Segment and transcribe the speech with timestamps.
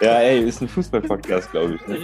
[0.00, 1.86] Ja, ey, ist ein Fußball-Podcast, glaube ich.
[1.86, 1.98] Ne?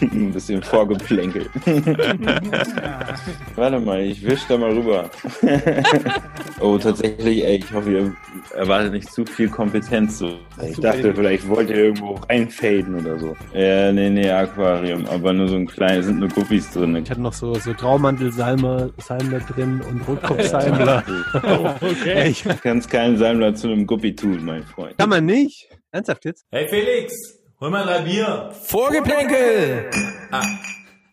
[0.00, 1.50] ein bisschen vorgeplänkelt.
[3.56, 5.10] Warte mal, ich wisch da mal rüber.
[6.60, 8.16] oh, tatsächlich, ey, ich hoffe, ihr
[8.54, 10.18] erwartet nicht zu viel Kompetenz.
[10.18, 10.38] So.
[10.66, 13.36] Ich dachte, vielleicht wollt ihr irgendwo reinfaden oder so.
[13.52, 16.96] Ja, nee, nee, Aquarium, aber nur so ein kleines, sind nur Guppies drin.
[16.96, 21.04] Ich hatte noch so, so Traumantel-Salmer Salmer drin und Rotkopf-Salmler.
[21.34, 22.30] oh, okay.
[22.30, 24.96] Ich kann es keinen Salmler zu einem Guppi tun, mein Freund.
[24.96, 25.68] Kann man nicht?
[25.92, 26.46] Ernsthaft jetzt?
[26.52, 27.12] Hey Felix,
[27.60, 28.52] hol mal drei Bier.
[28.62, 29.90] Vorgeplänkel!
[30.30, 30.40] Ah,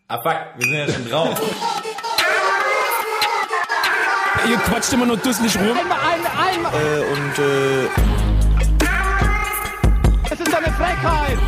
[0.06, 1.40] ah fuck, wir sind ja schon drauf.
[4.48, 5.76] Ihr quatscht immer nur dusselig rum.
[5.76, 6.72] Einmal, einmal, einmal.
[6.72, 7.86] Äh, und äh...
[10.30, 11.38] Es ist eine Frechheit.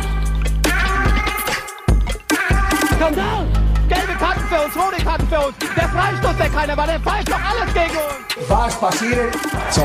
[2.95, 3.50] Skandal!
[4.51, 5.57] Für uns, rote Karten für uns.
[5.77, 8.49] Der Freistoß, der keiner war, der pfeift doch alles gegen uns.
[8.49, 9.33] Was passiert?
[9.69, 9.81] So,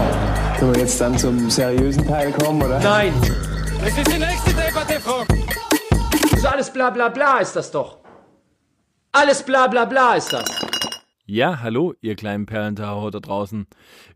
[0.58, 2.80] können wir jetzt dann zum seriösen Teil kommen, oder?
[2.80, 3.12] Nein.
[3.80, 5.24] Das ist die nächste Debatte, Frau.
[6.20, 7.98] Das ist alles bla bla bla ist das doch.
[9.12, 10.50] Alles bla bla bla ist das.
[11.26, 13.68] Ja, hallo, ihr kleinen Perlentaucher da draußen.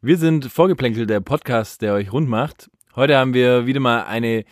[0.02, 2.68] Wir sind Vorgeplänkelt, der Podcast, der euch rund macht.
[2.96, 4.44] Heute haben wir wieder mal eine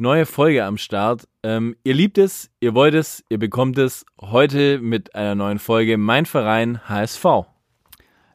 [0.00, 1.28] neue Folge am Start.
[1.42, 4.06] Ähm, ihr liebt es, ihr wollt es, ihr bekommt es.
[4.20, 7.24] Heute mit einer neuen Folge Mein Verein HSV.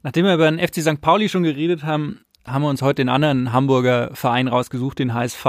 [0.04, 1.02] Nachdem wir über den FC St.
[1.02, 5.46] Pauli schon geredet haben, haben wir uns heute den anderen Hamburger Verein rausgesucht, den HSV.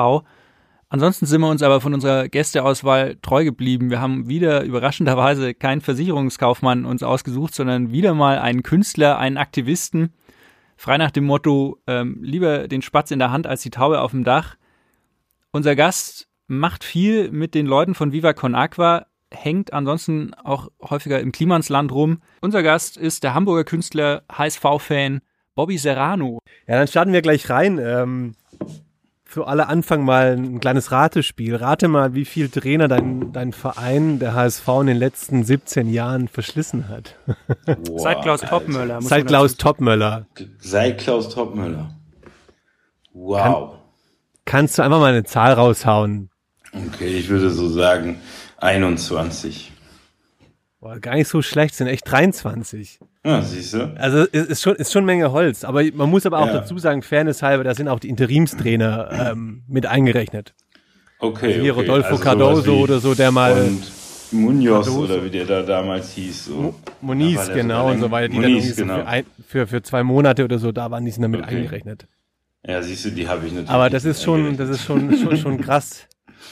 [0.89, 3.91] Ansonsten sind wir uns aber von unserer Gästeauswahl treu geblieben.
[3.91, 10.15] Wir haben wieder überraschenderweise keinen Versicherungskaufmann uns ausgesucht, sondern wieder mal einen Künstler, einen Aktivisten.
[10.77, 14.13] Frei nach dem Motto, ähm, lieber den Spatz in der Hand als die Taube auf
[14.13, 14.57] dem Dach.
[15.57, 21.19] Unser Gast macht viel mit den Leuten von Viva Con Aqua, hängt ansonsten auch häufiger
[21.19, 22.21] im Klimansland rum.
[22.43, 25.23] Unser Gast ist der Hamburger Künstler, HSV-Fan
[25.55, 26.41] Bobby Serrano.
[26.67, 27.79] Ja, dann starten wir gleich rein.
[27.83, 28.35] Ähm,
[29.25, 31.57] für alle Anfang mal ein kleines Ratespiel.
[31.57, 36.29] Rate mal, wie viel Trainer dein, dein Verein, der HSV, in den letzten 17 Jahren
[36.29, 37.17] verschlissen hat.
[37.67, 38.59] Wow, Seit Klaus Alter.
[38.59, 39.01] Topmöller.
[39.01, 40.27] Seit Klaus Topmöller.
[40.59, 41.95] Seit Klaus Topmöller.
[43.15, 43.41] Wow.
[43.71, 43.76] Kann,
[44.47, 46.31] kannst du einfach mal eine Zahl raushauen?
[46.73, 48.21] Okay, ich würde so sagen
[48.59, 49.73] 21.
[50.81, 53.01] Boah, gar nicht so schlecht, sind echt 23.
[53.25, 53.95] Ja, siehst du.
[53.99, 56.55] Also ist schon, ist schon Menge Holz, aber man muss aber auch ja.
[56.55, 60.55] dazu sagen, Fairness halber, da sind auch die Interimstrainer ähm, mit eingerechnet.
[61.19, 61.47] Okay.
[61.47, 61.81] Also hier okay.
[61.83, 63.53] Rodolfo also Cardoso oder so, der mal.
[63.53, 63.83] Und
[64.33, 65.05] Munoz Cardoso.
[65.05, 66.47] oder wie der da damals hieß.
[66.47, 66.75] So.
[67.01, 68.99] Moniz, genau, und so weiter, die Moniz, dann genau.
[68.99, 71.57] für, ein, für, für zwei Monate oder so, da waren die sind damit Okay.
[71.57, 72.07] eingerechnet.
[72.67, 73.71] Ja, siehst du, die habe ich natürlich.
[73.71, 76.07] Aber das ist schon, das ist schon, schon, schon krass.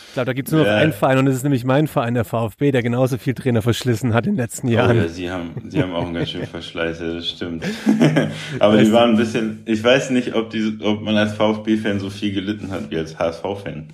[0.08, 0.76] Ich glaube, da gibt's nur noch Ja.
[0.76, 4.14] einen Verein und das ist nämlich mein Verein, der VfB, der genauso viel Trainer verschlissen
[4.14, 4.96] hat in den letzten Oh, Jahren.
[4.96, 7.64] ja, sie haben, sie haben auch einen ganz schönen Verschleiß, ja, das stimmt.
[8.60, 12.10] Aber die waren ein bisschen, ich weiß nicht, ob die, ob man als VfB-Fan so
[12.10, 13.88] viel gelitten hat wie als HSV-Fan.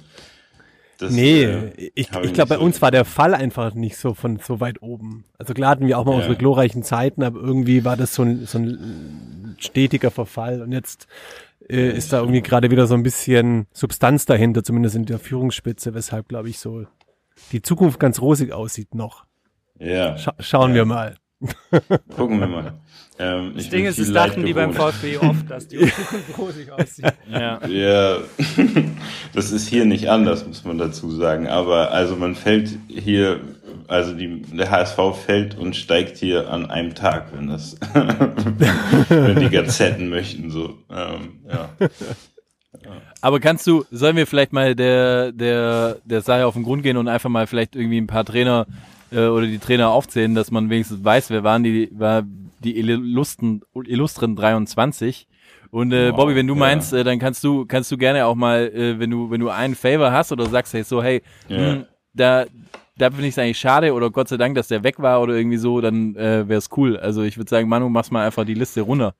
[0.98, 4.12] Das, Nee, äh, ich, ich glaube, bei so- uns war der Fall einfach nicht so
[4.12, 5.24] von so weit oben.
[5.38, 6.16] Also klar hatten wir auch mal Ja.
[6.18, 11.06] unsere glorreichen Zeiten, aber irgendwie war das so ein, so ein stetiger Verfall und jetzt
[11.70, 15.94] äh, ist da irgendwie gerade wieder so ein bisschen Substanz dahinter, zumindest in der Führungsspitze,
[15.94, 16.84] weshalb, glaube ich, so
[17.52, 19.24] die Zukunft ganz rosig aussieht noch.
[19.78, 20.76] Ja, Scha schauen Ja.
[20.76, 21.14] wir mal.
[22.16, 22.74] gucken wir mal.
[23.18, 24.74] Ähm, Das ich Ding ist, es dachten die beim.
[24.74, 27.14] VfB oft, dass die Zukunft rosig aussieht.
[27.30, 27.66] Ja.
[27.66, 28.18] Ja,
[29.32, 31.46] das ist hier nicht anders, muss man dazu sagen.
[31.46, 33.40] Aber also man fällt hier,
[33.90, 37.76] also die, der HSV fällt und steigt hier an einem Tag, wenn das,
[39.08, 40.78] wenn die Gazetten möchten, so.
[40.90, 41.70] Ähm, ja.
[43.20, 46.96] Aber kannst du, sollen wir vielleicht mal der, der, der Sache auf den Grund gehen
[46.96, 48.66] und einfach mal vielleicht irgendwie ein paar Trainer
[49.10, 52.22] äh, oder die Trainer aufzählen, dass man wenigstens weiß, wer waren die, war
[52.60, 55.26] die illustren, illustren 23.
[55.70, 56.60] Und äh, Wow, Bobby, wenn du ja.
[56.60, 59.48] meinst, äh, dann kannst du, kannst du gerne auch mal, äh, wenn du, wenn du
[59.50, 61.56] einen Favor hast oder sagst, hey, so, hey, Ja.
[61.58, 61.84] hm,
[62.14, 62.44] da,
[63.00, 65.34] da finde ich es eigentlich schade oder Gott sei Dank, dass der weg war oder
[65.34, 66.96] irgendwie so, dann äh, wäre es cool.
[66.96, 69.14] Also ich würde sagen, Manu, machst mal einfach die Liste runter.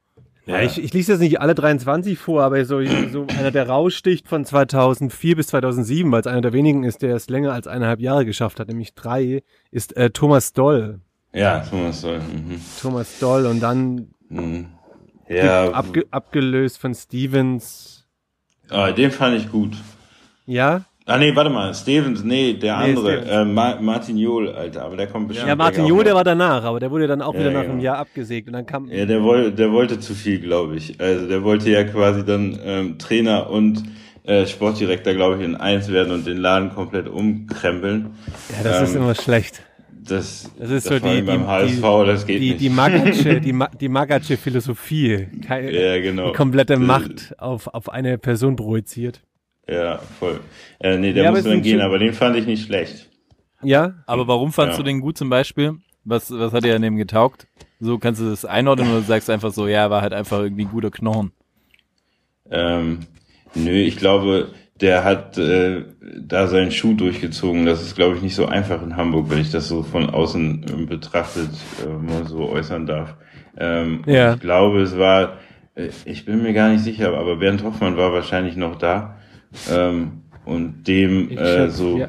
[0.46, 2.82] Ja, ich, ich lese jetzt nicht alle 23 vor, aber so,
[3.12, 7.14] so einer, der raussticht von 2004 bis 2007, weil es einer der wenigen ist, der
[7.14, 11.00] es länger als eineinhalb Jahre geschafft hat, nämlich drei, ist äh, Thomas Doll.
[11.32, 12.18] Ja, Thomas Doll.
[12.18, 12.60] Mhm.
[12.80, 14.68] Thomas Doll und dann Mhm.
[15.28, 18.08] Ja, abge abgelöst von Stevens.
[18.68, 19.76] ah, den fand ich gut.
[20.46, 20.84] Ja?
[21.06, 24.96] Ah nee, warte mal, Stevens, nee, der Nee, andere, äh, Ma Martin Johl, Alter, aber
[24.96, 25.48] der kommt bestimmt.
[25.48, 27.72] Ja, Martin Jol, der war danach, aber der wurde dann auch Ja, wieder nach genau.
[27.72, 28.88] einem Jahr abgesägt und dann kam.
[28.90, 31.00] Ja, der wollte, der wollte zu viel, glaube ich.
[31.00, 33.82] Also der wollte ja quasi dann ähm, Trainer und
[34.24, 38.10] äh, Sportdirektor, glaube ich, in eins werden und den Laden komplett umkrempeln.
[38.56, 39.62] Ja, das ist ähm, immer schlecht.
[40.02, 42.60] Das, Das ist das so die, beim die, HSV, die, das geht die, nicht.
[42.60, 45.26] die Magatsche, die, Ma die Magatsche Philosophie.
[45.46, 46.28] Keine, ja, genau.
[46.28, 49.22] die komplette Das- Macht auf, auf eine Person projiziert.
[49.70, 50.40] Ja, voll.
[50.80, 53.08] Äh, nee, der Ja, aber muss dann gehen, aber den fand ich nicht schlecht.
[53.62, 54.82] Ja, Aber warum fandst Ja.
[54.82, 55.74] du den gut zum Beispiel?
[56.04, 57.46] Was, was hat dir an dem getaugt?
[57.78, 60.64] So kannst du das einordnen oder sagst du einfach so, ja, war halt einfach irgendwie
[60.64, 61.32] ein guter Knochen.
[62.50, 63.00] Ähm,
[63.54, 64.48] nö, ich glaube,
[64.80, 65.84] der hat äh,
[66.20, 67.66] da seinen Schuh durchgezogen.
[67.66, 70.64] Das ist, glaube ich, nicht so einfach in Hamburg, wenn ich das so von außen
[70.64, 71.50] äh, betrachtet
[71.84, 73.14] äh, mal so äußern darf.
[73.58, 74.34] Ähm, Ja.
[74.34, 75.38] Ich glaube, es war,
[75.74, 79.18] äh, ich bin mir gar nicht sicher, aber Bernd Hoffmann war wahrscheinlich noch da.
[79.70, 82.06] Ähm, und dem äh, so, ja.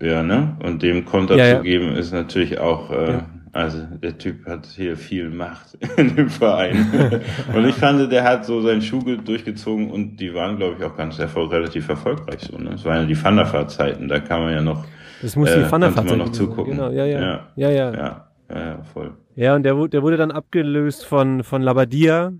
[0.00, 0.22] ja.
[0.22, 0.56] ne?
[0.62, 3.20] Und dem Konter Ja, zu geben, ist natürlich auch, äh,
[3.52, 7.20] also der Typ hat hier viel Macht in dem Verein.
[7.54, 10.84] und ich fand, der hat so seinen Schuh ge- durchgezogen und die waren, glaube ich,
[10.84, 12.58] auch ganz erfol relativ erfolgreich so.
[12.58, 12.70] Ne?
[12.74, 14.84] Es waren ja die Thunderfahrt-Zeiten, da kann man ja noch,
[15.22, 16.72] das muss Äh, die konnte man noch zugucken.
[16.76, 17.20] Genau, ja, ja.
[17.20, 17.48] Ja.
[17.56, 17.92] Ja, ja.
[17.92, 19.12] Ja, ja, ja, ja voll.
[19.36, 22.32] und der, der wurde dann abgelöst von, von Labadia.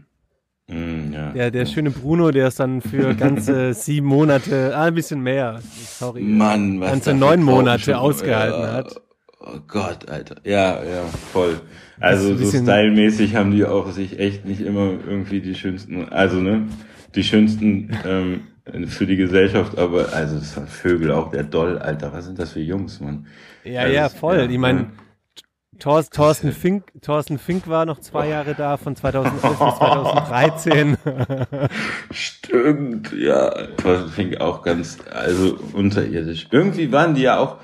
[0.67, 1.33] Mm, ja.
[1.33, 5.61] Der, der schöne Bruno, der ist dann für ganze sieben Monate, ah, ein bisschen mehr,
[5.63, 6.23] sorry.
[6.23, 8.73] Mann, was ganze neun Monate ausgehalten ja.
[8.73, 9.01] hat.
[9.41, 10.37] Oh Gott, Alter.
[10.45, 11.61] Ja, ja, voll.
[12.01, 16.67] Also so stylmäßig haben die auch sich echt nicht immer irgendwie die schönsten, also ne,
[17.15, 18.41] die schönsten ähm,
[18.87, 22.53] für die Gesellschaft, aber also das waren Vögel auch, der Doll, Alter, was sind das
[22.53, 23.27] für Jungs, Mann?
[23.65, 24.39] Ja, Also, ja, voll.
[24.39, 24.87] ja, ich meine,
[25.75, 25.79] ja.
[25.81, 30.97] Thorsten, Thorsten, Fink, Thorsten Fink war noch zwei Jahre da, von 2011 bis 2013.
[32.11, 33.51] Stimmt, ja.
[33.83, 36.49] Das fing auch ganz, also unterirdisch.
[36.51, 37.59] Irgendwie waren die ja auch,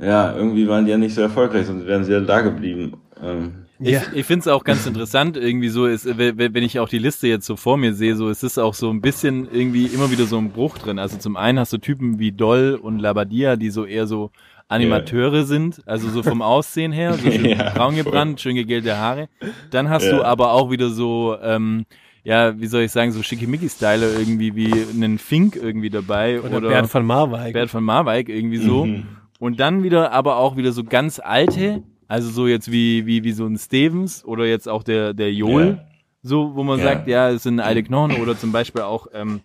[0.00, 2.96] ja, irgendwie waren die ja nicht so erfolgreich, sonst wären sie ja da geblieben.
[3.22, 4.02] Ähm, ja.
[4.12, 7.28] Ich finde es auch ganz interessant, irgendwie so, ist, wenn wenn ich auch die Liste
[7.28, 10.24] jetzt so vor mir sehe, so es ist auch so ein bisschen irgendwie immer wieder
[10.26, 10.98] so ein Bruch drin.
[10.98, 14.30] Also zum einen hast du Typen wie Doll und Labadia, die so eher so
[14.68, 19.28] Animateure sind, also so vom Aussehen her, so schön Ja, braun gebrannt, schön gegelte Haare.
[19.70, 21.84] Dann hast du aber auch wieder so, ähm,
[22.24, 26.68] ja, wie soll ich sagen, so schickimicki-Style irgendwie wie einen Fink irgendwie dabei Oder, oder,
[26.68, 27.52] Bert von Marwijk.
[27.54, 28.84] Bert von Marwijk irgendwie so.
[28.86, 29.06] Mhm.
[29.40, 33.32] Und dann wieder aber auch wieder so ganz alte, also so jetzt wie, wie, wie
[33.32, 35.78] so ein Stevens oder jetzt auch der, der Joel, Ja.
[36.22, 36.84] so, wo man Ja.
[36.86, 39.40] sagt, ja, es sind alte Knochen oder zum Beispiel auch, ähm,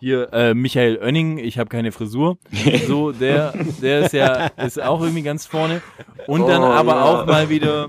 [0.00, 2.38] hier äh, Michael Oenning, ich habe keine Frisur.
[2.86, 3.52] So, der,
[3.82, 5.82] der ist ja ist auch irgendwie ganz vorne.
[6.26, 7.04] Und dann Oh, aber ja.
[7.04, 7.88] auch mal wieder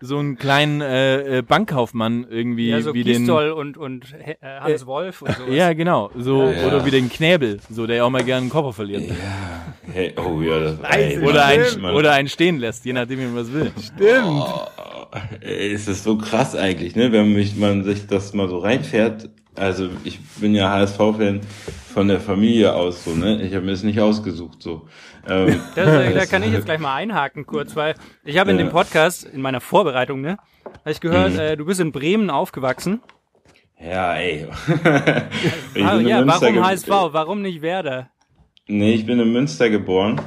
[0.00, 4.36] so einen kleinen äh, äh, Bankkaufmann irgendwie Ja, so wie den Gistol und, und äh,
[4.60, 5.52] Hannes Wolf und sowas.
[5.52, 6.10] ja, genau.
[6.16, 6.66] So, Ja, ja.
[6.68, 9.02] oder wie den Knäbel, so, der ja auch mal gerne einen Koffer verliert.
[9.92, 13.36] hey, oh ja, das ey, Oder, ein, oder einen stehen lässt, je nachdem, wie man
[13.36, 13.72] was will.
[13.82, 14.44] Stimmt.
[15.40, 17.10] Ey, ist das so krass eigentlich, ne?
[17.12, 19.30] Wenn mich, man sich das mal so reinfährt.
[19.56, 21.40] Also ich bin ja HSV-Fan
[21.92, 23.42] von der Familie aus, so, ne?
[23.42, 24.86] Ich habe mir das nicht ausgesucht, so.
[25.28, 27.94] Ähm, Das, äh, da kann ich jetzt gleich mal einhaken kurz, weil
[28.24, 28.64] ich habe in Ja.
[28.66, 31.38] dem Podcast, in meiner Vorbereitung, ne, habe ich gehört, Mhm.
[31.40, 33.00] äh, du bist in Bremen aufgewachsen.
[33.80, 34.46] Ja, ey.
[35.74, 36.88] in ja, warum HSV?
[36.88, 38.10] Warum nicht Werder?
[38.68, 40.20] Nee, ich bin in Münster geboren.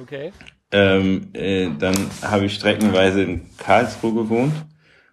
[0.00, 0.32] Okay.
[0.72, 4.52] Ähm, äh, dann habe ich streckenweise in Karlsruhe gewohnt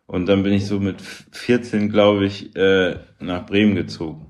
[0.06, 4.28] und dann bin ich so mit 14, glaube ich, äh, nach Bremen gezogen.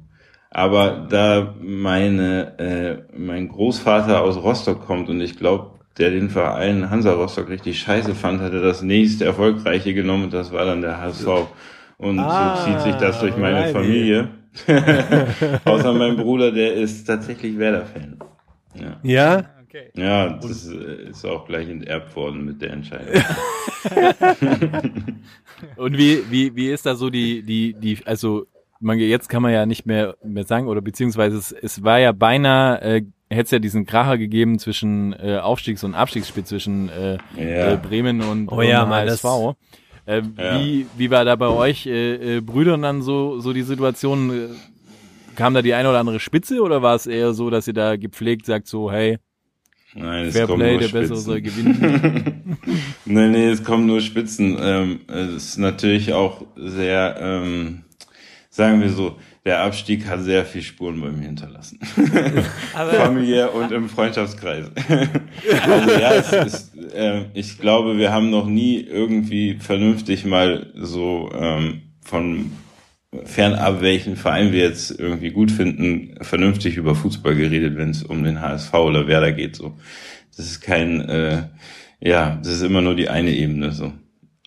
[0.50, 6.90] Aber da meine äh, mein Großvater aus Rostock kommt und ich glaube, der den Verein
[6.90, 10.82] Hansa Rostock richtig scheiße fand, hat er das nächste erfolgreiche genommen und das war dann
[10.82, 11.28] der HSV.
[11.98, 13.74] Und Ah, so zieht sich das durch meine alrighty.
[13.74, 14.30] Familie.
[15.66, 18.18] Außer mein Bruder, der ist tatsächlich Werder-Fan.
[18.76, 18.98] Ja.
[19.04, 19.44] Ja,
[19.78, 19.92] Okay.
[19.96, 23.14] Ja, das ist auch gleich enterbt worden mit der Entscheidung.
[25.76, 28.46] Und wie, wie, wie ist da so die, die, die, also,
[28.80, 32.12] man, jetzt kann man ja nicht mehr, mehr sagen, oder beziehungsweise es, es war ja
[32.12, 37.18] beinahe, äh, hätte es ja diesen Kracher gegeben zwischen äh, Aufstiegs- und Abstiegsspiel zwischen äh,
[37.36, 37.74] Ja.
[37.74, 39.56] äh, Bremen und, Oh ja, und HSV.
[40.06, 40.60] Äh, Ja.
[40.60, 44.30] wie, wie war da bei euch äh, äh, Brüdern dann so, so die Situation?
[44.32, 44.48] Äh,
[45.36, 47.96] kam da die eine oder andere Spitze oder war es eher so, dass ihr da
[47.96, 49.20] gepflegt sagt, so, hey,
[49.98, 51.26] Nein, es Fair kommen Play, nur der Bessere Spitzen.
[51.26, 52.58] soll gewinnen?
[53.06, 54.58] nee, nee, es kommen nur Spitzen.
[54.60, 57.84] Ähm, es ist natürlich auch sehr, ähm,
[58.50, 61.80] sagen wir so, der Abstieg hat sehr viel Spuren bei mir hinterlassen.
[62.74, 64.66] Familiär und im Freundschaftskreis.
[64.90, 71.32] also ja, es ist, äh, ich glaube, wir haben noch nie irgendwie vernünftig mal so
[71.34, 72.52] ähm, von
[73.24, 78.24] fernab welchen Verein wir jetzt irgendwie gut finden, vernünftig über Fußball geredet, wenn es um
[78.24, 79.56] den HSV oder Werder geht.
[79.56, 79.78] So,
[80.36, 81.44] das ist kein, äh,
[82.00, 83.94] ja, das ist immer nur die eine Ebene so.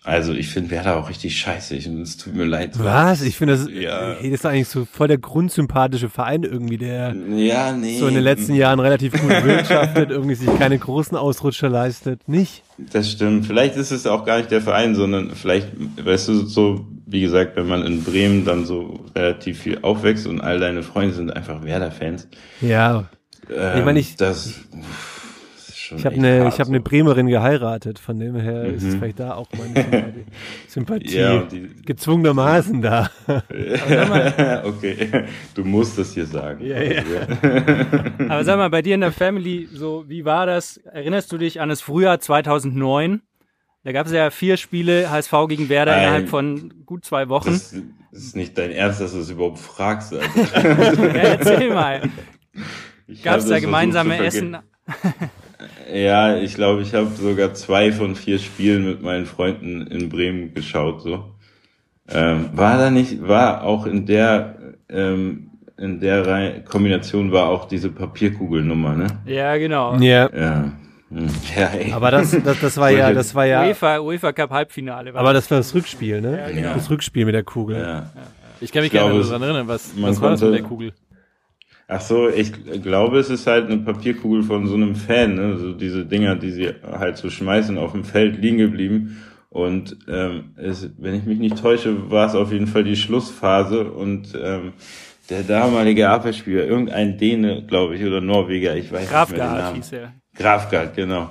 [0.03, 1.75] Also ich finde Werder auch richtig scheiße.
[1.75, 2.71] Ich, es tut mir leid.
[2.79, 3.21] was?
[3.21, 4.15] Ich finde, das, Ja.
[4.19, 7.99] hey, das ist eigentlich so voll der grundsympathische Verein irgendwie, der Ja, nee.
[7.99, 12.27] so in den letzten Jahren relativ gut wirtschaftet, irgendwie sich keine großen Ausrutscher leistet.
[12.27, 12.63] Nicht?
[12.91, 13.45] Das stimmt.
[13.45, 15.67] Vielleicht ist es auch gar nicht der Verein, sondern vielleicht,
[16.03, 20.41] weißt du, so, wie gesagt, wenn man in Bremen dann so relativ viel aufwächst und
[20.41, 22.27] all deine Freunde sind einfach Werder-Fans,
[22.61, 23.09] Ja.
[23.49, 24.61] ähm, Ich meine, ich- das,
[25.55, 26.83] das ist schon Ich habe eine, ich habe eine so.
[26.83, 28.91] Bremerin geheiratet, von dem her ist Mhm.
[28.99, 30.25] vielleicht da auch meine Sympathie,
[30.67, 33.09] Sympathie Ja, die, gezwungenermaßen da.
[34.63, 36.65] okay, du musst das hier sagen.
[36.65, 37.01] Ja, ja.
[38.29, 40.77] Aber sag mal, bei dir in der Family, so wie war das?
[40.77, 43.21] Erinnerst du dich an das Frühjahr 2009?
[43.83, 46.03] Da gab es ja vier Spiele HSV gegen Werder Nein.
[46.03, 47.51] innerhalb von gut zwei Wochen.
[47.51, 47.75] Das,
[48.11, 50.13] das ist nicht dein Ernst, dass du es überhaupt fragst.
[50.13, 50.99] Alter.
[51.15, 52.01] Ja, erzähl mal.
[53.07, 54.57] Ich Gab es das da gemeinsame Essen?
[55.93, 60.53] Ja, ich glaube, ich habe sogar zwei von vier Spielen mit meinen Freunden in Bremen
[60.53, 61.01] geschaut.
[61.01, 61.35] So
[62.09, 67.67] ähm, war da nicht, war auch in der ähm, in der Reihe, Kombination war auch
[67.67, 69.07] diese Papierkugelnummer, ne?
[69.25, 69.97] Ja, genau.
[69.97, 70.29] Ja.
[70.33, 70.71] Ja.
[71.55, 71.91] Ja ey.
[71.91, 75.13] Aber das, das, das war ja, das war ja, UEFA, UEFA Cup Halbfinale.
[75.13, 76.51] War aber das war das Rückspiel, ne?
[76.53, 76.73] genau.
[76.73, 77.77] Das Rückspiel mit der Kugel.
[77.77, 78.11] ja.
[78.61, 80.61] Ich kann mich Ich glaube, gerne daran erinnern, was, man was war das mit der
[80.61, 80.93] Kugel?
[81.87, 82.53] Ach so, ich
[82.83, 85.57] glaube, es ist halt eine Papierkugel von so einem Fan, ne?
[85.57, 89.21] So diese Dinger, die sie halt so schmeißen, auf dem Feld liegen geblieben.
[89.49, 93.91] Und ähm, es, wenn ich mich nicht täusche, war es auf jeden Fall die Schlussphase
[93.91, 94.73] und ähm,
[95.29, 99.75] der damalige Abwehrspieler, irgendein Däne, glaube ich, oder Norweger, ich weiß nicht mehr den Namen.
[99.75, 100.13] hieß er.
[100.35, 101.29] Grafgard, genau.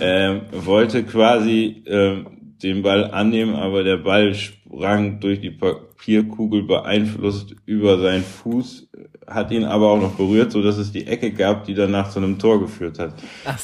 [0.00, 2.26] Ähm, wollte quasi ähm,
[2.62, 8.88] den Ball annehmen, aber der Ball sprang durch die Papierkugel beeinflusst über seinen Fuß,
[9.26, 12.18] hat ihn aber auch noch berührt, so dass es die Ecke gab, die danach zu
[12.18, 13.14] einem Tor geführt hat.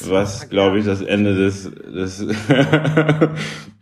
[0.05, 2.25] was, glaube ich, das Ende des, des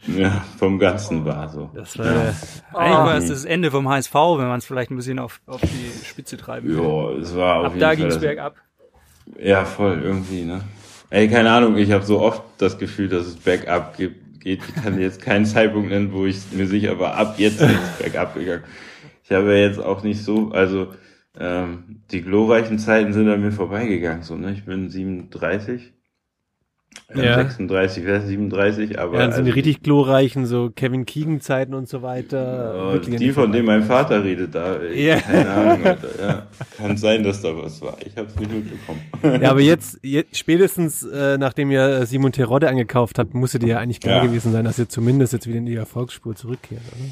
[0.08, 1.50] ja, vom Ganzen war.
[1.50, 1.70] So.
[1.74, 2.34] Das war, Eigentlich
[2.74, 6.06] war es das Ende vom HSV, wenn man es vielleicht ein bisschen auf, auf die
[6.06, 6.84] Spitze treiben will.
[6.84, 8.56] Ja, es war auf Ab jeden da ging es bergab.
[9.42, 10.62] Ja, voll, irgendwie, ne?
[11.10, 14.16] Ey, keine Ahnung, ich habe so oft das Gefühl, dass es bergab geht.
[14.44, 18.34] Ich kann jetzt keinen Zeitpunkt nennen, wo ich mir sicher war, ab jetzt ist bergab
[18.36, 18.64] gegangen.
[19.24, 20.94] Ich habe ja jetzt auch nicht so, also
[21.40, 24.52] ähm, die glorreichen Zeiten sind an mir vorbeigegangen, so, ne?
[24.52, 25.97] Ich bin 37, ähm,
[27.16, 27.36] Ja.
[27.36, 31.74] 36, wer ist 37, aber ja, dann sind die also, richtig glorreichen, so Kevin Keegan-Zeiten
[31.74, 32.92] und so weiter.
[32.94, 35.18] Oh, die, von denen mein Vater redet, da, Ja.
[35.20, 36.48] keine Ahnung, Alter, ja.
[36.77, 37.98] Kann sein, dass da was war.
[38.06, 39.42] Ich habe es nicht mitbekommen.
[39.42, 43.77] Ja, aber jetzt, jetzt spätestens äh, nachdem ihr Simon Terodde angekauft habt, musste dir ja
[43.80, 44.25] eigentlich klar Ja.
[44.25, 47.06] gewesen sein, dass ihr zumindest jetzt wieder in die Erfolgsspur zurückkehrt, oder?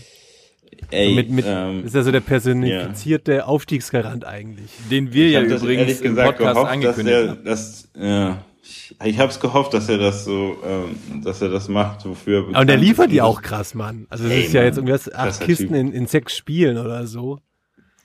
[0.92, 4.70] Ey, mit, mit, ähm, ist ja so der personifizierte Aufstiegsgarant eigentlich.
[4.92, 7.46] Den wir Ich ja übrigens ehrlich im gesagt Podcast gehofft, angekündigt dass er, haben.
[7.46, 11.70] das, ja, ich, ich habe es gehofft, dass er das so, ähm, dass er das
[11.70, 12.48] macht, wofür.
[12.50, 14.08] er Aber der liefert die auch krass, Mann.
[14.10, 15.76] Also das Ey, ist ja Mann, jetzt irgendwas acht Kisten Typ.
[15.76, 17.40] in, in sechs Spielen oder so.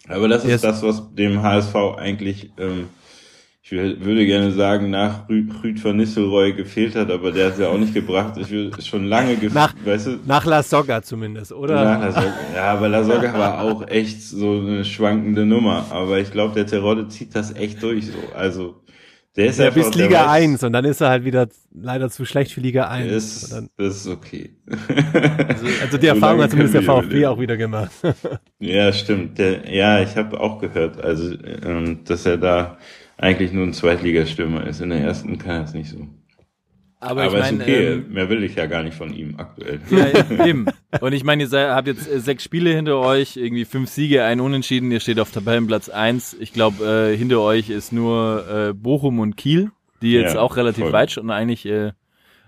[0.09, 2.89] Aber das ist ist- das, was dem HSV eigentlich, ähm,
[3.63, 7.59] ich wür- würde gerne sagen, nach Rü Rüd van Nistelrooy gefehlt hat, aber der hat
[7.61, 8.37] ja auch nicht gebracht.
[8.39, 10.19] Ich will schon lange gefehlt, Nach- weißt du?
[10.27, 11.85] Nach La Soga zumindest, oder?
[11.85, 12.35] Nach Lasogga.
[12.57, 15.87] Ja, aber Lasogga war auch echt so eine schwankende Nummer.
[15.91, 18.19] Aber ich glaube, der Terodde zieht das echt durch so.
[18.35, 18.80] Also,
[19.37, 21.49] der ist ja, einfach, bis der Liga weiß- 1 und dann ist er halt wieder
[21.73, 23.13] leider zu schlecht für Liga 1.
[23.13, 24.51] Ist, dann, das ist okay.
[25.79, 27.27] also die Erfahrung lange hat zumindest der VfB überleben.
[27.27, 27.93] auch wieder gemacht.
[28.59, 29.39] Ja, stimmt.
[29.39, 31.33] Der, ja, ich habe auch gehört, also
[31.65, 32.77] ähm, dass er da
[33.17, 34.81] eigentlich nur ein Zweitligastürmer ist.
[34.81, 36.07] In der ersten kann er es nicht so.
[37.03, 37.87] Aber, Aber, ich ist meine, okay.
[37.95, 39.81] ähm, Mehr will ich ja gar nicht von ihm aktuell.
[39.91, 40.67] Ja, eben.
[41.01, 44.23] Und ich meine, ihr seid, habt jetzt äh, sechs Spiele hinter euch, irgendwie fünf Siege,
[44.25, 44.91] ein Unentschieden.
[44.91, 46.37] Ihr steht auf Tabellenplatz eins.
[46.39, 49.71] Ich glaube, äh, hinter euch ist nur äh, Bochum und Kiel,
[50.03, 50.93] die jetzt Ja, auch relativ voll.
[50.93, 51.93] weit schon eigentlich äh,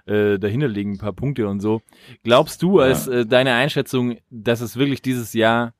[0.07, 1.81] äh, dahinter liegen, ein paar Punkte und so.
[2.23, 2.87] Glaubst du, Ja.
[2.87, 5.73] als äh, deine Einschätzung, dass es wirklich dieses Jahr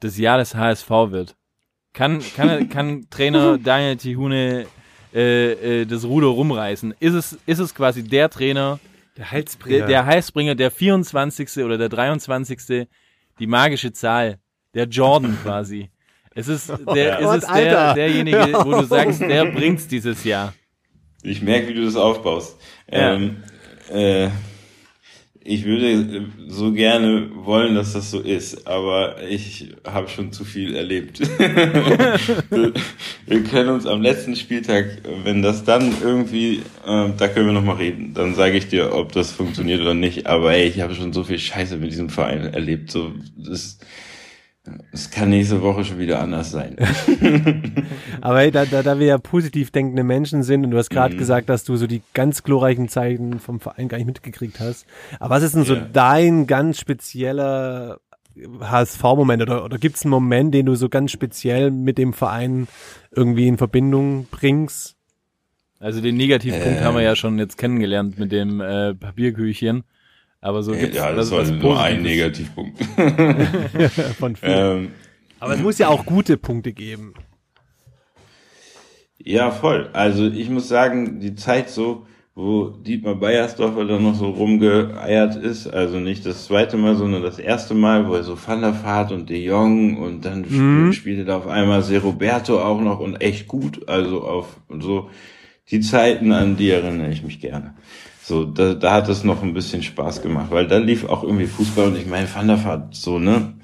[0.00, 1.36] das Jahr des HSV wird?
[1.94, 4.66] Kann, kann, kann Trainer Daniel Tihune
[5.14, 6.94] äh, äh, das Ruder rumreißen?
[7.00, 8.78] Ist es, ist es quasi der Trainer,
[9.16, 9.78] Der Heilsbringer.
[9.78, 11.58] der, der Heißbringer, der 24.
[11.64, 12.86] oder der 23.
[13.38, 14.38] Die magische Zahl.
[14.74, 15.90] Der Jordan quasi.
[16.34, 17.94] Es ist, der, ist es der, Alter.
[17.94, 20.54] derjenige, wo du sagst, der bringt's dieses Jahr.
[21.22, 22.56] Ich merke, wie du das aufbaust.
[22.90, 23.14] Ja.
[23.14, 23.36] Ähm,
[23.90, 24.28] äh,
[25.44, 30.76] ich würde so gerne wollen, dass das so ist, aber ich habe schon zu viel
[30.76, 31.20] erlebt.
[33.26, 37.76] wir können uns am letzten Spieltag, wenn das dann irgendwie, äh, da können wir nochmal
[37.76, 40.26] reden, dann sage ich dir, ob das funktioniert oder nicht.
[40.26, 42.92] Aber ey, ich habe schon so viel Scheiße mit diesem Verein erlebt.
[42.92, 43.78] So, das,
[44.92, 46.76] es kann nächste Woche schon wieder anders sein.
[48.20, 51.14] Aber hey, da, da, da wir ja positiv denkende Menschen sind und du hast gerade
[51.14, 51.18] Mhm.
[51.18, 54.86] gesagt, dass du so die ganz glorreichen Zeiten vom Verein gar nicht mitgekriegt hast.
[55.18, 55.88] Aber was ist denn so Ja.
[55.92, 57.98] dein ganz spezieller
[58.60, 62.66] HSV-Moment oder, oder gibt es einen Moment, den du so ganz speziell mit dem Verein
[63.10, 64.96] irgendwie in Verbindung bringst?
[65.80, 66.84] Also den Negativpunkt Äh.
[66.84, 69.82] haben wir ja schon jetzt kennengelernt mit dem äh, Papierküchchen.
[70.42, 72.02] Aber so gibt's ja, das was- war nur ein.
[72.02, 72.82] Negativpunkt.
[74.18, 74.52] Von vielen.
[74.84, 74.88] ähm,
[75.40, 77.14] Aber es muss ja auch gute Punkte geben.
[79.18, 79.88] Ja, voll.
[79.92, 85.68] Also ich muss sagen, die Zeit so, wo Dietmar Beiersdorfer dann noch so rumgeeiert ist,
[85.68, 89.12] also nicht das zweite Mal, sondern das erste Mal, wo er so Van der Vaart
[89.12, 90.44] und De Jong und dann Mhm.
[90.46, 94.80] spiel- spielte da auf einmal Se Roberto auch noch und echt gut, also auf und
[94.82, 95.08] so
[95.70, 97.74] die Zeiten, an die erinnere ich mich gerne.
[98.24, 101.46] So, da, da hat es noch ein bisschen Spaß gemacht, weil da lief auch irgendwie
[101.46, 103.54] Fußball und ich meine, Van der Vaart, so, ne?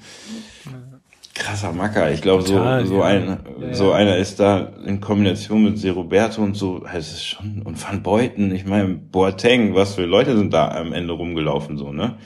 [1.33, 2.11] Krasser Macker.
[2.11, 3.03] Ich glaube, so, so ja.
[3.05, 3.37] ein,
[3.71, 7.81] so einer ist da in Kombination mit Se Roberto und so, es ist schon, und
[7.81, 12.17] Van Beuten, ich meine, Boateng, was für Leute sind da am Ende rumgelaufen, so, ne?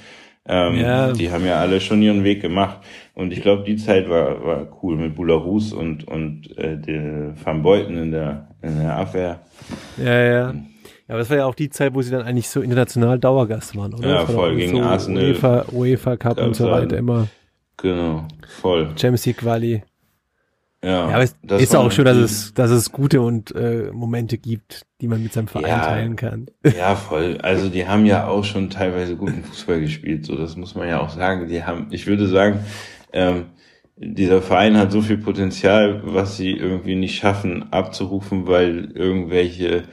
[0.45, 1.11] Ähm, Ja.
[1.13, 2.79] Die haben ja alle schon ihren Weg gemacht.
[3.13, 7.95] Und ich glaube, die Zeit war, war cool mit Bularus und, und äh, Van Beuten
[7.95, 9.39] in der, in der Abwehr.
[9.97, 10.53] Ja, ja.
[11.07, 13.75] Ja, aber das war ja auch die Zeit, wo sie dann eigentlich so international Dauergast
[13.75, 14.07] waren, oder?
[14.09, 15.23] Ja, voll, gegen so Arsenal.
[15.23, 17.27] UEFA, UEFA Cup und so weiter immer.
[17.77, 18.25] Genau,
[18.61, 18.85] voll.
[18.95, 19.83] Champions League Quali.
[20.83, 24.37] Ja, Ja, aber es ist auch schön, dass es, dass es gute und äh, Momente
[24.37, 25.79] gibt, die man mit seinem Verein Ja.
[25.85, 26.47] teilen kann.
[26.77, 27.37] Ja, voll.
[27.41, 30.25] Also die haben ja auch schon teilweise guten Fußball gespielt.
[30.25, 31.47] So, das muss man ja auch sagen.
[31.47, 32.59] Die haben, ich würde sagen,
[33.13, 33.45] ähm,
[33.95, 39.83] dieser Verein hat so viel Potenzial, was sie irgendwie nicht schaffen abzurufen, weil irgendwelche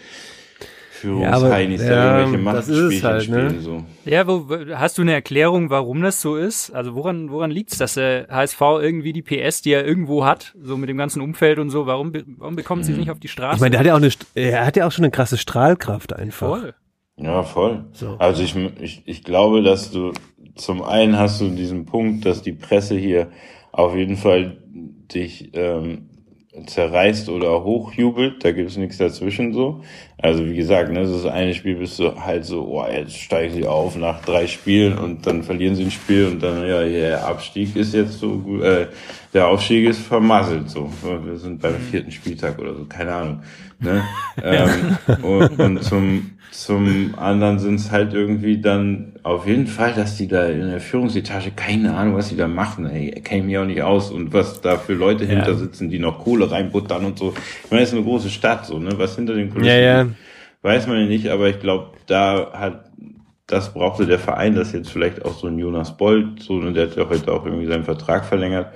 [1.01, 3.49] Führungsheinis Ja, da aber, irgendwelche ja, das ist es Machtspielchen halt, ne?
[3.51, 3.61] spielen.
[3.63, 3.85] So.
[4.05, 6.71] Ja, wo, hast du eine Erklärung, warum das so ist?
[6.71, 10.77] Also woran, woran liegt's, dass der HSV irgendwie die PS, die er irgendwo hat, so
[10.77, 13.57] mit dem ganzen Umfeld und so, warum, warum bekommen sie es nicht auf die Straße?
[13.57, 15.39] Ich meine, der hat ja auch eine, St- er hat ja auch schon eine krasse
[15.39, 16.49] Strahlkraft einfach.
[16.59, 16.75] Voll.
[17.17, 17.85] Ja, voll.
[17.93, 18.17] So.
[18.19, 20.13] Also ich, ich, ich glaube, dass du
[20.55, 23.29] zum einen hast du diesen Punkt, dass die Presse hier
[23.73, 24.59] auf jeden Fall
[25.13, 26.10] dich ähm,
[26.67, 29.83] zerreißt oder hochjubelt, da gibt es nichts dazwischen so.
[30.19, 33.55] Also wie gesagt, ne, das ist eine Spiel, bist du halt so, oh, jetzt steigen
[33.55, 37.27] sie auf nach drei Spielen und dann verlieren sie ein Spiel und dann, ja, der
[37.27, 38.87] Abstieg ist jetzt so gut, äh,
[39.33, 40.91] der Aufstieg ist vermasselt so.
[41.25, 43.43] Wir sind beim vierten Spieltag oder so, keine Ahnung.
[43.79, 44.03] Ne?
[44.43, 50.17] ähm, und, und zum zum anderen sind es halt irgendwie dann auf jeden Fall, dass
[50.17, 52.87] die da in der Führungsetage keine Ahnung, was die da machen.
[52.87, 56.19] Ey, ich mir auch nicht aus und was da für Leute hinter sitzen, die noch
[56.19, 57.35] Kohle reinbuttern und so.
[57.65, 58.91] Ich meine, es ist eine große Stadt, so, ne?
[58.97, 60.07] Was hinter den Kulissen Ja, ja.
[60.63, 62.91] weiß man ja nicht, aber ich glaube, da hat
[63.51, 66.87] das brauchte der Verein, dass jetzt vielleicht auch so ein Jonas Bold, so, und der
[66.87, 68.73] hat ja heute auch irgendwie seinen Vertrag verlängert.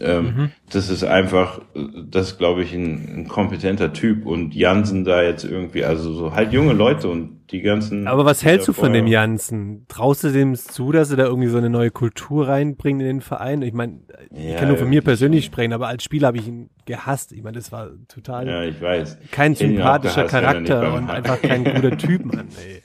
[0.00, 0.50] Ähm, Mhm.
[0.72, 5.84] Das ist einfach, das glaube ich, ein, ein kompetenter Typ und Jansen da jetzt irgendwie,
[5.84, 8.06] also so halt junge Leute und die ganzen.
[8.06, 9.86] Aber was hältst du von dem Jansen?
[9.88, 13.20] Traust du dem zu, dass er da irgendwie so eine neue Kultur reinbringt in den
[13.20, 13.62] Verein?
[13.62, 15.52] Ich meine, ich Ja, kann nur von mir persönlich schon.
[15.52, 17.32] sprechen, aber als Spieler habe ich ihn gehasst.
[17.32, 19.18] Ich meine, das war total Ja, ich weiß.
[19.30, 22.48] kein Ich sympathischer gehasst, er Charakter und einfach kein guter Typ, Mann.
[22.64, 22.82] Ey.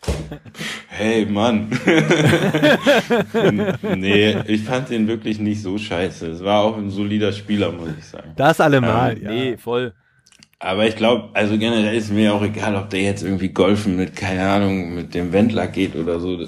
[0.87, 1.69] Hey, Mann.
[3.95, 6.27] nee, ich fand den wirklich nicht so scheiße.
[6.27, 8.31] Es war auch ein solider Spieler, muss ich sagen.
[8.35, 9.29] Das allemal, ja.
[9.31, 9.93] Nee, voll.
[10.59, 14.15] Aber ich glaube, also generell ist mir auch egal, ob der jetzt irgendwie golfen mit,
[14.15, 16.47] keine Ahnung, mit dem Wendler geht oder so, äh,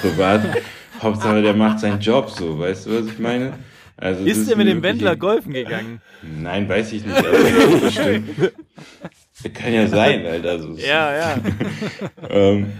[0.00, 0.42] privat.
[1.02, 3.52] Hauptsache, der macht seinen Job so, weißt du, was ich meine?
[3.96, 6.00] Also, Ist der mit dem Wendler golfen gegangen?
[6.22, 7.16] Nein, weiß ich nicht.
[7.16, 8.52] Aber bestimmt.
[9.54, 10.58] Kann ja sein, Alter.
[10.60, 10.74] So.
[10.74, 11.38] Ja, ja.
[12.30, 12.72] Ähm,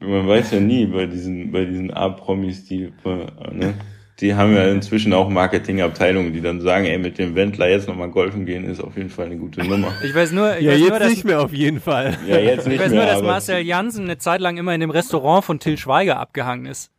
[0.00, 3.74] man weiß ja nie bei diesen, bei diesen A-Promis, die, äh, ne?
[4.20, 8.08] Die haben ja inzwischen auch Marketingabteilungen, die dann sagen, ey, mit dem Wendler jetzt nochmal
[8.08, 9.92] golfen gehen, ist auf jeden Fall eine gute Nummer.
[10.02, 12.16] Ich weiß nur, ich Ja, weiß jetzt nur, dass, nicht mehr auf jeden Fall.
[12.26, 14.80] Ja, jetzt ich nicht weiß mehr, nur, dass Marcel Jansen eine Zeit lang immer in
[14.80, 16.90] dem Restaurant von Till Schweiger abgehangen ist.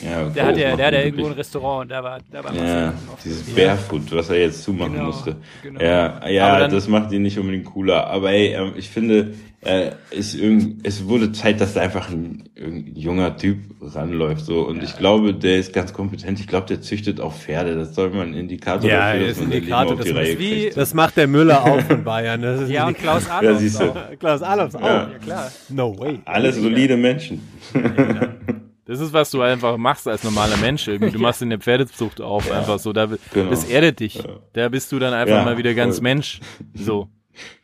[0.00, 2.18] Ja, okay, Der hat das ja, der hat ja irgendwo ein Restaurant und da war,
[2.30, 2.92] da war Ja,
[3.24, 5.36] dieses Barefoot, was er jetzt zumachen Genau, musste.
[5.62, 5.80] genau.
[5.80, 8.06] Ja, ja, dann- das macht ihn nicht unbedingt cooler.
[8.06, 12.44] Aber ey, ähm, ich finde, äh, ist irgend, es wurde Zeit, dass da einfach ein,
[12.56, 14.44] ein junger Typ ranläuft.
[14.44, 14.60] So.
[14.60, 16.38] Und ich glaube, der ist ganz kompetent.
[16.38, 17.74] Ich glaube, der züchtet auch Pferde.
[17.74, 20.16] Das soll man ein Indikator Ja, dafür, ist dass man das Indikator, auf die das
[20.16, 20.76] Reihe ist wie- kriegt.
[20.76, 22.40] Das macht der Müller auch von Bayern.
[22.40, 23.84] Das ist Ja, und Klaus Ja, Adolf siehst du.
[23.90, 23.96] auch.
[24.20, 24.80] Klaus Adolfs auch.
[24.80, 25.08] Ja.
[25.12, 25.52] Ja, klar.
[25.70, 26.20] No way.
[26.24, 27.40] Alles solide Menschen.
[28.88, 30.88] Das ist, was du einfach machst als normaler Mensch.
[30.88, 31.12] Irgendwie.
[31.12, 32.94] Du machst in der Pferdezucht auf, einfach so.
[32.94, 33.50] Da, Genau.
[33.50, 34.22] Das erdet dich.
[34.54, 36.04] Da bist du dann einfach Ja, mal wieder ganz voll.
[36.04, 36.40] Mensch.
[36.74, 37.08] So.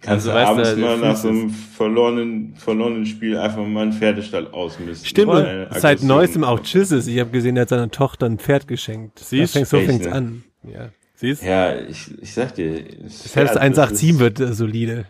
[0.02, 3.84] Kannst Also, du weißt abends du, mal nach so einem verlorenen, verlorenen Spiel einfach mal
[3.84, 5.08] einen Pferdestall ausmisten.
[5.08, 7.06] Stimmt, und seit neuestem auch Chisses.
[7.06, 9.18] Ich habe gesehen, er hat seiner Tochter ein Pferd geschenkt.
[9.18, 9.54] Siehst?
[9.54, 10.12] Fängt, so fängt's ne?
[10.12, 10.44] an.
[10.62, 10.90] Ja.
[11.14, 11.42] Siehst?
[11.42, 12.84] Ja, ich, ich sag dir.
[13.08, 15.06] Selbst 187 wird äh, solide.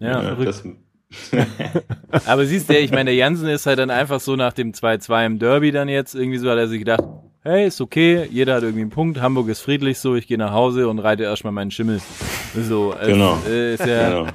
[0.00, 0.22] Ja.
[0.22, 0.64] Ja, das,
[2.26, 5.26] Aber siehst du, ich meine, der Jansen ist halt dann einfach so nach dem 2-2
[5.26, 7.02] im Derby dann jetzt irgendwie so, hat er sich gedacht,
[7.42, 10.52] hey, ist okay, jeder hat irgendwie einen Punkt, Hamburg ist friedlich so, ich gehe nach
[10.52, 12.00] Hause und reite erstmal meinen Schimmel.
[12.54, 13.38] So, es, Genau.
[13.48, 14.26] äh, ist ja, genau.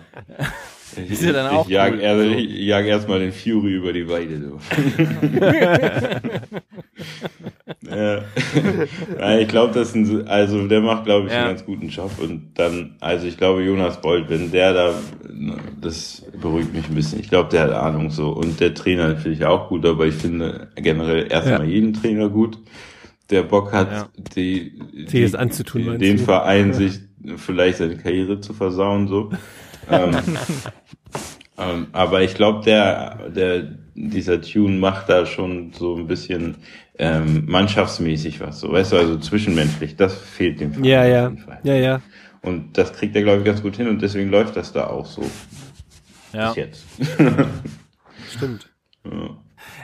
[1.10, 2.24] ist ja dann auch ich jag, cool, er, so.
[2.32, 4.42] ich jag erstmal den Fury über die Weide.
[4.42, 4.60] So.
[7.90, 8.22] ja.
[9.20, 11.40] ja, ich glaube, das ist ein, also der macht, glaube ich, Ja.
[11.40, 12.12] einen ganz guten Job.
[12.20, 14.94] Und dann, also ich glaube, Jonas Bold, wenn der da,
[15.82, 17.20] das beruhigt mich ein bisschen.
[17.20, 18.30] Ich glaube, der hat Ahnung so.
[18.30, 21.66] Und der Trainer finde ich auch gut, aber ich finde generell erstmal Ja.
[21.66, 22.58] jeden Trainer gut,
[23.30, 24.74] der Bock hat, die,
[25.08, 26.18] Sich das anzutun, den?
[26.18, 27.00] Verein sich
[27.36, 29.32] vielleicht seine Karriere zu versauen, so.
[29.92, 30.16] ähm,
[31.58, 36.56] ähm, aber ich glaube, der, der, dieser Tune macht da schon so ein bisschen
[37.00, 41.32] ähm, mannschaftsmäßig was, so, weißt du, also zwischenmenschlich, das fehlt dem Verein Ja, ja.
[41.64, 42.02] Ja, ja.
[42.42, 45.06] Und das kriegt er, glaube ich, ganz gut hin und deswegen läuft das da auch
[45.06, 45.24] so
[46.34, 46.48] Ja.
[46.50, 46.86] bis jetzt.
[48.36, 48.70] Stimmt.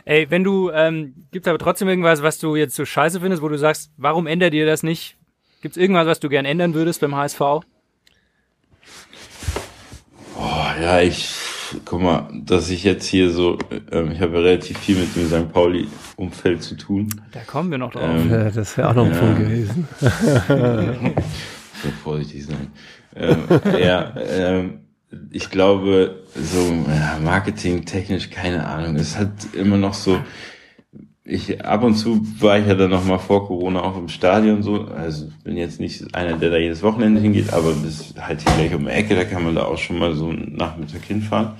[0.05, 3.47] Ey, wenn du, ähm, gibt's aber trotzdem irgendwas, was du jetzt so scheiße findest, wo
[3.47, 5.17] du sagst, warum ändert ihr das nicht?
[5.61, 7.39] Gibt's irgendwas, was du gern ändern würdest beim HSV?
[7.41, 7.61] Oh,
[10.81, 11.33] ja, ich,
[11.85, 13.57] guck mal, dass ich jetzt hier so,
[13.91, 15.51] ähm, ich habe ja relativ viel mit dem St.
[15.51, 17.09] Pauli-Umfeld zu tun.
[17.31, 18.03] Da kommen wir noch drauf.
[18.03, 19.19] Ähm, Ja, das wäre auch noch ein Ja.
[19.19, 19.87] Punkt gewesen.
[21.83, 22.67] so vorsichtig sein.
[23.15, 23.37] Ähm,
[23.79, 24.79] ja, ähm,
[25.31, 28.95] ich glaube, so ja, marketingtechnisch, keine Ahnung.
[28.95, 30.17] Es hat immer noch so,
[31.25, 34.61] ich ab und zu war ich ja dann noch mal vor Corona auch im Stadion
[34.61, 34.85] so.
[34.87, 38.75] Also bin jetzt nicht einer, der da jedes Wochenende hingeht, aber ist halt hier gleich
[38.75, 41.53] um die Ecke, da kann man da auch schon mal so einen Nachmittag hinfahren.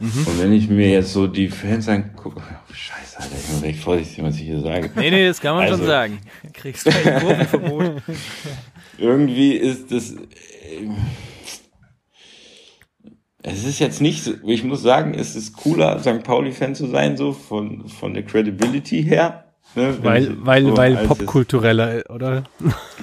[0.00, 3.80] Und wenn ich mir jetzt so die Fans angucke, oh, scheiße, Alter, ich muss echt
[3.80, 4.90] vorsichtig was ich hier sage.
[4.94, 6.18] Nee, nee, das kann man schon Also- sagen.
[6.52, 8.02] Kriegst du ein Kurvenverbot.
[8.98, 10.14] irgendwie ist das.
[13.42, 16.24] Es ist jetzt nicht so, ich muss sagen, es ist cooler, St.
[16.24, 19.44] Pauli-Fan zu sein, so von, von der Credibility her.
[19.76, 19.94] Ne?
[19.98, 22.44] Wenn Weil, ich- weil, so weil popkultureller, oder?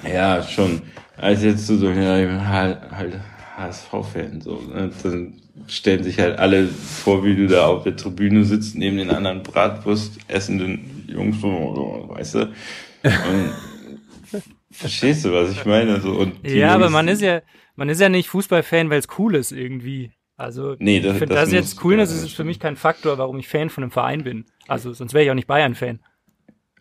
[0.08, 0.82] Ja, schon.
[1.18, 3.20] Als jetzt so, so ja, ich bin halt, halt
[3.58, 4.62] HSV-Fan, so.
[4.74, 4.92] Ne?
[5.04, 9.12] Dann stellen sich halt alle vor, wie du da auf der Tribüne sitzt, neben den
[9.12, 12.40] anderen Bratwurst essenden Jungs, so, weißt du?
[12.42, 16.02] Und, verstehst du, was ich meine?
[16.02, 17.42] So, und ja, aber man ist ja,
[17.78, 20.12] man ist ja nicht Fußballfan, weil es cool ist irgendwie.
[20.38, 22.76] Also, Nee, das- ich finde, das das, jetzt Coolness ja, ist das für mich kein
[22.76, 24.46] Faktor, warum ich Fan von einem Verein bin.
[24.68, 26.00] Also, sonst wäre ich auch nicht Bayern-Fan.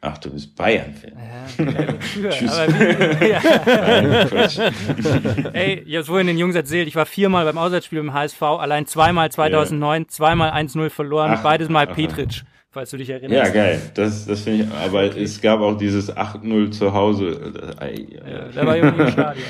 [0.00, 1.12] Ach, du bist Bayern-Fan.
[2.30, 2.52] Tschüss.
[2.52, 3.40] Aber wie, ja.
[3.66, 5.50] Nein.
[5.54, 8.86] Ey, ich hab's vorhin den Jungs erzählt, ich war viermal beim Auswärtsspiel im HSV, allein
[8.86, 11.94] zweimal 2009, zweimal 1-0 verloren, Ach, beides Mal aha.
[11.94, 13.54] Petritsch, falls du dich Ja, erinnerst.
[13.54, 13.80] geil.
[13.94, 17.52] Das, das finde ich, aber es gab auch dieses 8-0 zu Hause.
[17.54, 19.46] Das- ei, Ja, da war Junge im Stadion.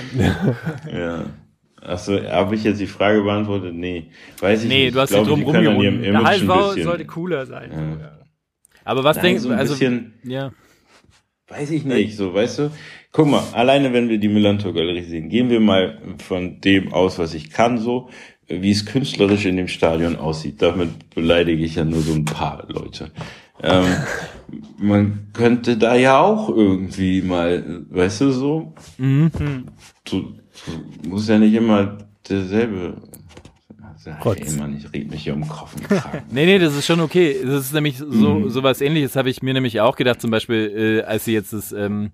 [0.92, 1.24] Ja.
[1.84, 3.74] Achso, habe ich jetzt die Frage beantwortet?
[3.74, 4.06] Nee.
[4.40, 4.94] Weiß ich Nee, nicht.
[4.96, 6.02] du hast ich glaube, drum rumgerungen.
[6.02, 7.70] Der HSV sollte cooler sein.
[8.00, 8.18] Ja.
[8.84, 10.52] Aber was Nein, denkst so du, ein also, bisschen, ja.
[11.48, 12.70] weiß ich nicht, so, weißt du?
[13.12, 17.32] Guck mal, alleine wenn wir die Millantor-Galerie sehen, gehen wir mal von dem aus, was
[17.34, 18.10] ich kann, so,
[18.48, 20.60] wie es künstlerisch in dem Stadion aussieht.
[20.60, 23.10] Damit beleidige ich ja nur so ein paar Leute.
[23.62, 23.86] Ähm,
[24.78, 29.30] man könnte da ja auch irgendwie mal, weißt du, so, Mhm.
[30.04, 30.34] du,
[31.02, 32.94] du musst ja nicht immer derselbe.
[34.06, 36.24] Ey, Mann, ich red mich hier um Kopf und Kragen.
[36.30, 37.36] Nee, nee, das ist schon okay.
[37.44, 38.50] Das ist nämlich so, Mhm.
[38.50, 41.52] so was ähnliches habe ich mir nämlich auch gedacht, zum Beispiel, äh, als sie jetzt
[41.54, 42.10] das, ähm,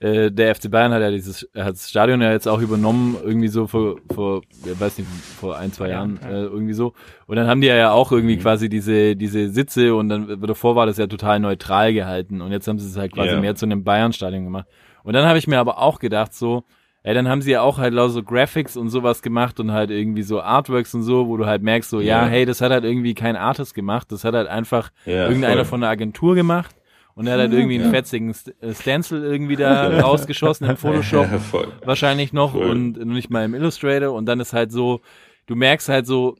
[0.00, 3.48] äh, der FC Bayern hat ja dieses, hat das Stadion ja jetzt auch übernommen, irgendwie
[3.48, 5.08] so vor, vor, ich weiß nicht,
[5.40, 6.92] vor ein, zwei Jahren, äh, irgendwie so.
[7.26, 8.16] Und dann haben die ja auch Mhm.
[8.18, 12.52] irgendwie quasi diese, diese Sitze und dann davor war das ja total neutral gehalten und
[12.52, 13.40] jetzt haben sie es halt quasi Ja.
[13.40, 14.66] mehr zu einem Bayern-Stadion gemacht.
[15.04, 16.64] Und dann habe ich mir aber auch gedacht, so,
[17.06, 20.22] Ey, dann haben sie ja auch halt so Graphics und sowas gemacht und halt irgendwie
[20.22, 22.28] so Artworks und so, wo du halt merkst, so, ja, Ja.
[22.30, 25.70] hey, das hat halt irgendwie kein Artist gemacht, das hat halt einfach Ja, irgendeiner voll.
[25.72, 26.74] von der Agentur gemacht
[27.14, 27.90] und er hat halt irgendwie einen Ja.
[27.90, 31.74] fetzigen äh, Stencil irgendwie da rausgeschossen im Photoshop Ja, voll.
[31.84, 32.70] wahrscheinlich noch Voll.
[32.70, 35.02] und nicht mal im Illustrator und dann ist halt so,
[35.44, 36.36] du merkst halt so,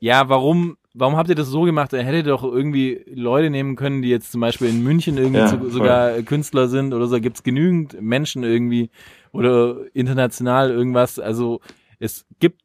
[0.00, 1.92] ja, warum, warum habt ihr das so gemacht?
[1.92, 5.70] Er hätte doch irgendwie Leute nehmen können, die jetzt zum Beispiel in München irgendwie Ja,
[5.70, 8.90] sogar Künstler sind oder so, gibt's genügend Menschen irgendwie
[9.32, 11.60] oder international irgendwas, also
[11.98, 12.62] es gibt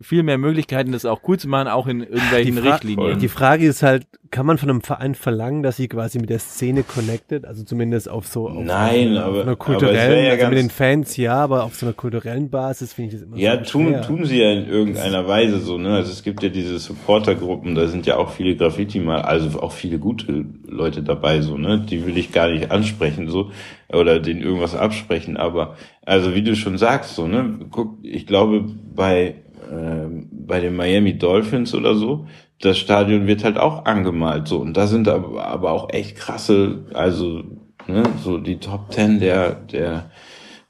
[0.00, 3.18] viel mehr Möglichkeiten, das auch cool zu machen, auch in irgendwelchen Die Fra- Richtlinien.
[3.18, 6.38] Die Frage ist halt, kann man von einem Verein verlangen, dass sie quasi mit der
[6.40, 10.48] Szene connected, also zumindest auf so auf Nein, aber- einer aber es kulturellen, ja also
[10.48, 13.64] mit den Fans ja, aber auf so einer kulturellen Basis finde ich das immer Ja,
[13.64, 14.02] so tun, schwer.
[14.02, 15.94] tun sie ja in irgendeiner Weise so, ne?
[15.94, 19.72] Also es gibt ja diese Supportergruppen, da sind ja auch viele Graffiti mal, also auch
[19.72, 21.80] viele gute Leute dabei, so, ne?
[21.88, 23.50] Die will ich gar nicht ansprechen, so,
[23.90, 27.60] oder denen irgendwas absprechen, aber, also wie du schon sagst, so, ne?
[27.70, 29.36] Guck, ich glaube, bei,
[29.68, 32.26] bei den Miami Dolphins oder so,
[32.60, 36.86] das Stadion wird halt auch angemalt, so, und da sind aber, aber auch echt krasse,
[36.94, 37.42] also,
[37.86, 38.02] ne?
[38.22, 40.10] So die Top Ten der, der,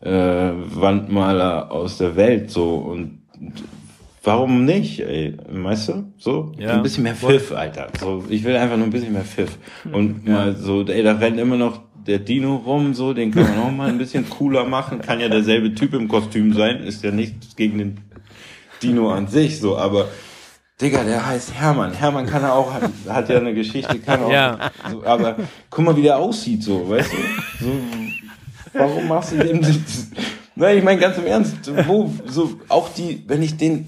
[0.00, 2.74] äh, Wandmaler aus der Welt so.
[2.74, 3.20] Und
[4.22, 6.52] warum nicht, ey, weißt du, so?
[6.58, 6.74] Ja.
[6.74, 9.58] ein bisschen mehr Pfiff, Alter, so ich will einfach nur ein bisschen mehr Pfiff.
[9.92, 13.58] Und mal so, ey, da rennen immer noch der Dino rum, so, den kann man
[13.58, 15.00] auch mal ein bisschen cooler machen.
[15.00, 17.98] Kann ja derselbe Typ im Kostüm sein, ist ja nichts gegen den
[18.82, 20.06] Dino an sich, so, aber
[20.80, 21.92] Digga, der heißt Hermann.
[21.94, 24.70] Hermann kann er auch, hat, hat ja eine Geschichte, kann auch, Ja.
[24.90, 25.36] so, aber
[25.70, 27.64] guck mal, wie der aussieht, so, weißt du?
[27.64, 27.70] So,
[28.74, 29.60] warum machst du dem?
[30.54, 33.86] Nein, ich meine ganz im Ernst, wo, so, auch die, wenn ich den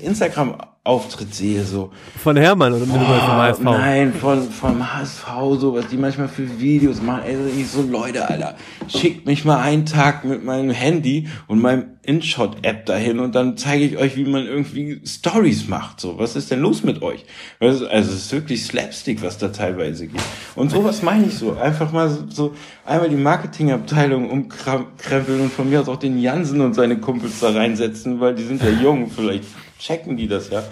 [0.88, 3.61] Instagram-Auftritt sehe, so, Von Hermann oder mit Ah, vom HSV?
[3.62, 5.27] Nein, von, vom HSV,
[5.59, 7.22] so was die manchmal für Videos machen.
[7.27, 8.57] Ey, ich so, Leute, Alter,
[8.88, 13.85] schickt mich mal einen Tag mit meinem Handy und meinem InShot-App dahin und dann zeige
[13.85, 16.01] ich euch, wie man irgendwie Stories macht.
[16.01, 17.24] So, was ist denn los mit euch?
[17.61, 20.20] Also, es ist wirklich Slapstick, was da teilweise geht.
[20.55, 21.57] Und sowas meine ich so.
[21.57, 22.55] Einfach mal so, so
[22.87, 27.51] einmal die Marketingabteilung umkrempeln und von mir aus auch den Jansen und seine Kumpels da
[27.51, 29.44] reinsetzen, weil die sind ja jung, vielleicht
[29.78, 30.62] checken die das ja.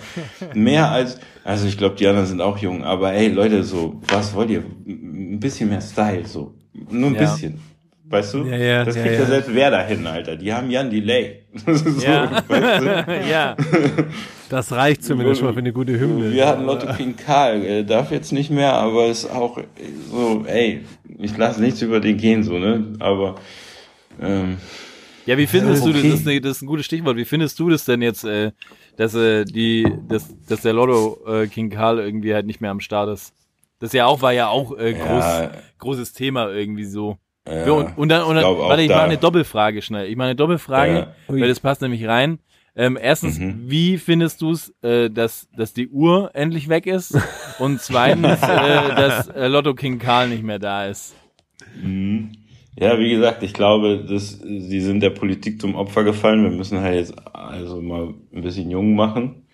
[0.54, 4.34] Mehr als, also ich glaube, die anderen sind auch jung, aber ey, Leute, so, was
[4.34, 4.62] wollt ihr?
[4.86, 6.54] Ein bisschen mehr Style, so.
[6.90, 7.20] Nur ein Ja.
[7.22, 7.60] bisschen.
[8.08, 8.44] Weißt du?
[8.44, 9.26] Ja, ja, das kriegt ja, ja.
[9.26, 10.36] selbst wer dahin, Alter.
[10.36, 11.40] Die haben ja ein Delay.
[11.66, 11.72] so,
[12.06, 12.44] Ja.
[12.46, 13.14] weißt du?
[13.30, 13.56] ja.
[14.48, 16.32] Das reicht zumindest mal für eine gute Hymne.
[16.32, 19.58] Wir hatten Lotto King Karl, er darf jetzt nicht mehr, aber ist auch
[20.08, 20.82] so, ey,
[21.18, 22.92] ich lasse nichts über den gehen, so, ne?
[23.00, 23.34] Aber
[24.22, 24.58] ähm,
[25.26, 26.00] Ja, wie findest Ja, du das?
[26.02, 26.10] okay.
[26.12, 27.16] Das ist, eine, das ist ein gutes Stichwort.
[27.16, 28.52] Wie findest du das denn jetzt, äh,
[28.96, 32.80] dass äh, die, dass, dass der Lotto äh, King Karl irgendwie halt nicht mehr am
[32.80, 33.32] Start ist?
[33.78, 35.50] Das ja auch war ja auch äh, groß, Ja.
[35.78, 37.18] großes Thema irgendwie so.
[37.48, 40.09] Ja, und, und dann, und dann auch warte, ich da- mache eine Doppelfrage schnell.
[40.09, 41.12] Ich mache eine Doppelfrage, Ja.
[41.28, 42.38] weil das passt nämlich rein.
[42.74, 43.70] Ähm, erstens, Mhm.
[43.70, 47.16] wie findest du es, äh, dass, dass die Uhr endlich weg ist?
[47.59, 51.14] Und zweitens, äh, dass äh, Lotto King Karl nicht mehr da ist.
[51.80, 52.32] Mhm.
[52.78, 56.42] Ja, wie gesagt, ich glaube, dass sie sind der Politik zum Opfer gefallen.
[56.42, 59.46] Wir müssen halt jetzt also mal ein bisschen jung machen.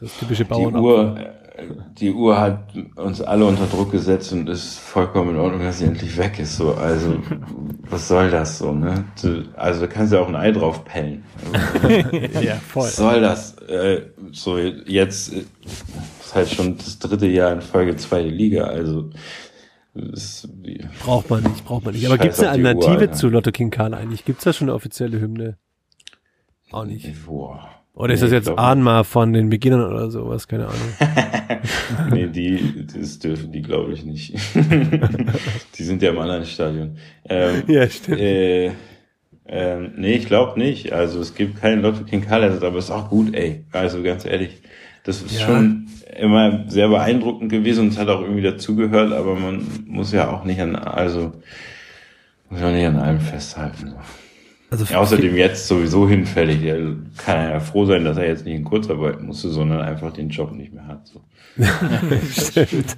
[0.00, 0.76] Das typische Die Bauern.
[0.76, 1.64] Uhr, äh,
[1.98, 5.84] die Uhr hat uns alle unter Druck gesetzt und ist vollkommen in Ordnung, dass sie
[5.86, 6.56] endlich weg ist.
[6.56, 7.16] So, also
[7.90, 8.72] was soll das so?
[8.72, 9.04] Ne?
[9.20, 11.24] Du, also du kannst ja auch ein Ei drauf pellen.
[12.40, 12.84] Ja, voll.
[12.84, 13.56] Was soll das?
[13.68, 15.44] Äh, so jetzt äh,
[16.20, 18.64] ist halt schon das dritte Jahr in Folge zweite Liga.
[18.64, 19.10] Also
[19.94, 22.06] Braucht man nicht, braucht man nicht.
[22.06, 23.12] Aber Scheiß gibt's eine Uhr, Alternative Alter.
[23.12, 24.24] zu Lotto King Karl eigentlich?
[24.24, 25.56] Gibt's da schon eine offizielle Hymne?
[26.72, 27.24] Auch nicht.
[27.26, 27.68] boah.
[27.94, 30.48] Oder ist Nee, das jetzt Ahnma von den Beginnern oder sowas?
[30.48, 30.80] Keine Ahnung.
[32.10, 34.34] Nee, die, das dürfen die, glaube ich, nicht.
[35.78, 36.98] die sind ja im anderen Stadion.
[37.28, 38.20] Ähm, Ja, stimmt.
[38.20, 38.72] Äh,
[39.46, 40.92] ähm, nee, ich glaube nicht.
[40.92, 43.64] Also es gibt keinen Lotto King Ersatz, aber ist auch gut, ey.
[43.72, 44.60] Also ganz ehrlich,
[45.04, 45.46] das ist Ja.
[45.46, 45.86] schon
[46.18, 50.44] immer sehr beeindruckend gewesen und es hat auch irgendwie dazugehört, aber man muss ja auch
[50.44, 51.32] nicht an, also
[52.50, 53.90] muss ja nicht an allem festhalten.
[53.90, 53.96] So.
[54.80, 56.62] Also Ja, außerdem jetzt sowieso hinfällig.
[56.62, 56.78] Der
[57.16, 60.30] kann er ja froh sein, dass er jetzt nicht in Kurzarbeit musste, sondern einfach den
[60.30, 61.06] Job nicht mehr hat.
[61.06, 61.20] So.
[62.32, 62.96] Stimmt.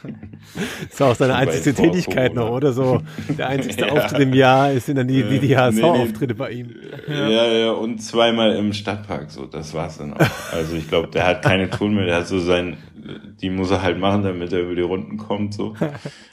[0.90, 3.02] ist auch seine vor Tätigkeit noch, oder so.
[3.36, 3.92] Der einzigste Ja.
[3.92, 6.74] Auftritt im Jahr ist sind dann die, die, HSV-Auftritte bei ihm.
[7.06, 7.28] Ja.
[7.28, 10.26] ja, und zweimal im Stadtpark, so, das war's dann auch.
[10.52, 12.78] Also ich glaube, der hat keine Tour mehr, der hat so sein,
[13.40, 15.74] die muss er halt machen, damit er über die Runden kommt, so.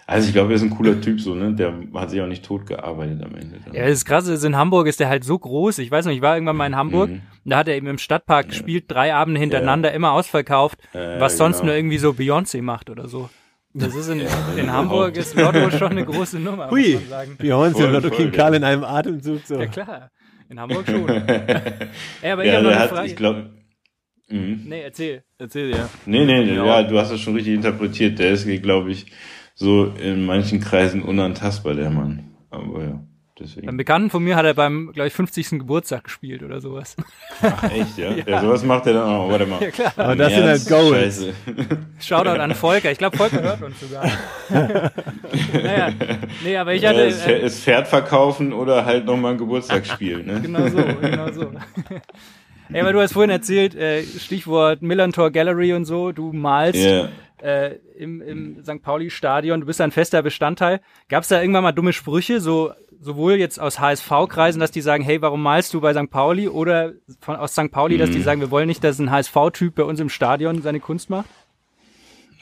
[0.07, 2.45] Also ich glaube, er ist ein cooler Typ, so, ne, der hat sich auch nicht
[2.45, 3.59] tot gearbeitet am Ende.
[3.65, 3.73] Dann.
[3.73, 5.79] Ja, das ist krass, ist in Hamburg ist der halt so groß.
[5.79, 7.21] Ich weiß noch, ich war irgendwann mal in Hamburg Mhm.
[7.43, 11.37] und da hat er eben im Stadtpark gespielt, drei Abende hintereinander, immer ausverkauft, Ja, was
[11.37, 11.67] sonst genau.
[11.67, 13.29] nur irgendwie so Beyoncé macht oder so.
[13.73, 14.71] Das ist in, in genau.
[14.73, 17.37] Hamburg ist Lotto schon eine große Nummer, Hui, muss man sagen.
[17.41, 18.31] Beyoncé und Lotto King ja.
[18.31, 19.59] Karl in einem Atemzug so.
[19.59, 20.11] Ja klar,
[20.47, 21.09] in Hamburg schon.
[22.21, 23.07] Ey, aber ich ja, habe noch eine hat, Frage.
[23.07, 23.49] ich glaube,
[24.29, 24.63] mhm.
[24.67, 25.23] nee, erzähl.
[25.37, 25.89] Erzähl ja.
[26.05, 26.65] Nee, nee, nee, Ja.
[26.65, 28.19] ja, du hast das schon richtig interpretiert.
[28.19, 29.07] Der ist, glaube ich,
[29.53, 32.31] so in manchen Kreisen unantastbar, der Mann.
[32.49, 33.07] Aber ja, Beim
[33.39, 33.77] deswegen.
[33.77, 35.49] Bekannten von mir hat er beim, glaube ich, 50.
[35.59, 36.95] Geburtstag gespielt oder sowas.
[37.41, 38.11] Ach, echt, ja?
[38.25, 38.39] ja?
[38.41, 39.29] sowas macht er dann auch.
[39.29, 39.61] Warte mal.
[39.61, 39.93] Ja, klar.
[39.97, 41.25] Aber das sind halt Goals.
[41.25, 41.33] Scheiße.
[41.99, 42.91] Shoutout an Volker.
[42.91, 44.09] Ich glaube, Volker hört uns sogar.
[45.53, 45.89] naja,
[46.43, 47.05] nee, aber ich Ja, hatte.
[47.07, 50.39] es, Pferd- Äh, es Pferd verkaufen oder halt nochmal ein Geburtstagsspiel, ne?
[50.41, 51.51] genau so, genau so.
[52.71, 57.09] Ey, aber du hast vorhin erzählt, äh, Stichwort Millantor Gallery und so, du malst Ja.
[57.41, 58.81] äh, im, im St.
[58.81, 60.81] Pauli-Stadion, du bist ein fester Bestandteil.
[61.09, 65.03] Gab es da irgendwann mal dumme Sprüche, so sowohl jetzt aus HSV-Kreisen, dass die sagen,
[65.03, 66.09] hey, warum malst du bei St.
[66.09, 66.47] Pauli?
[66.47, 67.69] Oder von, aus St.
[67.71, 70.79] Pauli, dass die sagen, wir wollen nicht, dass ein HSV-Typ bei uns im Stadion seine
[70.79, 71.29] Kunst macht?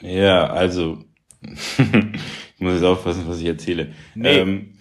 [0.00, 1.04] Ja, also.
[1.42, 3.92] ich muss jetzt aufpassen, was ich erzähle.
[4.14, 4.38] Nee.
[4.38, 4.72] Ähm,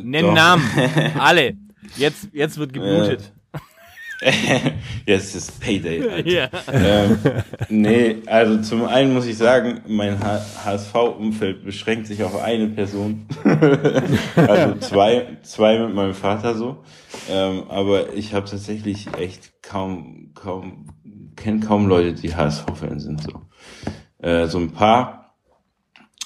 [0.00, 0.34] Nenn Doch.
[0.34, 0.62] Namen.
[1.18, 1.54] Alle.
[1.96, 3.32] Jetzt, jetzt wird geblutet.
[5.06, 6.08] Jetzt ist Payday.
[6.08, 6.28] Alter.
[6.28, 6.48] Ja.
[6.72, 7.18] ähm,
[7.68, 13.26] nee, also zum einen muss ich sagen, mein HSV-Umfeld beschränkt sich auf eine Person.
[14.36, 16.84] also zwei, zwei mit meinem Vater so.
[17.30, 20.88] Ähm, aber ich habe tatsächlich echt kaum, kaum,
[21.36, 23.42] kenne kaum Leute, die HSV-Fans sind so.
[24.18, 25.36] Äh, so ein paar.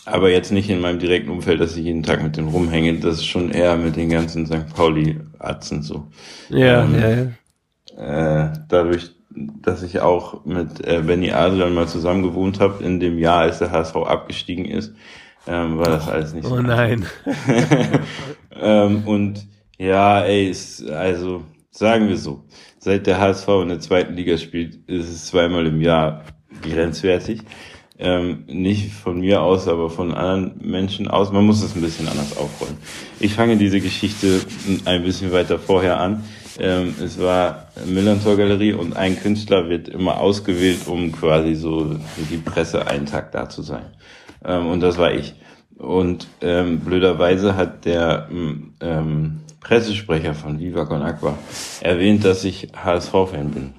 [0.05, 2.99] aber jetzt nicht in meinem direkten Umfeld, dass ich jeden Tag mit denen rumhänge.
[3.01, 4.75] Das ist schon eher mit den ganzen St.
[4.75, 6.09] Pauli-Atzen so.
[6.49, 7.27] Ja, Ähm, ja, ja.
[7.97, 13.19] Äh, dadurch, dass ich auch mit äh, Benny Adrian mal zusammen gewohnt habe, in dem
[13.19, 14.93] Jahr, als der HSV abgestiegen ist,
[15.47, 16.55] ähm, war das alles nicht so.
[16.55, 17.05] Oh nein.
[18.61, 19.47] ähm, und
[19.79, 22.45] ja, ey, ist, also sagen wir so,
[22.79, 26.25] seit der HSV in der zweiten Liga spielt, ist es zweimal im Jahr
[26.63, 27.41] grenzwertig.
[27.99, 31.31] Ähm, nicht von mir aus, aber von anderen Menschen aus.
[31.31, 32.77] Man muss es ein bisschen anders aufrollen.
[33.21, 34.41] Ich fange diese Geschichte
[34.85, 36.25] ein bisschen weiter vorher an.
[36.63, 42.23] Ähm, es war Millantor Galerie und ein Künstler wird immer ausgewählt, um quasi so für
[42.31, 43.87] die Presse einen Tag da zu sein.
[44.45, 45.35] Ähm, und das war ich.
[45.77, 51.37] Und ähm, blöderweise hat der ähm, Pressesprecher von Viva Con Aqua
[51.81, 53.75] erwähnt, dass ich HSV-Fan bin.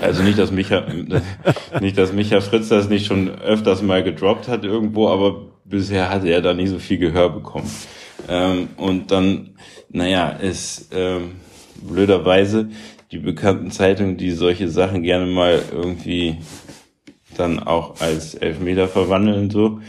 [0.00, 0.86] Also nicht, dass Micha,
[1.80, 6.28] nicht, dass Micha Fritz das nicht schon öfters mal gedroppt hat irgendwo, aber bisher hatte
[6.28, 7.70] er da nicht so viel Gehör bekommen.
[8.28, 9.56] Ähm, und dann,
[9.90, 11.32] naja, ist ähm,
[11.82, 12.68] blöderweise
[13.12, 16.38] die bekannten Zeitungen, die solche Sachen gerne mal irgendwie
[17.36, 19.80] dann auch als Elfmeter verwandeln, so.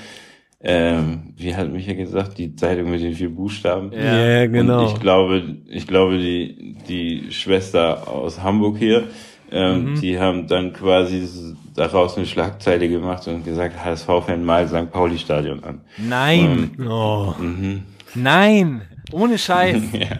[0.60, 3.92] Ähm, wie hat Micha gesagt, die Zeitung mit den vier Buchstaben.
[3.94, 4.82] Ja, genau.
[4.88, 9.04] Und ich glaube, ich glaube, die, die Schwester aus Hamburg hier,
[9.52, 10.02] ähm, Mhm.
[10.02, 11.26] die haben dann quasi
[11.76, 14.92] daraus eine Schlagzeile gemacht und gesagt, HSV-Fan mal St.
[14.92, 15.82] Pauli-Stadion an.
[15.98, 17.34] Nein, Oh.
[17.40, 17.84] Mhm.
[18.16, 19.82] nein, ohne Scheiß.
[19.94, 20.18] Ja.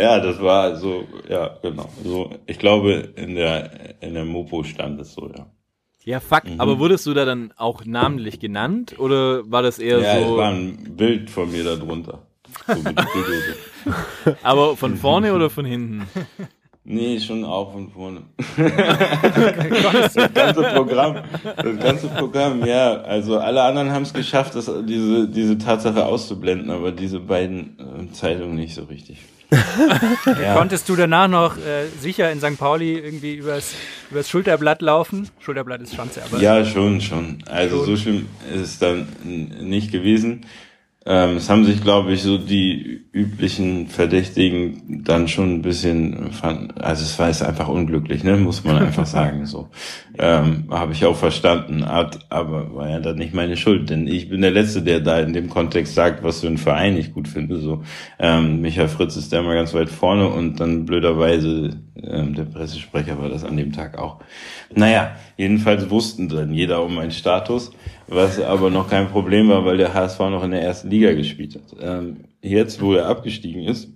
[0.00, 1.88] Ja, das war so, ja, genau.
[2.04, 3.70] So, ich glaube, in der,
[4.02, 5.46] in der Mopo stand es so, ja.
[6.04, 6.60] Ja, fuck, Mhm.
[6.60, 10.36] aber wurdest du da dann auch namentlich genannt oder war das eher Ja, es so,
[10.38, 12.22] war ein Bild von mir da drunter.
[12.66, 16.08] So aber von vorne oder von hinten?
[16.84, 18.22] Nee, schon auch von vorne.
[18.56, 21.16] das ganze Programm,
[21.56, 23.02] das ganze Programm, ja.
[23.02, 28.12] Also alle anderen haben es geschafft, das, diese, diese Tatsache auszublenden, aber diese beiden äh,
[28.12, 29.18] Zeitungen nicht so richtig.
[30.40, 30.54] Ja.
[30.54, 32.58] Konntest du danach noch äh, sicher in St.
[32.58, 33.74] Pauli irgendwie übers,
[34.10, 35.28] übers Schulterblatt laufen?
[35.40, 37.38] Schulterblatt ist Schanze, aber Ja, schon, schon.
[37.46, 40.42] Also so schlimm ist es dann nicht gewesen.
[41.10, 46.78] Ähm, es haben sich, glaube ich, so die üblichen Verdächtigen dann schon ein bisschen, fand,
[46.78, 49.70] also es war jetzt einfach unglücklich, ne, muss man einfach sagen, so.
[50.18, 54.28] Ähm, Habe ich auch verstanden, hat, aber war ja dann nicht meine Schuld, denn ich
[54.28, 57.26] bin der Letzte, der da in dem Kontext sagt, was für einen Verein ich gut
[57.26, 57.82] finde, so.
[58.18, 61.70] Ähm, Michael Fritz ist da mal ganz weit vorne und dann blöderweise
[62.02, 64.18] ähm, der Pressesprecher war das an dem Tag auch.
[64.74, 67.70] Naja, jedenfalls wussten dann jeder um meinen Status,
[68.08, 71.56] was aber noch kein Problem war, weil der HSV noch in der ersten Liga gespielt
[71.56, 71.76] hat.
[71.80, 73.88] Ähm, jetzt, wo er abgestiegen ist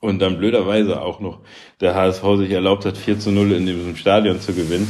[0.00, 1.40] und dann blöderweise auch noch
[1.80, 4.88] der HSV sich erlaubt hat, 4 zu 0 in diesem Stadion zu gewinnen,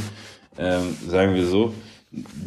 [0.59, 1.74] ähm, sagen wir so,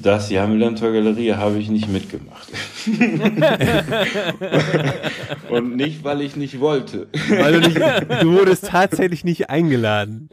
[0.01, 2.47] das Jahr Millantor Galerie habe ich nicht mitgemacht.
[5.49, 7.07] und nicht, weil ich nicht wollte.
[7.29, 10.29] Weil du, nicht, du wurdest tatsächlich nicht eingeladen.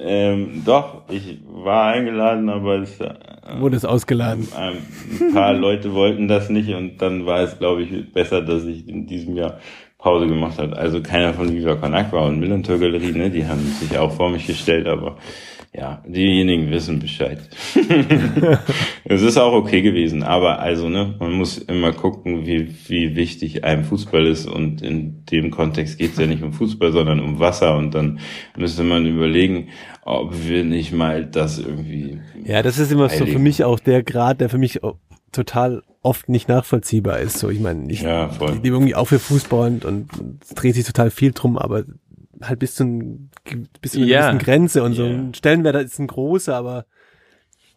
[0.00, 3.14] Ähm, doch, ich war eingeladen, aber es, äh,
[3.58, 4.46] Wurdest ausgeladen.
[4.54, 8.86] ein paar Leute wollten das nicht und dann war es, glaube ich, besser, dass ich
[8.88, 9.58] in diesem Jahr
[9.98, 10.76] Pause gemacht habe.
[10.76, 14.30] Also keiner von Viva Con Aqua und Millantor Galerie, ne, die haben sich auch vor
[14.30, 15.16] mich gestellt, aber
[15.74, 17.38] ja, diejenigen wissen Bescheid.
[19.04, 23.64] es ist auch okay gewesen, aber also, ne, man muss immer gucken, wie, wie wichtig
[23.64, 27.38] einem Fußball ist und in dem Kontext geht es ja nicht um Fußball, sondern um
[27.38, 28.18] Wasser und dann
[28.56, 29.68] müsste man überlegen,
[30.02, 33.32] ob wir nicht mal das irgendwie Ja, das ist immer so Heiligen.
[33.32, 34.80] für mich auch der Grad, der für mich
[35.32, 37.38] total oft nicht nachvollziehbar ist.
[37.38, 38.50] So, ich meine, ich Ja, voll.
[38.50, 40.08] ich lebe irgendwie auch für Fußball und, und
[40.42, 41.84] es dreht sich total viel drum, aber
[42.42, 43.30] halt bis zu, ein,
[43.80, 44.30] bis zu einer Ja.
[44.30, 45.04] gewissen Grenze und so.
[45.06, 45.14] Ja.
[45.14, 46.84] Ein Stellenwert ist ein großer, aber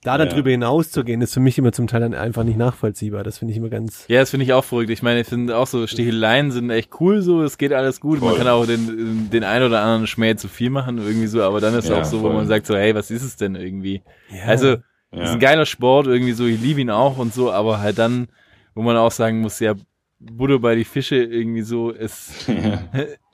[0.03, 0.33] da dann Ja.
[0.33, 3.23] drüber hinauszugehen, ist für mich immer zum Teil dann einfach nicht nachvollziehbar.
[3.23, 4.05] Das finde ich immer ganz.
[4.07, 4.89] Ja, das finde ich auch verrückt.
[4.89, 8.19] Ich meine, ich finde auch so, Sticheleien sind echt cool so, es geht alles gut.
[8.19, 8.37] Man Voll.
[8.39, 11.75] kann auch den, den ein oder anderen Schmäh zu viel machen, irgendwie so, aber dann
[11.75, 12.33] ist Ja, auch so, wo voll.
[12.33, 14.01] man sagt so, hey, was ist es denn irgendwie?
[14.29, 14.45] Ja.
[14.45, 14.77] Also,
[15.13, 15.23] Ja.
[15.23, 18.27] ist ein geiler Sport, irgendwie so, ich liebe ihn auch und so, aber halt dann,
[18.73, 19.75] wo man auch sagen muss, ja,
[20.19, 22.31] Butter bei die Fische irgendwie so, es,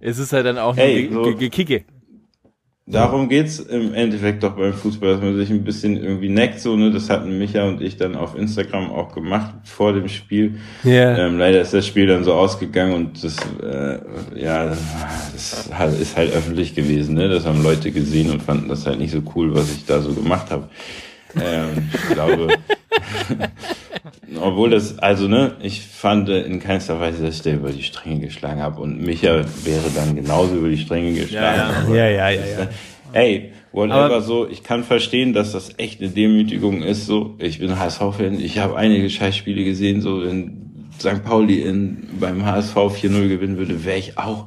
[0.00, 1.84] es ist halt dann auch Ey, nur so- Ge- Ge- Gekicke.
[2.88, 6.76] Darum geht's im Endeffekt doch beim Fußball, dass man sich ein bisschen irgendwie neckt, so,
[6.76, 6.92] ne?
[6.92, 10.60] Das hatten Micha und ich dann auf Instagram auch gemacht vor dem Spiel.
[10.84, 11.18] Ja.
[11.18, 13.98] Ähm, leider ist das Spiel dann so ausgegangen und das, äh,
[14.40, 15.68] ja, das
[15.98, 17.28] ist halt öffentlich gewesen, ne?
[17.28, 20.12] Das haben Leute gesehen und fanden das halt nicht so cool, was ich da so
[20.14, 20.68] gemacht habe.
[21.42, 22.54] Ähm, ich glaube,
[24.40, 28.20] obwohl das, also ne, ich fand in keinster Weise, dass ich da über die Stränge
[28.20, 31.88] geschlagen habe und Micha wäre dann genauso über die Stränge geschlagen.
[31.88, 32.08] Ja, ja.
[32.10, 32.68] Ja, ja, ja, ja.
[33.12, 34.48] Ey, whatever Aber- so.
[34.48, 37.06] Ich kann verstehen, dass das echt eine Demütigung ist.
[37.06, 38.40] So, ich bin HSV-Fan.
[38.40, 40.00] Ich habe einige Scheißspiele gesehen.
[40.00, 41.24] So, wenn St.
[41.24, 44.46] Pauli in, beim HSV 4-0 gewinnen würde, wäre ich auch,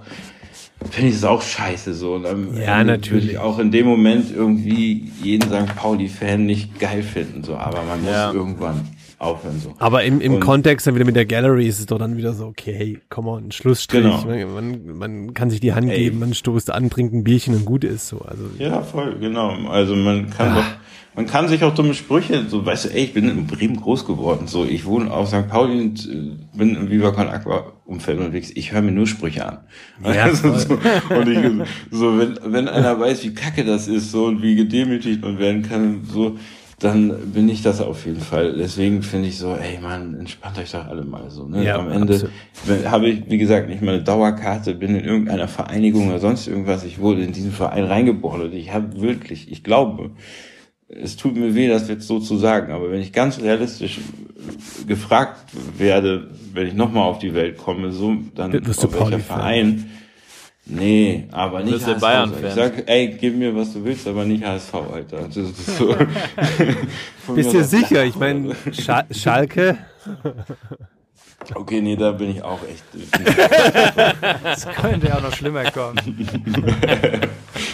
[0.91, 1.93] finde ich es auch scheiße.
[1.93, 3.23] So, und am Ja, natürlich.
[3.25, 5.75] Würde ich auch in dem Moment irgendwie jeden St.
[5.75, 7.43] Pauli-Fan nicht geil finden.
[7.43, 8.31] So, aber man muss Ja.
[8.33, 8.87] irgendwann
[9.19, 9.59] aufhören.
[9.59, 9.73] So.
[9.79, 12.33] Aber im, im Und- Kontext dann wieder mit der Gallery ist es doch dann wieder
[12.33, 14.01] so, okay, hey, come on, Schlussstrich.
[14.03, 14.23] Genau.
[14.25, 15.97] Man, man, man kann sich die Hand Ey.
[16.05, 18.19] geben, man stoßt an, trinkt ein Bierchen und gut ist so.
[18.19, 19.51] Also Ja, voll, genau.
[19.69, 20.63] Also man kann doch,
[21.15, 24.05] man kann sich auch dumme Sprüche, so weißt du, ey, ich bin in Bremen groß
[24.05, 25.49] geworden, so ich wohne auf St.
[25.49, 28.51] Pauli und äh, bin im Viva Con Aqua Umfeld unterwegs.
[28.53, 29.57] Ich höre mir nur Sprüche an.
[30.03, 34.41] also, so, und ich, so wenn wenn einer weiß, wie kacke das ist, so und
[34.41, 36.37] wie gedemütigt man werden kann, so
[36.79, 38.55] dann bin ich das auf jeden Fall.
[38.57, 41.45] Deswegen finde ich so, ey Mann, entspannt euch doch alle mal so.
[41.45, 41.63] Ne?
[41.63, 42.29] Ja, Am Ende
[42.85, 46.83] habe ich, wie gesagt, nicht mal eine Dauerkarte, bin in irgendeiner Vereinigung oder sonst irgendwas.
[46.85, 50.11] Ich wurde in diesen Verein reingeboren und ich habe wirklich, ich glaube,
[50.87, 53.99] es tut mir weh, das jetzt so zu sagen, aber wenn ich ganz realistisch
[54.87, 55.37] gefragt
[55.77, 59.37] werde, wenn ich nochmal auf die Welt komme, so, dann Wirst du auf welcher Pauli-Fan?
[59.37, 59.91] Verein?
[60.69, 61.99] Nee, aber nicht HSV.
[61.99, 62.45] Bayern-Fan?
[62.47, 65.23] Ich sag, ey, gib mir, was du willst, aber nicht HSV, Alter.
[65.27, 65.95] Das ist so.
[67.33, 68.05] Bist du sicher?
[68.05, 69.77] Ich meine, Scha Schalke,
[71.55, 72.83] Okay, nee, da bin ich auch echt.
[74.43, 75.97] Das könnte ja auch noch schlimmer kommen.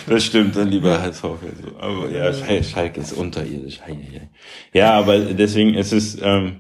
[0.08, 1.22] Das stimmt, dann lieber HSV.
[1.22, 1.38] So.
[1.80, 3.80] Aber ja, Schal- Schalke ist unterirdisch.
[4.72, 6.58] Ja, aber deswegen ist es, ähm,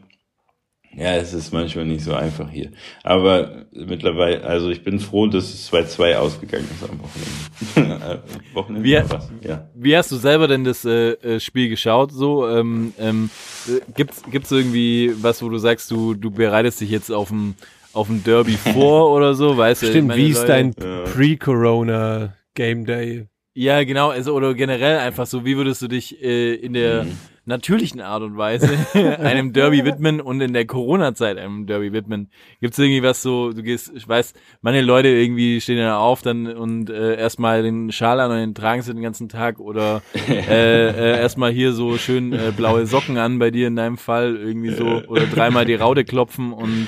[0.97, 2.71] ja, es ist manchmal nicht so einfach hier.
[3.03, 8.23] Aber mittlerweile, also ich bin froh, dass es 2-2 ausgegangen ist am Wochenende.
[8.53, 9.29] Wochenende oder was?
[9.41, 9.69] Ja.
[9.75, 12.11] Wie hast du selber denn das äh, äh, Spiel geschaut?
[12.11, 13.29] So ähm, ähm,
[13.67, 17.55] äh, gibt's gibt's irgendwie was, wo du sagst, du du bereitest dich jetzt auf ein
[17.93, 19.57] auf ein Derby vor oder so?
[19.57, 19.87] Weißt du?
[19.87, 21.03] ich stimmt, wie ist dein Ja.
[21.03, 23.27] Pre-Corona Game Day?
[23.53, 27.05] Ja, genau, also oder generell einfach so, wie würdest du dich äh, in der
[27.45, 32.29] natürlichen Art und Weise einem Derby widmen und in der Corona-Zeit einem Derby widmen?
[32.59, 36.47] Gibt's irgendwie was so, du gehst, ich weiß, manche Leute irgendwie stehen dann auf dann
[36.47, 40.89] und äh, erstmal den Schal an und den tragen sie den ganzen Tag oder äh,
[40.89, 44.71] äh, erstmal hier so schön äh, blaue Socken an bei dir in deinem Fall irgendwie
[44.71, 46.87] so oder dreimal die Raude klopfen und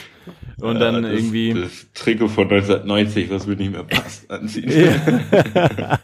[0.61, 4.71] und dann das, irgendwie Das Trikot von 1990, was mir nicht mehr passt, anziehen.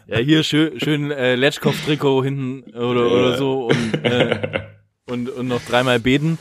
[0.06, 4.60] Ja, hier schön, schön äh, Letschkopf-Trikot hinten oder, oder so und, äh,
[5.10, 6.38] und, und noch dreimal beten.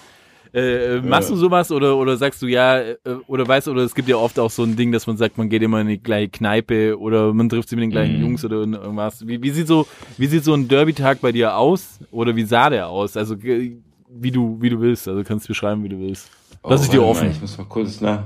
[0.53, 3.81] Äh, äh, machst du sowas oder, oder sagst du ja, äh, oder weißt du, oder
[3.81, 5.87] es gibt ja oft auch so ein Ding, dass man sagt, man geht immer in
[5.87, 9.25] die gleiche Kneipe oder man trifft sich mit den gleichen Jungs oder irgendwas.
[9.25, 11.99] Wie, wie sieht so, wie sieht so ein Derby-Tag bei dir aus?
[12.11, 13.17] Oder wie sah der aus?
[13.17, 15.07] Also, wie du, wie du willst.
[15.07, 16.29] Also, kannst du beschreiben, wie du willst.
[16.63, 17.27] Lass Oh, ich dir offen.
[17.27, 18.23] Mal, ich muss mal kurz nach.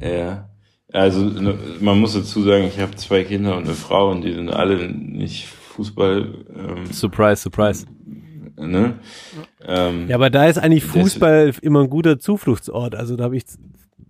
[0.00, 0.48] Ja.
[0.92, 4.32] Also ne, man muss dazu sagen, ich habe zwei Kinder und eine Frau und die
[4.32, 6.34] sind alle nicht Fußball.
[6.56, 7.86] Ähm, Surprise, surprise.
[8.58, 8.94] ne?
[9.64, 12.96] Ähm, Ja, aber da ist eigentlich Das- Fußball immer ein guter Zufluchtsort.
[12.96, 13.58] Also da habe ich, das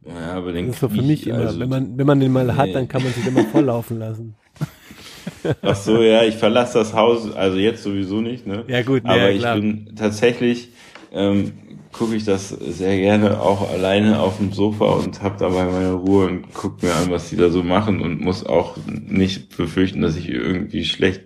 [0.07, 2.33] ja, aber den ist so für mich ich, immer, also- wenn man, wenn man den
[2.33, 2.73] mal hat, Nee.
[2.73, 4.35] dann kann man sich immer volllaufen lassen.
[5.63, 8.65] Ach so, ja, ich verlasse das Haus, also jetzt sowieso nicht, ne?
[8.69, 10.71] Ja, gut, aber ja, ich bin tatsächlich
[11.13, 11.53] ähm,
[11.93, 16.27] gucke ich das sehr gerne auch alleine auf dem Sofa und hab dabei meine Ruhe
[16.27, 20.17] und guck mir an, was die da so machen und muss auch nicht befürchten, dass
[20.17, 21.23] ich irgendwie schlecht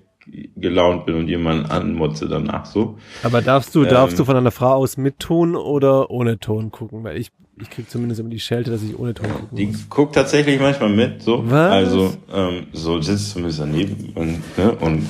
[0.57, 2.97] gelaunt bin und jemanden anmotze danach so.
[3.23, 3.91] Aber darfst du, Ähm.
[3.91, 7.05] darfst du von einer Frau aus mit Ton oder ohne Ton gucken?
[7.05, 7.29] Weil ich,
[7.61, 9.87] ich krieg zumindest immer die Schelte, dass ich ohne Ton gucken Die muss.
[9.91, 11.43] guckt tatsächlich manchmal mit, so.
[11.51, 11.71] Was?
[11.73, 15.07] Also, ähm, so sitzt zumindest daneben und, ne, und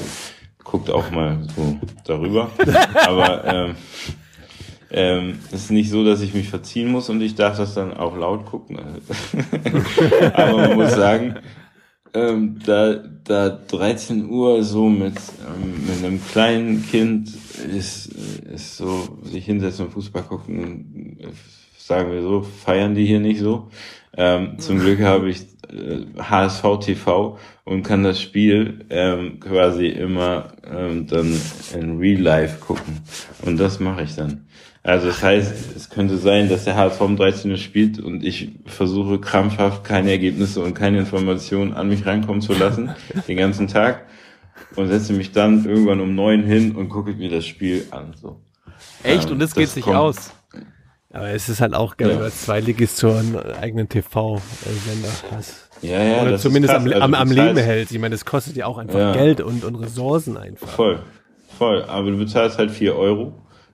[0.65, 2.51] guckt auch mal so darüber.
[3.07, 3.75] Aber ähm,
[4.97, 7.95] ähm, es ist nicht so, dass ich mich verziehen muss und ich darf das dann
[7.95, 8.79] auch laut gucken.
[10.35, 11.35] Aber man muss sagen,
[12.15, 17.29] ähm, da, da 13 Uhr so mit, ähm, mit einem kleinen Kind
[17.77, 21.27] ist, ist so, sich hinsetzen und Fußball gucken, äh,
[21.77, 23.71] sagen wir so, feiern die hier nicht so.
[24.17, 25.41] Ähm, zum Glück habe ich
[25.73, 31.35] äh, HSV TV und kann das Spiel ähm, quasi immer ähm, dann
[31.75, 33.01] in Real Life gucken.
[33.45, 34.47] Und das mache ich dann.
[34.87, 38.51] Also das heißt, es könnte sein, dass der HSV um 13 Uhr spielt und ich
[38.67, 42.95] versuche krampfhaft keine Ergebnisse und keine Informationen an mich reinkommen zu lassen,
[43.27, 44.05] den ganzen Tag.
[44.77, 48.13] Und setze mich dann irgendwann um neun hin und gucke mir das Spiel an.
[48.21, 48.41] So.
[49.03, 49.25] Echt?
[49.27, 50.33] Ähm, Und das geht sich aus.
[51.11, 52.13] Aber es ist halt auch geil, Ja.
[52.15, 55.69] wenn du als Zweitligist so einen eigenen TV-Sender hast.
[55.81, 57.01] Ja, ja, Oder das zumindest ist am, krass.
[57.03, 57.93] am, Also am Leben hältst.
[57.95, 59.13] Ich meine, das kostet ja auch einfach Ja.
[59.13, 60.69] Geld und, und Ressourcen einfach.
[60.69, 60.99] Voll,
[61.57, 61.85] voll.
[61.85, 63.33] Aber du bezahlst halt vier Euro,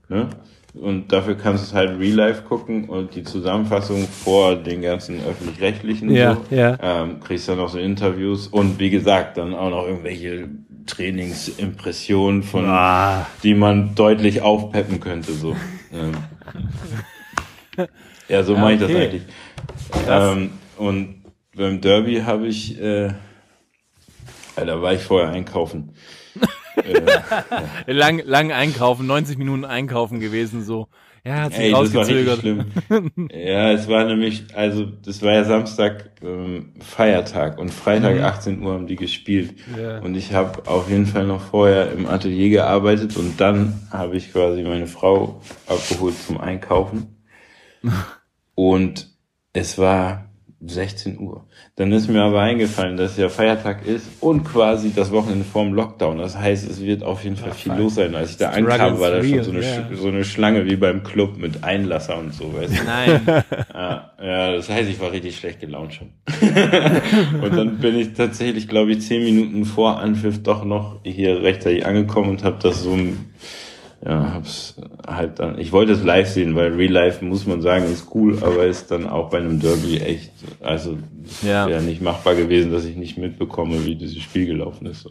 [0.08, 0.28] ne?
[0.74, 5.20] Und dafür kannst du es halt real life gucken und die Zusammenfassung vor den ganzen
[5.24, 6.78] öffentlich-rechtlichen Ja, so, ja.
[6.80, 10.48] Ähm, kriegst dann noch so Interviews und wie gesagt, dann auch noch irgendwelche
[10.86, 13.26] Trainingsimpression von, Ah.
[13.42, 15.56] die man deutlich aufpeppen könnte, so.
[15.92, 16.12] Ähm.
[18.28, 19.02] Ja, so mache ich das okay.
[19.02, 19.22] eigentlich.
[20.08, 21.24] Ähm, und
[21.56, 23.08] beim Derby habe ich, äh,
[24.54, 25.94] da war ich vorher einkaufen.
[27.86, 30.88] Lang, lang einkaufen, 90 Minuten einkaufen gewesen, so.
[31.22, 32.42] Ja, hat sich Ey, rausgezögert.
[33.30, 38.24] ja, es war nämlich, also das war ja Samstag ähm, Feiertag und Freitag Mhm.
[38.24, 39.54] 18 Uhr haben die gespielt.
[39.78, 39.98] Ja.
[39.98, 44.32] Und ich habe auf jeden Fall noch vorher im Atelier gearbeitet und dann habe ich
[44.32, 47.16] quasi meine Frau abgeholt zum Einkaufen.
[48.54, 49.08] Und
[49.52, 50.29] es war
[50.62, 51.46] 16 Uhr.
[51.76, 56.18] Dann ist mir aber eingefallen, dass ja Feiertag ist und quasi das Wochenende vorm Lockdown.
[56.18, 58.14] Das heißt, es wird auf jeden Fall viel los sein.
[58.14, 59.66] Als ich da Struggles ankam, war da schon so eine, ja.
[59.66, 62.84] Sch- so eine Schlange wie beim Club mit Einlasser und so, weißt du.
[62.84, 63.20] Nein.
[63.72, 66.08] Ja, ja, das heißt, ich war richtig schlecht gelaunt schon.
[67.42, 71.86] und dann bin ich tatsächlich, glaube ich, zehn Minuten vor Anpfiff doch noch hier rechtzeitig
[71.86, 72.98] angekommen und habe das so,
[74.04, 74.76] ja, hab's
[75.06, 78.38] halt dann, ich wollte es live sehen, weil Real Life, muss man sagen, ist cool,
[78.42, 80.30] aber ist dann auch bei einem Derby echt,
[80.60, 80.98] also,
[81.42, 81.66] Ja.
[81.68, 85.06] wäre nicht machbar gewesen, dass ich nicht mitbekomme, wie dieses Spiel gelaufen ist.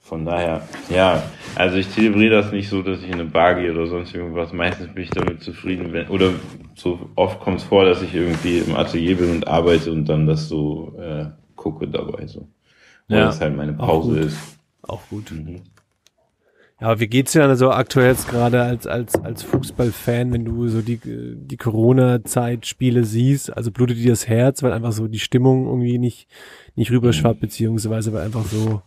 [0.00, 1.22] Von daher, ja,
[1.54, 4.52] also ich zelebriere das nicht so, dass ich in eine Bar gehe oder sonst irgendwas.
[4.52, 6.32] Meistens bin ich damit zufrieden, wenn, oder
[6.74, 10.26] so oft kommt es vor, dass ich irgendwie im Atelier bin und arbeite und dann
[10.26, 11.26] das so äh,
[11.56, 12.26] gucke dabei.
[12.26, 12.46] So.
[13.08, 13.24] Weil Ja.
[13.26, 14.24] das halt meine Auch Pause gut.
[14.26, 14.38] ist.
[14.82, 15.30] Auch gut.
[15.30, 15.62] Mhm.
[16.82, 20.44] Ja, aber wie geht's dir dann so aktuell jetzt gerade als, als, als Fußballfan, wenn
[20.44, 23.56] du so die, die Corona-Zeit-Spiele siehst?
[23.56, 26.26] Also blutet dir das Herz, weil einfach so die Stimmung irgendwie nicht,
[26.74, 28.82] nicht rüberschwappt, beziehungsweise weil einfach so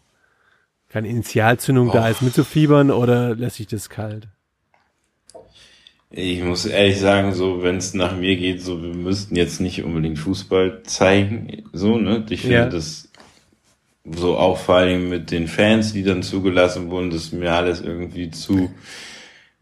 [0.89, 4.27] keine Initialzündung da ist, mitzufiebern oder lässt sich das kalt?
[6.09, 9.85] Ich muss ehrlich sagen, so wenn es nach mir geht, so wir müssten jetzt nicht
[9.85, 12.25] unbedingt Fußball zeigen, so ne.
[12.29, 12.65] Ich finde Ja.
[12.69, 13.09] das
[14.12, 17.82] so auch vor allem mit den Fans, die dann zugelassen wurden, das ist mir alles
[17.82, 18.72] irgendwie zu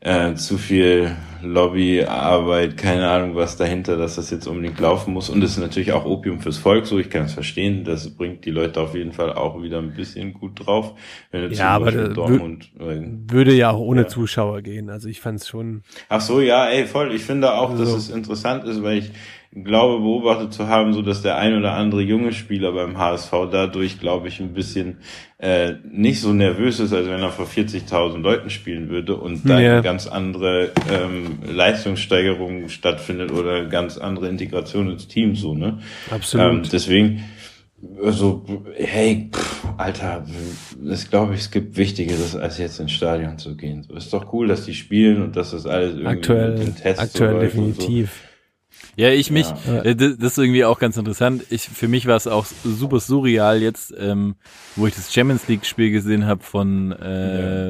[0.01, 5.29] äh, zu viel Lobbyarbeit, keine Ahnung was dahinter, dass das jetzt unbedingt laufen muss.
[5.29, 7.85] Und es ist natürlich auch Opium fürs Volk, so ich kann es verstehen.
[7.85, 10.93] Das bringt die Leute auf jeden Fall auch wieder ein bisschen gut drauf.
[11.31, 12.99] Wenn du Ja, aber Dortmund, äh,
[13.31, 14.07] Würde ja auch ohne Ja.
[14.07, 14.89] Zuschauer gehen.
[14.89, 15.83] Also ich fand's schon.
[16.09, 17.13] Ach so, ja, ey, voll.
[17.13, 17.95] Ich finde auch, dass So.
[17.97, 19.11] es interessant ist, weil ich
[19.55, 23.99] glaube, beobachtet zu haben, so dass der ein oder andere junge Spieler beim HSV dadurch,
[23.99, 24.97] glaube ich, ein bisschen
[25.37, 29.59] äh, nicht so nervös ist, als wenn er vor 40.000 Leuten spielen würde und da
[29.59, 29.73] Ja.
[29.73, 35.79] eine ganz andere ähm, Leistungssteigerung stattfindet oder eine ganz andere Integration ins Team, so, ne?
[36.09, 36.51] Absolut.
[36.51, 37.23] Ähm, deswegen,
[38.03, 38.45] also,
[38.75, 40.25] hey, pff, Alter,
[40.83, 43.83] das glaube ich, es gibt Wichtigeres, als jetzt ins Stadion zu gehen.
[43.83, 46.75] So, ist doch cool, dass die spielen und dass das alles irgendwie aktuell, mit den
[46.75, 48.21] Tests aktuell so definitiv.
[48.95, 49.81] Ja, ich mich, Ja.
[49.81, 51.45] äh, das das ist irgendwie auch ganz interessant.
[51.49, 54.35] Ich, für mich war es auch super surreal jetzt, ähm,
[54.75, 57.69] wo ich das Champions League Spiel gesehen habe von äh,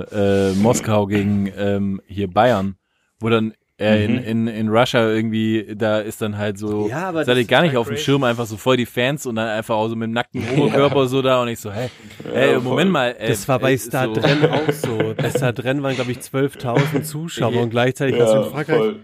[0.50, 2.76] äh, Moskau gegen ähm, hier Bayern,
[3.20, 4.18] wo dann äh, in, Mhm.
[4.20, 7.62] in, in Russia irgendwie, da ist dann halt so, Ja, aber das hatte ich gar
[7.64, 7.98] nicht auf dem.
[7.98, 11.08] Schirm, einfach so voll die Fans und dann einfach auch so mit dem nackten Oberkörper
[11.08, 11.88] so da und ich so, hä,
[12.34, 12.60] ey, voll.
[12.62, 13.16] Moment mal.
[13.18, 15.14] Äh, Das war bei äh, Stade so, auch so.
[15.18, 18.22] Bei Stade Rennes waren, glaube ich, 12.000 Zuschauer und gleichzeitig so.
[18.24, 19.00] hast du Ja, in Frankreich voll.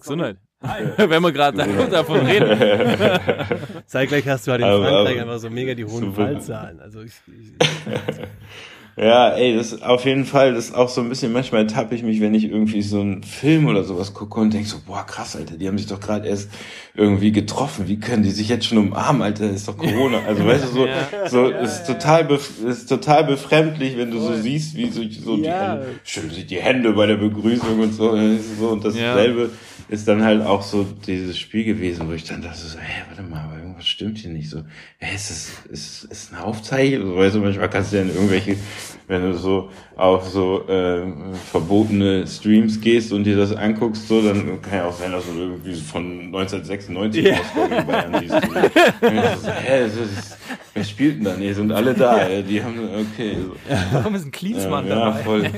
[0.00, 0.36] Gesundheit.
[0.96, 1.56] Wenn wir gerade
[1.90, 2.58] davon reden.
[3.86, 6.24] Zeitgleich hast du halt in Aber- Frankreich aber- einfach so mega die hohen Super.
[6.26, 6.80] Fallzahlen.
[6.80, 7.52] Also ich, ich,
[8.96, 11.94] Ja, ey, das ist auf jeden Fall, das ist auch so ein bisschen, manchmal tappe
[11.94, 15.06] ich mich, wenn ich irgendwie so einen Film oder sowas gucke und denke so, boah,
[15.06, 16.50] krass, Alter, die haben sich doch gerade erst
[16.96, 17.86] irgendwie getroffen.
[17.86, 19.46] Wie können die sich jetzt schon umarmen, Alter?
[19.46, 20.18] Das ist doch Corona.
[20.26, 20.88] Also weißt du, so,
[21.28, 25.44] so ist total bef ist total befremdlich, wenn du so siehst, wie so, so die
[25.44, 25.74] Ja.
[25.74, 28.16] Hände, schütteln sich die Hände bei der Begrüßung und so.
[28.58, 29.50] so und dasselbe
[29.88, 33.22] ist dann halt auch so dieses Spiel gewesen, wo ich dann dachte so, hä, warte
[33.22, 34.62] mal, irgendwas stimmt hier nicht so.
[34.98, 37.08] Hä, ist das, ist, ist eine Aufzeichnung?
[37.10, 38.56] So, weißt du, manchmal kannst du ja in irgendwelche,
[39.06, 44.60] wenn du so auf so ähm, verbotene Streams gehst und dir das anguckst, so, dann
[44.62, 47.36] kann ja auch sein, dass du irgendwie von 1996 Ja.
[47.36, 48.32] Moskau gegen Bayern siehst.
[49.42, 50.38] So, hä, das ist,
[50.74, 51.36] wer spielt denn da?
[51.36, 52.18] Nee, sind alle da.
[52.18, 52.76] ey, Die haben,
[53.14, 53.36] okay.
[53.40, 53.56] So.
[53.92, 55.22] Warum ist ein Klinsmann ja, dabei?
[55.22, 55.50] voll.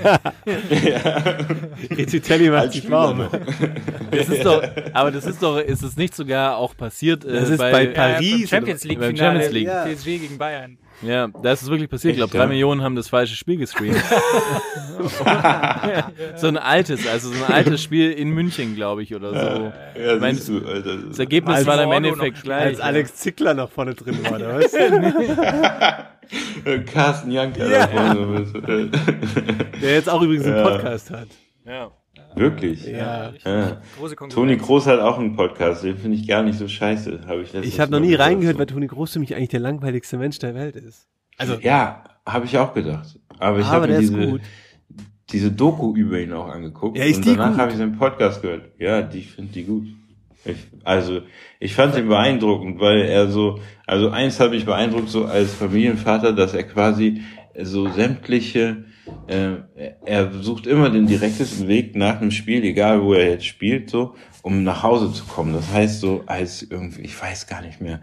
[1.96, 3.28] Rizzitelli macht Als sich Spieler warm.
[4.10, 4.62] Das ist doch,
[4.92, 8.48] aber das ist doch, ist es nicht sogar auch passiert äh, Das ist bei Paris.
[8.50, 9.66] Champions League Finale, Champions League.
[9.66, 9.84] Ja.
[9.86, 10.78] PSG gegen Bayern.
[11.02, 12.12] Ja, da ist es wirklich passiert.
[12.12, 12.46] Ich glaube, drei ja?
[12.46, 13.96] Millionen haben das falsche Spiel gestreamt.
[16.36, 19.72] so ein altes, also so ein altes Spiel in München, glaube ich, oder so.
[19.98, 20.96] Ja, Mein- siehst du, Alter.
[21.08, 22.64] Das Ergebnis Als war dann im Endeffekt noch gleich.
[22.66, 24.74] Als Alex Zickler noch vorne drin war, oder was?
[24.74, 27.86] Äh, Carsten Janker Ja.
[27.86, 28.90] da vorne.
[29.82, 30.62] Der jetzt auch übrigens einen Ja.
[30.68, 31.28] Podcast hat.
[31.66, 31.90] Ja.
[32.36, 32.86] Wirklich?
[32.86, 33.32] Ja.
[33.44, 33.80] Ja.
[34.28, 37.20] Toni Groß hat auch einen Podcast, den finde ich gar nicht so scheiße.
[37.26, 38.58] Habe ich Ich habe noch nie gehört, reingehört, so.
[38.60, 41.08] weil Toni Groß für mich eigentlich der langweiligste Mensch der Welt ist.
[41.36, 43.18] Also, Ja, habe ich auch gedacht.
[43.38, 44.40] Aber ich Aber habe mir diese, gut.
[45.32, 46.96] diese Doku über ihn auch angeguckt.
[46.98, 48.64] Ja, ist und die danach habe ich seinen Podcast gehört.
[48.78, 49.86] Ja, die finde die gut.
[50.44, 51.20] Ich, also,
[51.58, 56.32] ich fand ihn beeindruckend, weil er so, also eins hat mich beeindruckt, so als Familienvater,
[56.32, 57.22] dass er quasi
[57.60, 58.84] so sämtliche,
[59.26, 59.56] äh,
[60.04, 64.14] er sucht immer den direktesten Weg nach einem Spiel, egal wo er jetzt spielt, so,
[64.42, 65.52] um nach Hause zu kommen.
[65.52, 68.00] Das heißt so, als irgendwie, ich weiß gar nicht mehr,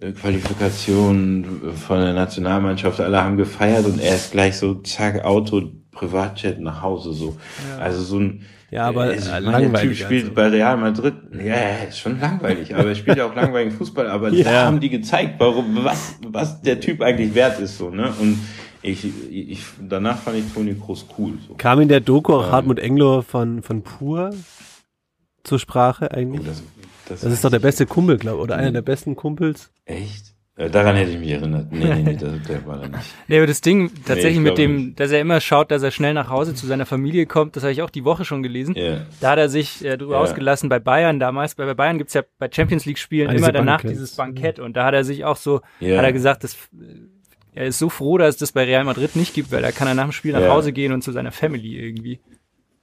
[0.00, 5.62] äh, Qualifikation von der Nationalmannschaft, alle haben gefeiert und er ist gleich so, zack, Auto,
[5.92, 7.36] Privatjet nach Hause, so.
[7.78, 10.34] Also so ein, Ja, aber, äh, ich meine, der Typ spielt also.
[10.34, 11.14] bei Real Madrid.
[11.36, 14.44] Ja, ja, ist schon langweilig, aber er spielt ja auch langweiligen Fußball, aber Ja.
[14.44, 18.12] da haben die gezeigt, warum, was, was der Typ eigentlich wert ist, so, ne?
[18.20, 18.38] Und
[18.82, 21.54] ich, ich, danach fand ich Toni Kroos cool, so.
[21.54, 22.52] Kam in der Doku auch Ähm.
[22.52, 24.30] Hartmut Engler von, von Pur
[25.44, 26.46] zur Sprache eigentlich?
[26.46, 26.62] Das,
[27.08, 29.70] das, Das ist doch der beste Kumpel, glaube ich, oder einer der besten Kumpels.
[29.84, 30.34] Echt?
[30.56, 31.72] Äh, Daran hätte ich mich erinnert.
[31.72, 33.00] Nee, nee, nee, der, der war da nicht.
[33.28, 36.12] Nee, aber das Ding tatsächlich ich mit dem, dass er immer schaut, dass er schnell
[36.12, 38.74] nach Hause zu seiner Familie kommt, das habe ich auch die Woche schon gelesen.
[38.76, 38.98] Ja.
[39.20, 40.20] Da hat er sich äh, drüber Ja.
[40.20, 41.54] ausgelassen bei Bayern damals.
[41.54, 43.92] Bei, bei Bayern gibt's ja bei Champions League-Spielen Ah, immer danach Banketts.
[43.92, 45.96] dieses Bankett und da hat er sich auch so, Ja.
[45.98, 46.58] hat er gesagt, dass, äh,
[47.54, 49.88] er ist so froh, dass es das bei Real Madrid nicht gibt, weil da kann
[49.88, 50.50] er nach dem Spiel nach Ja.
[50.50, 52.20] Hause gehen und zu seiner Family irgendwie.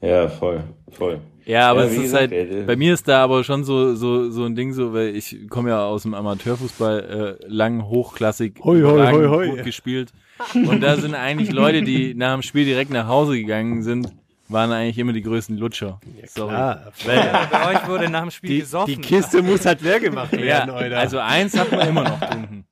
[0.01, 1.19] Ja, voll, voll.
[1.45, 3.63] Ja, aber Ja, es ist gesagt, halt, ey, der- bei mir ist da aber schon
[3.63, 7.87] so, so, so ein Ding so, weil ich komme ja aus dem Amateurfußball, äh, lang,
[7.87, 9.49] hochklassig, Hoi, hoi, überragend hoi, hoi.
[9.49, 10.11] gut gespielt.
[10.53, 14.09] Und da sind eigentlich Leute, die nach dem Spiel direkt nach Hause gegangen sind,
[14.49, 15.99] waren eigentlich immer die größten Lutscher.
[16.27, 16.49] Sorry.
[16.53, 16.91] Klar.
[17.05, 18.93] Weil, Bei euch wurde nach dem Spiel Die, gesoffen.
[18.95, 20.97] die Kiste muss halt leer gemacht ja, werden, Alter.
[20.99, 22.65] also eins hat man immer noch getrunken.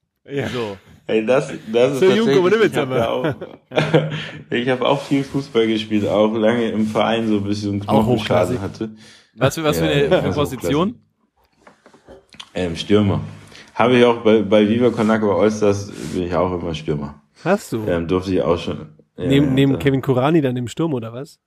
[0.54, 0.78] So.
[1.08, 3.36] Ey, das, das ist So nicht ich habe ja auch,
[4.50, 7.82] ich habe auch viel Fußball gespielt, auch lange im Verein, so bis ich so einen
[7.84, 8.90] Auch Knochenschaden hatte.
[9.36, 10.96] Was für, was für Ja, eine, ja, für eine also Position?
[12.56, 13.22] Ähm, Stürmer.
[13.76, 17.22] Habe ich auch bei, bei Viva Agua Allstars bin ich auch immer Stürmer.
[17.44, 17.86] Hast du?
[17.86, 18.88] Ähm, durfte ich auch schon.
[19.18, 21.40] Ja, neben neben da- Kevin Kurani dann im Sturm, oder was?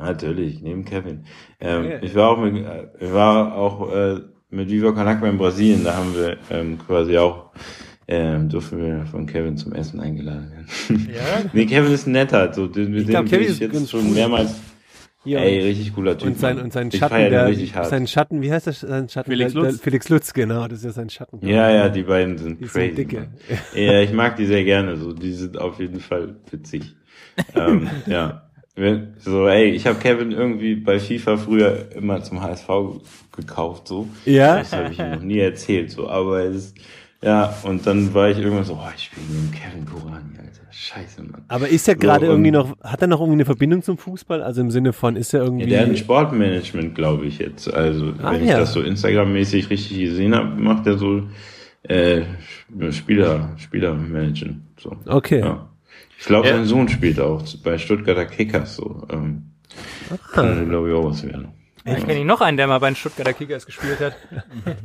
[0.00, 1.24] Natürlich, neben Kevin.
[1.60, 1.98] Ähm, Okay.
[2.02, 4.20] Ich war auch mit, äh, ich war auch äh,
[4.50, 7.50] mit Viva Agua in Brasilien, da haben wir ähm, quasi auch
[8.08, 11.08] ähm, durften wir von Kevin zum Essen eingeladen werden.
[11.14, 11.50] Ja?
[11.52, 13.90] nee, Kevin ist ein netter, so den, mit Ich glaub, dem Kevin bin ich jetzt
[13.90, 14.14] schon cool.
[14.14, 14.54] mehrmals.
[15.24, 15.40] Ja.
[15.40, 16.28] Ey, richtig cooler Typ.
[16.28, 17.88] und sein und sein Schatten, der, richtig hart.
[17.88, 18.80] sein Schatten, wie heißt das?
[18.80, 19.30] Sein Schatten?
[19.30, 19.80] Felix der, der, Lutz.
[19.82, 21.46] Felix Lutz, genau, das ist ja sein Schatten.
[21.46, 22.86] Ja, ja, die beiden sind Die crazy.
[22.86, 23.28] sind dicke.
[23.74, 24.96] Ja, ich mag die sehr gerne.
[24.96, 26.96] So, die sind auf jeden Fall witzig.
[27.54, 28.48] ähm, ja.
[29.18, 32.68] So, ey, ich habe Kevin irgendwie bei FIFA früher immer zum HSV
[33.36, 34.08] gekauft, so.
[34.24, 34.58] Ja?
[34.58, 36.08] Das habe ich ihm noch nie erzählt, so.
[36.08, 36.78] Aber es ist,
[37.22, 40.60] ja, und dann war ich irgendwann so, oh, ich spiele mit dem Kevin Kurani, Alter.
[40.70, 41.42] Scheiße, Mann.
[41.48, 43.98] Aber ist er So, gerade und- irgendwie noch, hat er noch irgendwie eine Verbindung zum
[43.98, 44.42] Fußball?
[44.42, 45.66] Also im Sinne von, ist er Ja, irgendwie.
[45.66, 47.72] der hat ein Sportmanagement, glaube ich jetzt.
[47.72, 48.54] Also, Ah, wenn ja.
[48.54, 51.22] ich das so Instagram-mäßig richtig gesehen habe, macht er so
[51.84, 52.22] äh,
[52.90, 54.68] Spieler, Spieler managen.
[54.78, 54.94] So.
[55.06, 55.40] Okay.
[55.40, 55.68] Ja.
[56.18, 56.54] Ich glaube, Ja.
[56.56, 59.06] sein Sohn spielt auch bei Stuttgarter Kickers so.
[59.10, 59.50] Ähm,
[60.32, 61.48] Könnte, glaube ich, auch was werden.
[61.84, 64.16] Ich kenne ihn noch einen, der mal bei den Stuttgarter Kickers gespielt hat.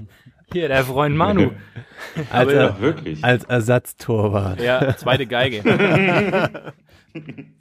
[0.51, 1.51] Hier, der Freund Manu.
[2.29, 3.23] als, Ja, er, wirklich.
[3.23, 4.61] als Ersatztorwart.
[4.61, 5.63] Ja, zweite Geige.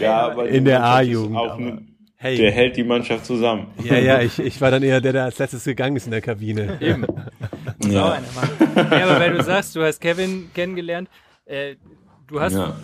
[0.00, 1.82] Ja, aber in der A-Jugend,
[2.20, 2.36] Hey.
[2.36, 3.68] Der hält die Mannschaft zusammen.
[3.84, 6.20] Ja, ja, ich, ich war dann eher der, der als letztes gegangen ist in der
[6.20, 6.76] Kabine.
[6.80, 7.06] Eben.
[7.86, 8.14] Ja.
[8.14, 8.90] einer, Mann.
[8.90, 11.08] Ja, aber wenn du sagst, du hast Kevin kennengelernt,
[11.46, 11.76] äh,
[12.26, 12.74] du hast, Ja.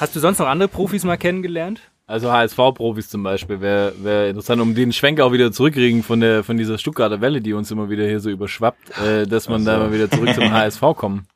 [0.00, 1.80] hast du sonst noch andere Profis mal kennengelernt?
[2.06, 6.42] Also HSV-Profis zum Beispiel wäre wär interessant, um den Schwenk auch wieder zurückkriegen von der
[6.42, 9.64] von dieser Stuttgarter Welle, die uns immer wieder hier so überschwappt, äh, dass man Ach
[9.64, 9.70] so.
[9.70, 11.26] da mal wieder zurück zum HSV kommen.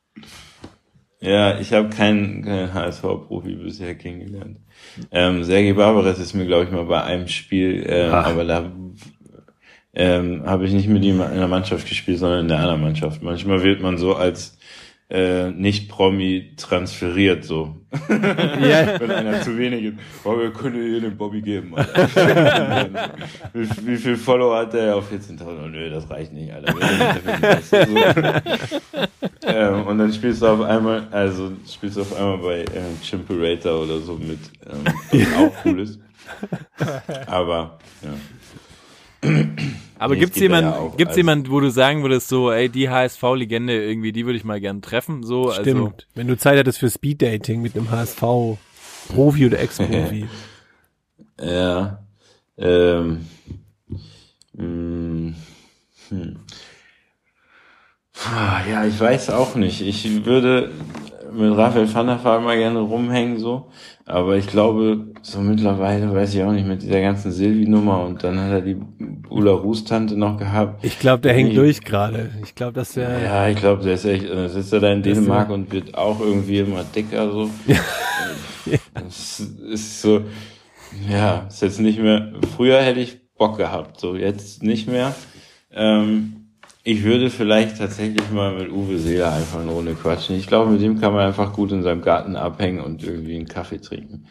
[1.19, 4.59] Ja, ich habe keinen, keinen HSV-Profi bisher kennengelernt.
[5.11, 8.71] Ähm, Sergei Barbares ist mir, glaube ich, mal bei einem Spiel, ähm, aber da
[9.95, 13.23] ähm, habe ich nicht mit ihm in der Mannschaft gespielt, sondern in der anderen Mannschaft.
[13.23, 14.56] Manchmal wird man so als
[15.09, 17.77] äh, Nicht-Promi transferiert, so.
[18.09, 18.17] Ja,
[18.99, 19.93] Wenn einer zu wenig ist.
[20.25, 22.89] Oh, wir können hier den Bobby geben, Alter.
[23.53, 25.43] wie, wie viel Follower hat der auf 14.000?
[25.45, 26.73] Oh, nö, das reicht nicht, Alter.
[26.73, 27.65] Nicht.
[27.65, 27.77] So.
[29.47, 33.83] ähm, und dann spielst du auf einmal, also spielst du auf einmal bei ähm, Chimperator
[33.83, 35.99] oder so mit, ähm, was auch cool ist.
[37.27, 39.29] Aber, ja.
[39.99, 42.27] Aber Nee, gibt's es geht da jemand, ja gibt's also- jemand, wo du sagen würdest,
[42.29, 46.07] so, ey, die HSV-Legende irgendwie, die würde ich mal gern treffen, so, also, stimmt.
[46.15, 50.27] Wenn du Zeit hattest für Speeddating mit einem HSV-Profi oder Ex-Profi.
[51.39, 51.99] Ja.
[52.57, 53.27] Ähm,
[54.53, 55.35] mh,
[56.09, 56.35] hm.
[58.25, 59.81] Ah, Ja, ich weiß auch nicht.
[59.81, 60.71] Ich würde
[61.33, 63.67] mit Raphael van der Vaart mal gerne rumhängen, so.
[64.05, 68.39] Aber ich glaube, so mittlerweile, weiß ich auch nicht, mit dieser ganzen Silvi-Nummer und dann
[68.39, 68.77] hat er die
[69.29, 70.83] Ula Ruß-Tante noch gehabt.
[70.85, 71.55] Ich glaube, der hängt Nee.
[71.55, 72.29] durch gerade.
[72.43, 73.21] Ich glaube, dass der.
[73.21, 76.19] Ja, ich glaube, der ist echt, äh, sitzt er da in Dänemark und wird auch
[76.21, 77.49] irgendwie immer dicker, so.
[78.93, 80.21] Das ist so,
[81.09, 85.15] ja, ist jetzt nicht mehr, früher hätte ich Bock gehabt, so jetzt nicht mehr.
[85.71, 86.36] Ähm,
[86.87, 90.37] ich würde vielleicht tatsächlich mal mit Uwe Seeler einfach eine Runde quatschen.
[90.37, 93.49] Ich glaube, mit dem kann man einfach gut in seinem Garten abhängen und irgendwie einen
[93.49, 94.27] Kaffee trinken.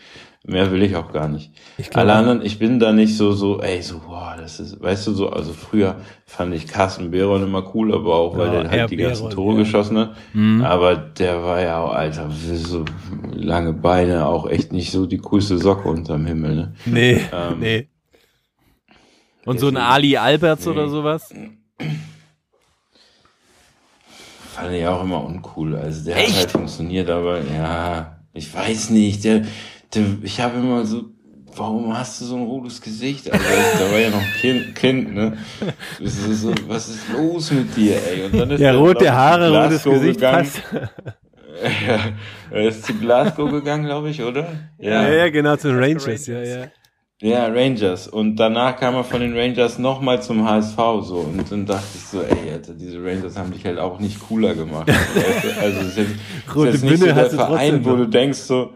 [0.46, 1.50] Mehr will ich auch gar nicht.
[1.76, 5.06] Ich Alle anderen, ich bin da nicht so, so, ey, so, boah, das ist, weißt
[5.06, 8.70] du, so, also früher fand ich Carsten Behron immer cool, aber auch, weil Ja, der
[8.70, 9.58] Herr halt die ganzen Tore ja.
[9.58, 10.16] geschossen hat.
[10.64, 12.86] Aber der war ja auch, Alter, so
[13.34, 16.74] lange Beine, auch echt nicht so die coolste Socke unterm Himmel, ne?
[16.86, 17.88] Nee, Ähm, nee.
[19.44, 21.34] Und so ein Ali Alberts oder sowas?
[24.56, 25.76] Fand ich auch immer uncool.
[25.76, 29.22] Also der hat halt funktioniert, aber ja, ich weiß nicht.
[29.24, 29.42] Der,
[29.94, 31.10] der ich habe immer so,
[31.54, 33.30] warum hast du so ein rotes Gesicht?
[33.30, 35.36] Also da war ja noch ein Kind, kind ne?
[36.00, 38.24] Ist so, was ist los mit dir, ey?
[38.24, 40.50] Und dann ist Ja, rote Haare, rotes Glasgow Gesicht gegangen.
[40.50, 40.62] passt.
[41.86, 42.00] Ja,
[42.50, 44.46] er ist zu Glasgow gegangen, glaube ich, oder?
[44.78, 46.66] Ja, ja, genau, zu den Rangers, ja, ja.
[47.22, 48.08] Ja, Rangers.
[48.08, 51.18] Und danach kam er von den Rangers nochmal zum HSV so.
[51.20, 54.54] Und dann dachte ich so, ey, Alter, diese Rangers haben dich halt auch nicht cooler
[54.54, 54.90] gemacht.
[55.60, 56.14] Also es ist jetzt,
[56.54, 58.70] Rote ist jetzt nicht so der Verein, wo du denkst so,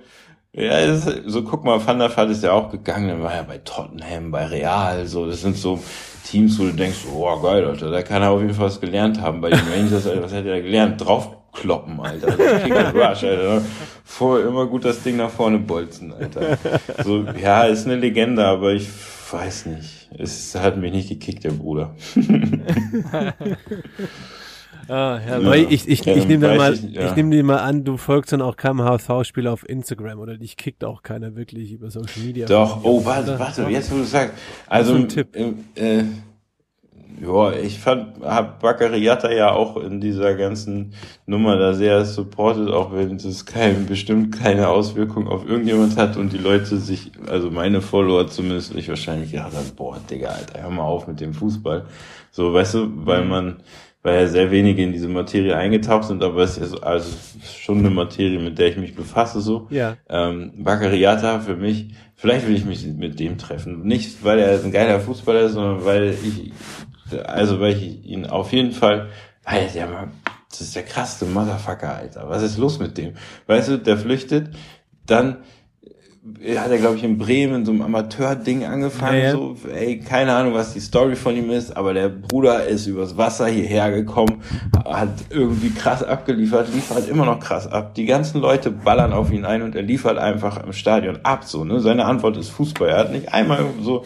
[0.52, 3.44] ja, ist, so guck mal, Van der Vaart ist ja auch gegangen, dann war er
[3.44, 5.78] bei Tottenham, bei Real, so, das sind so
[6.24, 9.20] Teams, wo du denkst, oh geil, Alter, da kann er auf jeden Fall was gelernt
[9.20, 9.40] haben.
[9.40, 11.00] Bei den Rangers, was hat er gelernt?
[11.52, 12.28] Draufkloppen, Alter.
[12.28, 13.62] Also Kick and Rush, Alter.
[14.04, 16.58] Vor, immer gut das Ding nach vorne bolzen, Alter.
[17.04, 18.88] So, ja, ist eine Legende, aber ich
[19.30, 20.08] weiß nicht.
[20.18, 21.94] Es hat mich nicht gekickt, der Bruder.
[24.88, 27.14] Ah, ja, Aber ich, ich, Ja, ich nehme weiß mal, ich ich ja.
[27.14, 30.84] nehme dir mal an, du folgst dann auch keinem HSV-Spieler auf Instagram oder dich kickt
[30.84, 32.46] auch keiner wirklich über Social Media.
[32.46, 34.34] Doch, oh, warte, warte, jetzt wo du sagst.
[34.66, 35.28] Also, Tipp.
[35.36, 36.02] ähm, äh,
[37.20, 40.94] ja, ich fand, hab Baccariata ja auch in dieser ganzen
[41.26, 46.32] Nummer da sehr supported, auch wenn das kein, bestimmt keine Auswirkung auf irgendjemand hat und
[46.32, 50.70] die Leute sich, also meine Follower zumindest, ich wahrscheinlich gedacht haben, boah, Digga, Alter, hör
[50.70, 51.86] mal auf mit dem Fußball.
[52.30, 53.56] So, weißt du, weil man,
[54.02, 57.10] weil ja sehr wenige in diese Materie eingetaucht sind, aber es ist also
[57.42, 59.66] es schon eine Materie, mit der ich mich befasse, so.
[59.70, 59.96] Ja.
[60.08, 63.82] Ähm, Baccariata für mich, vielleicht will ich mich mit dem treffen.
[63.82, 66.52] Nicht, weil er ein geiler Fußballer ist, sondern weil ich,
[67.14, 69.08] also weil ich ihn auf jeden Fall,
[69.44, 70.08] weil der mal,
[70.50, 72.28] das ist der krasseste Motherfucker, Alter.
[72.28, 73.14] Was ist los mit dem?
[73.46, 74.54] Weißt du, der flüchtet,
[75.06, 75.38] dann
[76.56, 79.32] hat er, glaube ich, in Bremen so einem Amateur-Ding angefangen, Ja, ja.
[79.32, 83.16] so, ey, keine Ahnung, was die Story von ihm ist, aber der Bruder ist übers
[83.16, 84.42] Wasser hierher gekommen,
[84.84, 87.94] hat irgendwie krass abgeliefert, liefert immer noch krass ab.
[87.94, 91.64] Die ganzen Leute ballern auf ihn ein und er liefert einfach im Stadion ab, so,
[91.64, 91.80] ne?
[91.80, 92.88] Seine Antwort ist Fußball.
[92.90, 94.04] Er hat nicht einmal so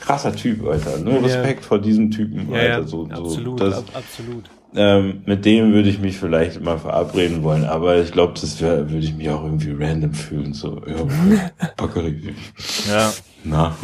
[0.00, 0.98] krasser Typ, Alter.
[0.98, 1.20] Nur Ja.
[1.20, 2.84] Respekt vor diesem Typen, Alter.
[2.84, 4.44] so, so, absolut, das, ab, absolut.
[4.74, 8.90] Ähm, mit dem würde ich mich vielleicht mal verabreden wollen, aber ich glaube, das wäre,
[8.90, 10.96] würde ich mich auch irgendwie random fühlen, so, ja,
[12.88, 13.12] ja.
[13.42, 13.76] Na.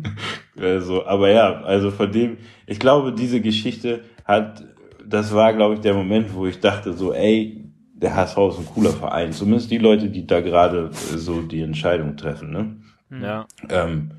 [0.60, 4.64] also, aber ja, also von dem, ich glaube, diese Geschichte hat,
[5.06, 7.64] das war, glaube ich, der Moment, wo ich dachte, so, ey,
[7.94, 9.32] der HSV ist ein cooler Verein.
[9.32, 12.76] Zumindest die Leute, die da gerade so die Entscheidung treffen, ne?
[13.22, 13.46] ja.
[13.70, 14.10] Ähm,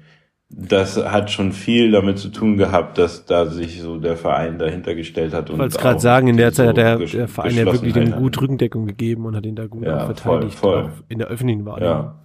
[0.57, 4.95] das hat schon viel damit zu tun gehabt, dass da sich so der Verein dahinter
[4.95, 5.49] gestellt hat.
[5.49, 8.19] Ich wollte es gerade sagen, in der Zeit hat der, der Verein ja wirklich Geschlossenheit
[8.19, 10.91] gut Rückendeckung gegeben und hat ihn da gut Ja, verteidigt, voll, voll.
[11.09, 11.93] in der öffentlichen Wahrnehmung.
[12.05, 12.19] Ja,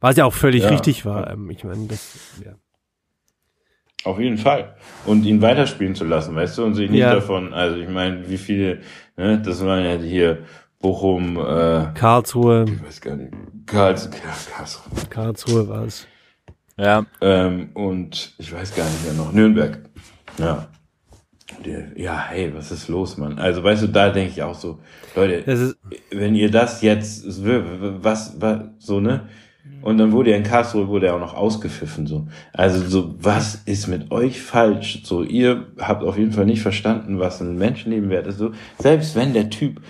[0.00, 0.68] Was ja auch völlig Ja.
[0.68, 1.30] richtig war.
[1.30, 2.52] Ähm, ich meine, das, ja.
[4.04, 4.74] auf jeden Fall.
[5.06, 8.36] Und ihn weiterspielen zu lassen, weißt du, und sich nicht davon, also ich meine, wie
[8.38, 8.80] viele,
[9.16, 10.38] ne, das waren ja hier
[10.80, 13.32] Bochum, äh, Karlsruhe, ich weiß gar nicht,
[13.66, 16.06] Karls, Karlsruhe, Karlsruhe war es.
[16.76, 19.78] Ja, ähm, und ich weiß gar nicht mehr noch, Nürnberg.
[20.38, 20.68] Ja.
[21.96, 23.38] Ja, hey, was ist los, Mann?
[23.38, 24.78] Also, weißt du, da denke ich auch so,
[25.14, 25.74] Leute,
[26.10, 29.28] wenn ihr das jetzt, was, was, so, ne?
[29.82, 32.26] Und dann wurde er in Karlsruhe, wurde er auch noch ausgepfiffen, so.
[32.52, 35.02] Also, so, was ist mit euch falsch?
[35.04, 38.52] So, ihr habt auf jeden Fall nicht verstanden, was ein Menschenleben wert ist, so.
[38.78, 39.82] Selbst wenn der Typ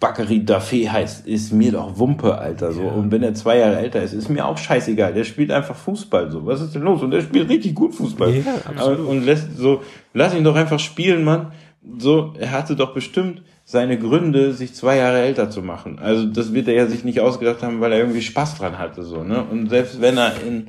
[0.00, 2.80] Bakary Dafé heißt, ist mir doch Wumpe, Alter, so.
[2.80, 5.12] Und wenn er zwei Jahre älter ist, ist mir auch scheißegal.
[5.12, 6.46] Der spielt einfach Fußball, so.
[6.46, 7.02] Was ist denn los?
[7.02, 8.34] Und der spielt richtig gut Fußball.
[8.34, 9.06] Ja, absolut.
[9.06, 9.82] Und lässt so,
[10.14, 11.52] lass ihn doch einfach spielen, Mann.
[11.98, 15.98] So, er hatte doch bestimmt seine Gründe, sich zwei Jahre älter zu machen.
[15.98, 19.02] Also, das wird er ja sich nicht ausgedacht haben, weil er irgendwie Spaß dran hatte,
[19.02, 19.44] so, ne?
[19.44, 20.66] Und selbst wenn er in,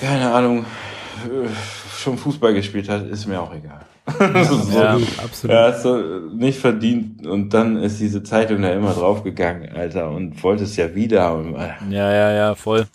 [0.00, 0.64] keine Ahnung,
[1.24, 1.48] äh,
[1.96, 3.86] schon Fußball gespielt hat, ist mir auch egal.
[4.44, 5.54] so, Ja, absolut.
[5.56, 7.26] Ja, hast du nicht verdient.
[7.26, 11.34] Und dann ist diese Zeitung da immer draufgegangen, Alter, und wollte es ja wieder.
[11.34, 12.86] Und, äh, Ja, ja, ja, voll.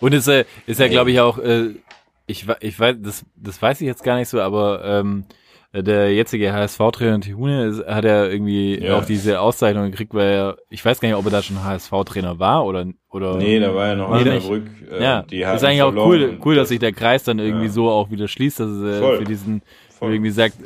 [0.00, 1.70] Und ist, äh, ist ja, glaube ich, auch, äh,
[2.26, 5.24] ich, ich weiß, das, das weiß ich jetzt gar nicht so, aber ähm,
[5.74, 8.96] der jetzige HSV-Trainer Tihune hat ja irgendwie Ja.
[8.98, 12.38] auch diese Auszeichnung gekriegt, weil er, ich weiß gar nicht, ob er da schon HSV-Trainer
[12.38, 13.36] war oder, oder.
[13.36, 14.36] nee, da war ja noch Nee.
[14.36, 14.64] Osnabrück.
[14.90, 17.66] Äh, ja, die ist eigentlich auch cool, cool, dass das- sich der Kreis dann irgendwie
[17.66, 17.72] Ja.
[17.72, 19.18] so auch wieder schließt, dass es äh, Voll.
[19.18, 19.62] für diesen
[20.06, 20.12] Voll.
[20.14, 20.56] irgendwie sagt,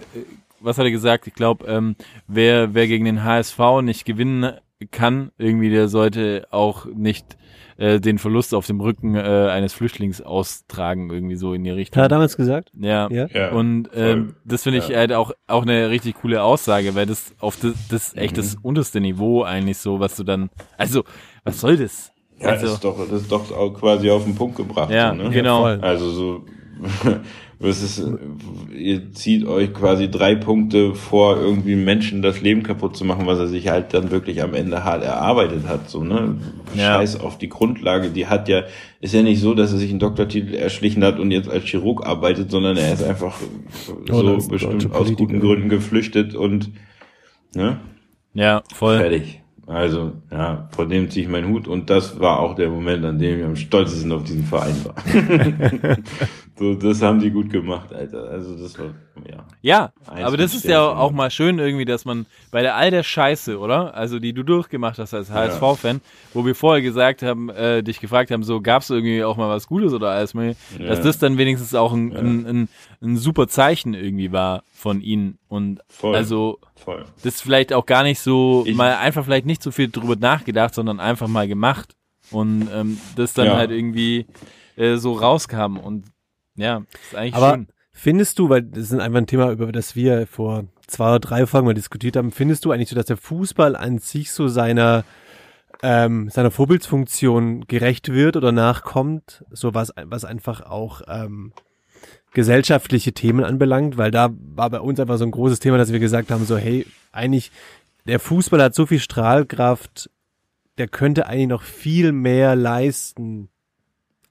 [0.61, 1.27] was hat er gesagt?
[1.27, 4.53] Ich glaube, ähm, wer, wer gegen den HSV nicht gewinnen
[4.91, 7.37] kann, irgendwie, der sollte auch nicht
[7.79, 12.03] äh, den Verlust auf dem Rücken äh, eines Flüchtlings austragen, irgendwie so in die Richtung.
[12.03, 12.71] Hat er damals gesagt?
[12.79, 13.09] Ja.
[13.11, 13.27] Ja.
[13.33, 14.99] Ja, Und ähm, das finde ich Ja.
[14.99, 18.55] halt auch auch eine richtig coole Aussage, weil das auf das, das ist echt das
[18.57, 18.61] Mhm.
[18.65, 21.05] unterste Niveau eigentlich so, was du dann, also
[21.45, 22.13] was soll das?
[22.39, 24.91] Ja, also, das ist doch, das ist doch auch quasi auf den Punkt gebracht.
[24.91, 25.31] Ja, so, ne?
[25.31, 25.65] genau.
[25.65, 26.45] Also so,
[27.59, 28.03] was ist,
[28.75, 33.39] ihr zieht euch quasi drei Punkte vor, irgendwie Menschen das Leben kaputt zu machen, was
[33.39, 36.37] er sich halt dann wirklich am Ende hart erarbeitet hat, so, ne?
[36.75, 36.97] Ja.
[36.97, 38.65] Scheiß auf die Grundlage, die hat ja,
[39.01, 42.07] ist ja nicht so, dass er sich einen Doktortitel erschlichen hat und jetzt als Chirurg
[42.07, 43.41] arbeitet, sondern er ist einfach
[44.07, 46.71] so bestimmt aus guten Gründen geflüchtet und,
[47.55, 47.81] ne?
[48.35, 48.99] ja, voll.
[48.99, 49.41] Fertig.
[49.67, 53.19] Also, ja, vor dem ziehe ich meinen Hut und das war auch der Moment, an
[53.19, 54.95] dem ich am stolzesten auf diesen Verein war.
[56.57, 58.31] so, das haben die gut gemacht, Alter.
[58.31, 58.95] Also, das war,
[59.29, 59.45] ja.
[59.63, 63.03] Ja, aber das ist ja auch mal schön irgendwie, dass man bei der all der
[63.03, 63.95] Scheiße, oder?
[63.95, 66.01] Also die du durchgemacht hast als HSV-Fan,
[66.35, 69.67] wo wir vorher gesagt haben, äh, dich gefragt haben, so gab's irgendwie auch mal was
[69.67, 71.05] Gutes oder alles mal, dass Ja.
[71.05, 72.69] das dann wenigstens auch ein, ein, ein,
[73.03, 76.15] ein super Zeichen irgendwie war von ihnen und Voll.
[76.15, 77.05] also Voll.
[77.25, 80.75] das vielleicht auch gar nicht so Ich- mal einfach vielleicht nicht so viel drüber nachgedacht,
[80.75, 81.95] sondern einfach mal gemacht
[82.31, 83.57] und ähm, das dann Ja.
[83.57, 84.27] halt irgendwie
[84.77, 86.05] äh, so rauskam und
[86.57, 87.67] ja, ist eigentlich Aber schön.
[87.97, 91.47] Findest du, weil das ist einfach ein Thema, über das wir vor zwei oder drei
[91.47, 95.05] Folgen mal diskutiert haben, findest du eigentlich so, dass der Fußball an sich so seiner
[95.83, 101.53] ähm, seiner Vorbildsfunktion gerecht wird oder nachkommt, so was, was einfach auch ähm,
[102.33, 105.99] gesellschaftliche Themen anbelangt, weil da war bei uns einfach so ein großes Thema, dass wir
[105.99, 107.51] gesagt haben, so hey, eigentlich
[108.07, 110.11] der Fußball hat so viel Strahlkraft,
[110.79, 113.49] der könnte eigentlich noch viel mehr leisten,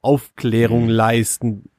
[0.02, 1.70] Aufklärung leisten,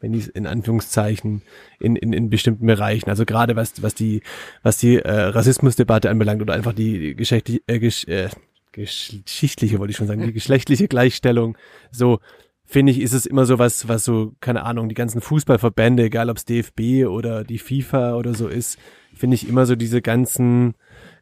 [0.00, 1.42] wenn ich in Anführungszeichen
[1.80, 4.22] in, in, in bestimmten Bereichen, also gerade was was die
[4.62, 8.28] was die äh, Rassismusdebatte anbelangt oder einfach die, die geschlechtliche äh, gesch, äh,
[8.72, 11.56] geschichtliche wollte ich schon sagen, die geschlechtliche Gleichstellung,
[11.90, 12.20] so
[12.68, 16.28] finde ich, ist es immer so was, was so, keine Ahnung, die ganzen Fußballverbände, egal
[16.28, 18.78] ob es DFB oder die FIFA oder so ist,
[19.14, 20.74] finde ich immer so diese ganzen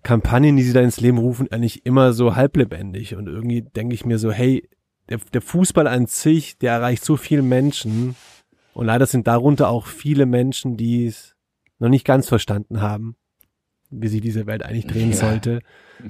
[0.02, 3.14] Kampagnen, die sie da ins Leben rufen, eigentlich immer so halblebendig.
[3.14, 4.68] Und irgendwie denke ich mir so, hey,
[5.08, 8.16] der, der Fußball an sich, der erreicht so viele Menschen.
[8.76, 11.34] Und leider sind darunter auch viele Menschen, die es
[11.78, 13.16] noch nicht ganz verstanden haben,
[13.88, 15.16] wie sich diese Welt eigentlich drehen Ja.
[15.16, 15.60] sollte.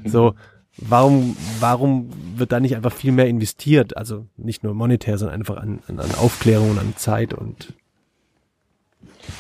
[0.04, 0.34] So,
[0.76, 3.96] warum, warum wird da nicht einfach viel mehr investiert?
[3.96, 7.72] Also nicht nur monetär, sondern einfach an, an, an Aufklärung und an Zeit und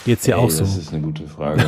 [0.04, 0.60] geht's dir Ey, auch so?
[0.60, 1.64] Das ist eine gute Frage.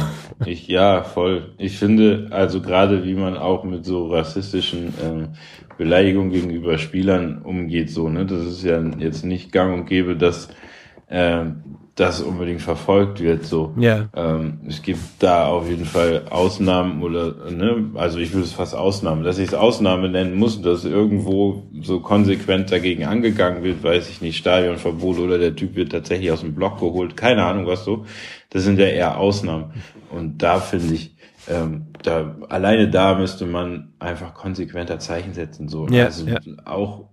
[0.46, 1.54] Ich, ja, voll.
[1.58, 5.28] Ich finde, also gerade wie man auch mit so rassistischen ähm,
[5.76, 10.50] Beleidigungen gegenüber Spielern umgeht, so, ne, das ist ja jetzt nicht gang und gäbe, dass
[11.10, 13.74] ähm, das unbedingt verfolgt wird, so.
[13.76, 14.08] Ja.
[14.14, 18.76] Ähm, es gibt da auf jeden Fall Ausnahmen oder, ne, also ich würde es fast
[18.76, 24.08] Ausnahmen, dass ich es Ausnahme nennen muss, dass irgendwo so konsequent dagegen angegangen wird, weiß
[24.10, 27.84] ich nicht, Stadionverbot oder der Typ wird tatsächlich aus dem Block geholt, keine Ahnung was
[27.84, 28.04] so.
[28.50, 29.72] Das sind ja eher Ausnahmen.
[30.10, 31.16] Und da finde ich,
[31.48, 35.88] ähm, da, alleine da müsste man einfach konsequenter Zeichen setzen, so.
[35.88, 36.38] Ja, also ja.
[36.64, 37.08] auch,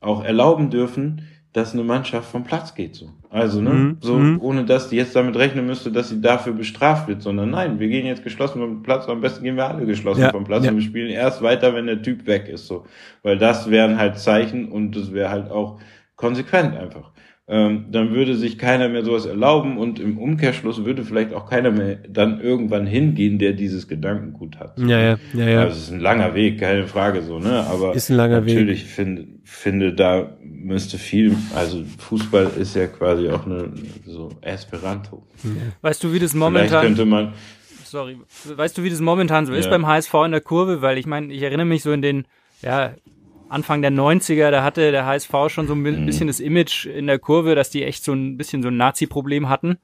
[0.00, 3.10] auch erlauben dürfen, dass eine Mannschaft vom Platz geht, so.
[3.28, 4.40] Also, ne, Mhm, so, mhm.
[4.40, 7.88] ohne dass die jetzt damit rechnen müsste, dass sie dafür bestraft wird, sondern nein, wir
[7.88, 10.70] gehen jetzt geschlossen vom Platz, am besten gehen wir alle geschlossen Ja, vom Platz ja.
[10.70, 12.86] und wir spielen erst weiter, wenn der Typ weg ist, so.
[13.22, 15.80] Weil das wären halt Zeichen und das wäre halt auch
[16.16, 17.10] konsequent einfach.
[17.52, 21.72] Ähm, dann würde sich keiner mehr sowas erlauben und im Umkehrschluss würde vielleicht auch keiner
[21.72, 24.78] mehr dann irgendwann hingehen, der dieses Gedankengut hat.
[24.78, 25.60] Ja, ja, ja, ja.
[25.62, 27.64] Also es ist ein langer Weg, keine Frage so, ne?
[27.68, 28.54] Aber Ist ein langer Weg.
[28.54, 33.72] natürlich finde finde da müsste viel, also Fußball ist ja quasi auch eine
[34.06, 35.26] so Esperanto.
[35.82, 37.32] Weißt du, wie das Vielleicht momentan, könnte man
[37.84, 38.16] sorry,
[38.54, 39.70] weißt du, wie das momentan so ist Ja.
[39.72, 40.82] beim HSV in der Kurve?
[40.82, 42.26] Weil ich meine, ich erinnere mich so in den,
[42.62, 42.92] ja,
[43.50, 47.06] Anfang der 90er, da hatte der HSV schon so ein bi- bisschen das Image in
[47.06, 49.78] der Kurve, dass die echt so ein bisschen so ein Nazi-Problem hatten.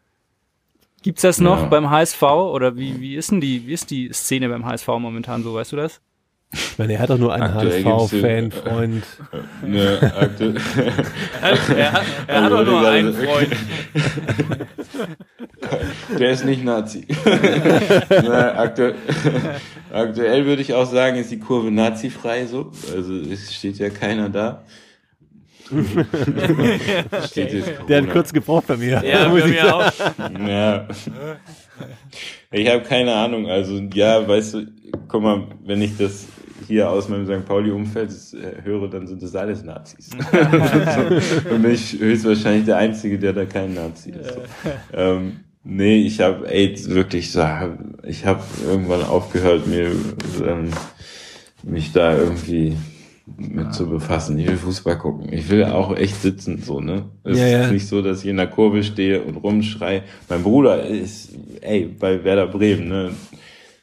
[1.03, 1.67] Gibt's das noch Ja.
[1.67, 5.43] beim HSV oder wie, wie ist denn die, wie ist die Szene beim HSV momentan
[5.43, 6.01] so, weißt du das?
[6.53, 9.05] Ich meine, er hat doch nur einen Aktuell gibt's HSV-Fan, den- Freund.
[9.67, 10.55] Ne, aktu
[11.43, 13.49] Er hat, er hat Also, doch nur gerade- einen Freund.
[16.19, 17.07] Der ist nicht Nazi.
[18.11, 18.93] Na, aktu
[19.93, 22.73] aktuell würde ich auch sagen, ist die Kurve nazifrei so.
[22.95, 24.63] Also es steht ja keiner da.
[27.27, 29.03] steht jetzt Der hat kurz gebraucht bei mir.
[29.05, 29.93] Ja, bei ich mir auch.
[30.47, 30.87] Ja.
[32.53, 33.49] Ich habe keine Ahnung.
[33.49, 34.67] Also ja, weißt du,
[35.09, 36.27] guck mal, wenn ich das
[36.67, 37.47] hier aus meinem St.
[37.47, 40.11] Pauli-Umfeld äh, höre, dann sind das alles Nazis.
[40.11, 40.17] so,
[41.55, 44.35] und bin ich höchstwahrscheinlich der Einzige, der da kein Nazi ist.
[44.35, 44.41] So.
[44.93, 47.45] Ähm, nee, ich habe AIDS wirklich so,
[48.05, 49.93] ich habe irgendwann aufgehört, mir
[50.47, 50.71] ähm,
[51.63, 52.77] mich da irgendwie
[53.37, 54.39] mit zu befassen.
[54.39, 55.33] Ich will Fußball gucken.
[55.33, 57.07] Ich will auch echt sitzen, so, ne?
[57.25, 57.65] Es Ja, ja.
[57.65, 60.05] ist nicht so, dass ich in der Kurve stehe und rumschrei.
[60.29, 61.31] Mein Bruder ist,
[61.61, 63.11] ey, bei Werder Bremen, ne?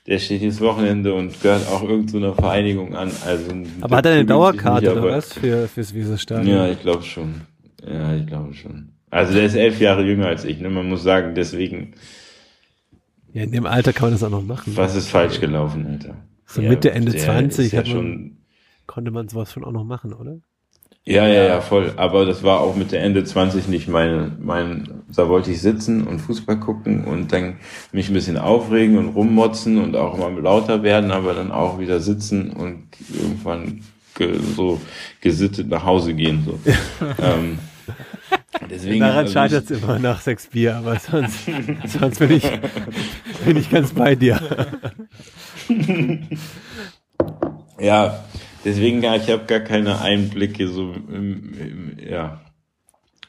[0.05, 3.09] Der steht jedes Wochenende und gehört auch irgendeiner Vereinigung an.
[3.25, 3.51] Also,
[3.81, 6.47] Aber hat er eine Dauerkarte nicht, oder was für, fürs Weserstadion?
[6.55, 7.41] Ja, ich glaube schon.
[7.87, 8.89] Ja, ich glaube schon.
[9.09, 10.69] Also der ist elf Jahre jünger als ich, ne?
[10.69, 11.93] Man muss sagen, deswegen,
[13.31, 14.75] Ja, in dem Alter kann man das auch noch machen.
[14.75, 16.15] was ist falsch gelaufen, Alter?
[16.45, 18.37] So Ja, Mitte, Ende der 20 ist ja hat man, schon
[18.87, 20.37] konnte man sowas schon auch noch machen, oder?
[21.05, 21.93] Ja, ja, ja, voll.
[21.97, 26.07] Aber das war auch mit der Ende 20 nicht meine, mein, da wollte ich sitzen
[26.07, 27.57] und Fußball gucken und dann
[27.91, 31.99] mich ein bisschen aufregen und rummotzen und auch mal lauter werden, aber dann auch wieder
[31.99, 33.81] sitzen und irgendwann
[34.15, 34.79] ge, so
[35.19, 36.57] gesittet nach Hause gehen, so.
[37.21, 37.59] ähm,
[38.69, 41.39] deswegen, Daran also scheitert es immer nach sechs Bier, aber sonst,
[41.85, 42.49] sonst bin ich,
[43.45, 44.39] bin ich ganz bei dir.
[47.79, 48.23] Ja,
[48.65, 52.41] deswegen, ja, ich habe gar keine Einblicke, so, im, im, ja.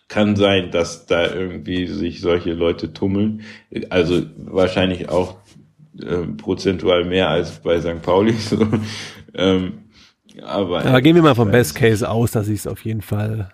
[0.08, 3.42] Kann sein, dass da irgendwie sich solche Leute tummeln.
[3.90, 5.38] Also wahrscheinlich auch
[6.00, 8.02] ähm, prozentual mehr als bei St.
[8.02, 8.32] Pauli.
[8.38, 8.66] So.
[9.34, 9.78] Ähm,
[10.42, 13.02] aber Aber gehen wir mal vom ich Best Case aus, dass sich es auf jeden
[13.02, 13.50] Fall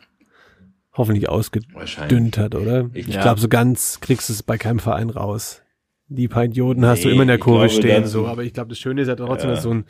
[0.93, 2.91] hoffentlich ausgedünnt hat, oder?
[2.95, 3.23] Ich- Ich Ja.
[3.23, 5.63] glaube, so ganz kriegst du es bei keinem Verein raus.
[6.13, 8.27] Die paar Idioten hast du Nee, immer in der Kurve glaube, stehen, so.
[8.27, 9.55] Aber ich glaube, das Schöne ist ja trotzdem, Ja.
[9.55, 9.85] dass so ein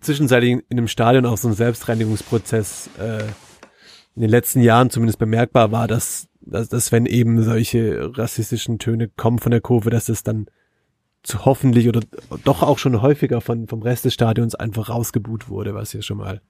[0.00, 3.24] zwischenzeitlich in einem Stadion auch so ein Selbstreinigungsprozess äh,
[4.14, 9.08] in den letzten Jahren zumindest bemerkbar war, dass, dass, dass wenn eben solche rassistischen Töne
[9.08, 10.46] kommen von der Kurve, dass es dann
[11.24, 12.02] zu hoffentlich oder
[12.44, 16.18] doch auch schon häufiger von, vom Rest des Stadions einfach rausgebuht wurde, was ja schon
[16.18, 16.40] mal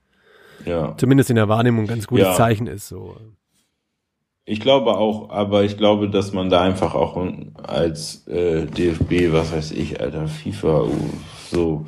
[0.67, 0.95] Ja.
[0.99, 2.35] zumindest in der Wahrnehmung ein ganz gutes Ja.
[2.35, 2.89] Zeichen ist.
[2.89, 3.17] So.
[4.47, 7.17] Ich glaube auch, aber ich glaube, dass man da einfach auch
[7.63, 10.87] als äh, DFB, was weiß ich, Alter, FIFA,
[11.51, 11.87] so,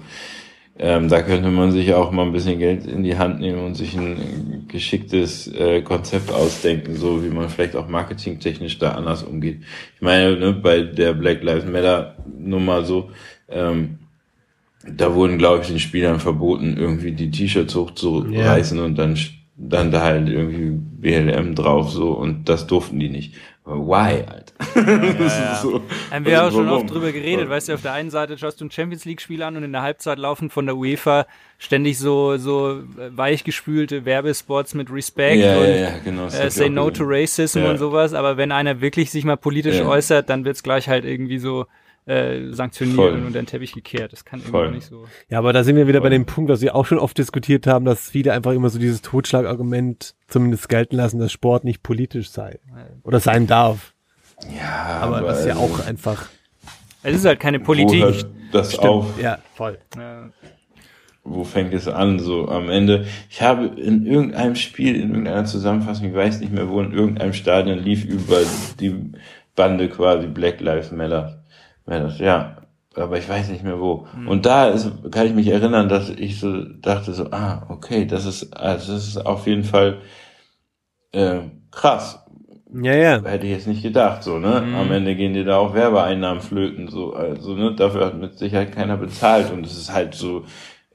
[0.79, 3.75] ähm, da könnte man sich auch mal ein bisschen Geld in die Hand nehmen und
[3.75, 9.63] sich ein geschicktes äh, Konzept ausdenken, so wie man vielleicht auch marketingtechnisch da anders umgeht.
[9.95, 13.11] Ich meine, ne, bei der Black Lives Matter Nummer so,
[13.51, 13.99] ähm,
[14.89, 19.19] da wurden, glaube ich, den Spielern verboten, irgendwie die T-Shirts hochzureißen und dann,
[19.59, 23.35] dann da halt irgendwie BLM drauf, so, und das durften die nicht.
[23.65, 24.53] Why, Alter?
[25.57, 25.81] ist so.
[26.13, 28.65] Haben wir auch schon oft drüber geredet, weißt du, auf der einen Seite schaust du
[28.67, 31.27] ein Champions League Spiel an und in der Halbzeit laufen von der UEFA
[31.59, 32.81] ständig so, so
[33.11, 36.27] weichgespülte Werbespots mit Respect Ja, und ja, ja, genau.
[36.27, 36.95] äh, Say No gesehen.
[36.95, 37.71] to Racism Ja.
[37.71, 39.89] und sowas, aber wenn einer wirklich sich mal politisch Ja.
[39.89, 41.67] äußert, dann wird's gleich halt irgendwie so
[42.07, 43.13] äh, sanktioniert Voll.
[43.13, 44.13] und unter den Teppich gekehrt.
[44.13, 44.67] Das kann Voll.
[44.67, 45.07] irgendwie nicht so.
[45.29, 46.11] Ja, aber da sind wir wieder bei Voll.
[46.11, 49.03] dem Punkt, was wir auch schon oft diskutiert haben, dass viele einfach immer so dieses
[49.03, 52.59] Totschlagargument zumindest gelten lassen, dass Sport nicht politisch sei
[53.03, 53.93] oder sein darf.
[54.57, 56.29] Ja, Aber, das ist ja auch einfach.
[57.03, 58.03] Es ist halt keine Wo Politik.
[58.03, 59.21] hört das auf?
[59.21, 59.79] Ja, voll.
[59.97, 60.31] Ja.
[61.25, 62.19] wo fängt es an?
[62.21, 63.07] So am Ende.
[63.31, 67.33] Ich habe in irgendeinem Spiel, in irgendeiner Zusammenfassung, ich weiß nicht mehr wo, in irgendeinem
[67.33, 68.41] Stadion lief über
[68.79, 68.95] die
[69.57, 71.43] Bande quasi Black Lives Matter.
[71.87, 72.15] Matter.
[72.19, 72.57] Ja,
[72.95, 74.07] aber ich weiß nicht mehr wo.
[74.27, 78.25] Und da ist, kann ich mich erinnern, dass ich so dachte so, ah, okay, das
[78.25, 79.99] ist, also das ist auf jeden Fall
[81.13, 82.23] äh, krass.
[82.73, 83.23] Ja, ja.
[83.23, 84.57] Hätte ich jetzt nicht gedacht, so, ne?
[84.77, 87.75] Am Ende gehen dir da auch Werbeeinnahmen flöten, so, also, ne?
[87.75, 90.45] Dafür hat mit Sicherheit keiner bezahlt und es ist halt so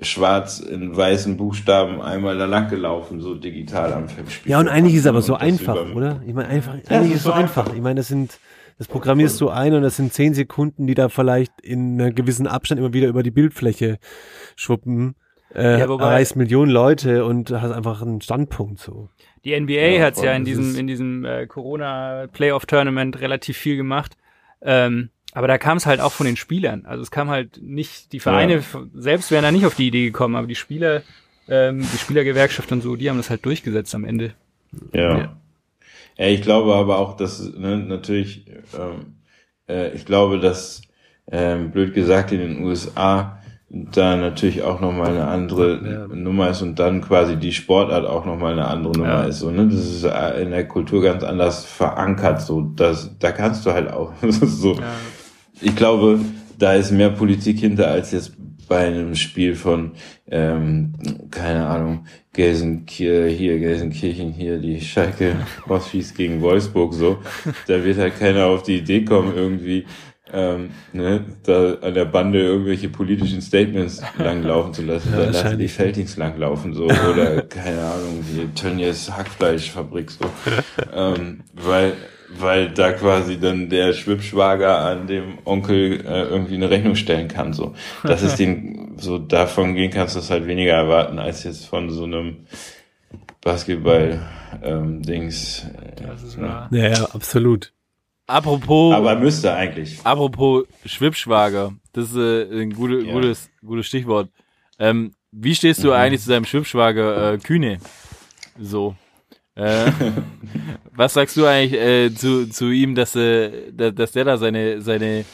[0.02, 4.52] schwarz in weißen Buchstaben einmal da lang gelaufen, so digital am Spiel.
[4.52, 6.22] Ja, und eigentlich ist es aber so das einfach, oder?
[6.26, 7.64] Ich meine, einfach, das eigentlich ist ist es so so einfach.
[7.64, 7.76] einfach.
[7.76, 8.40] Ich meine, das sind,
[8.82, 12.48] das programmierst du ein und das sind zehn Sekunden, die da vielleicht in einem gewissen
[12.48, 14.00] Abstand immer wieder über die Bildfläche
[14.56, 15.14] schwuppen.
[15.54, 19.10] Äh, Ja, wobei- erreichst Millionen Leute und hast einfach einen Standpunkt so.
[19.46, 24.18] Die NBA Ja, hat's voll, ja in diesem, in diesem äh, Corona-Playoff-Tournament relativ viel gemacht.
[24.64, 26.86] Ähm, aber da kam es halt auch von den Spielern.
[26.86, 28.62] Also es kam halt nicht, die Vereine Ja.
[28.96, 31.04] selbst wären da nicht auf die Idee gekommen, aber die Spieler,
[31.48, 34.34] ähm, die Spielergewerkschaft und so, die haben das halt durchgesetzt am Ende.
[34.94, 35.38] Ja.
[36.22, 36.28] Ja.
[36.28, 36.34] ja.
[36.34, 38.46] ich glaube aber auch, dass ne, natürlich,
[38.78, 39.18] ähm,
[39.68, 40.82] äh, ich glaube, dass
[41.32, 43.38] ähm, blöd gesagt in den USA
[43.74, 48.52] da natürlich auch nochmal eine andere Nummer ist und dann quasi die Sportart auch nochmal
[48.52, 49.24] eine andere Nummer Ja.
[49.24, 49.40] ist.
[49.40, 49.66] So, ne?
[49.68, 52.42] Das ist äh, in der Kultur ganz anders verankert.
[52.42, 54.78] So, das, da kannst du halt auch so.
[55.62, 56.20] Ich glaube,
[56.60, 58.34] da ist mehr Politik hinter als jetzt
[58.72, 59.92] bei einem Spiel von,
[60.30, 60.94] ähm,
[61.30, 65.36] keine Ahnung, Gelsenkirchen, hier, Gelsenkirchen, hier, die Schalke
[65.68, 67.20] Ossis gegen Wolfsburg, so.
[67.68, 69.86] Da wird halt keiner auf die Idee kommen, irgendwie,
[70.32, 75.12] ähm, ne, da an der Bande irgendwelche politischen Statements langlaufen zu lassen.
[75.12, 75.68] Da lassen die.
[75.68, 76.86] Feldings langlaufen, so.
[76.86, 80.24] Oder, keine Ahnung, die Tönnies Hackfleischfabrik, so.
[80.94, 81.92] ähm, weil,
[82.40, 87.54] weil da quasi dann der Schwibschwager an dem Onkel äh, irgendwie eine Rechnung stellen kann,
[87.54, 87.74] so.
[88.04, 91.90] Dass es den, so davon gehen kannst du es halt weniger erwarten, als jetzt von
[91.90, 92.46] so einem
[93.42, 94.22] Basketball,
[94.64, 95.66] ähm, Dings.
[95.66, 96.48] äh, Das ist ne?
[96.48, 96.70] wahr.
[96.72, 97.74] Ja, ja, absolut.
[98.28, 100.00] Apropos, Aber müsste eigentlich.
[100.06, 103.14] apropos Schwibschwager, das ist äh, ein gute, Ja.
[103.14, 104.30] gutes, gutes Stichwort.
[104.80, 105.94] Ähm, wie stehst du Mhm.
[105.94, 107.80] eigentlich zu deinem Schwibschwager äh, Kühne?
[108.60, 108.96] So.
[109.56, 109.92] Äh,
[110.96, 114.82] was sagst du eigentlich äh, zu, zu ihm, dass, äh, da- dass der da seine,
[114.82, 115.26] seine,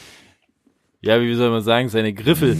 [1.00, 2.56] ja, wie soll man sagen, seine Griffel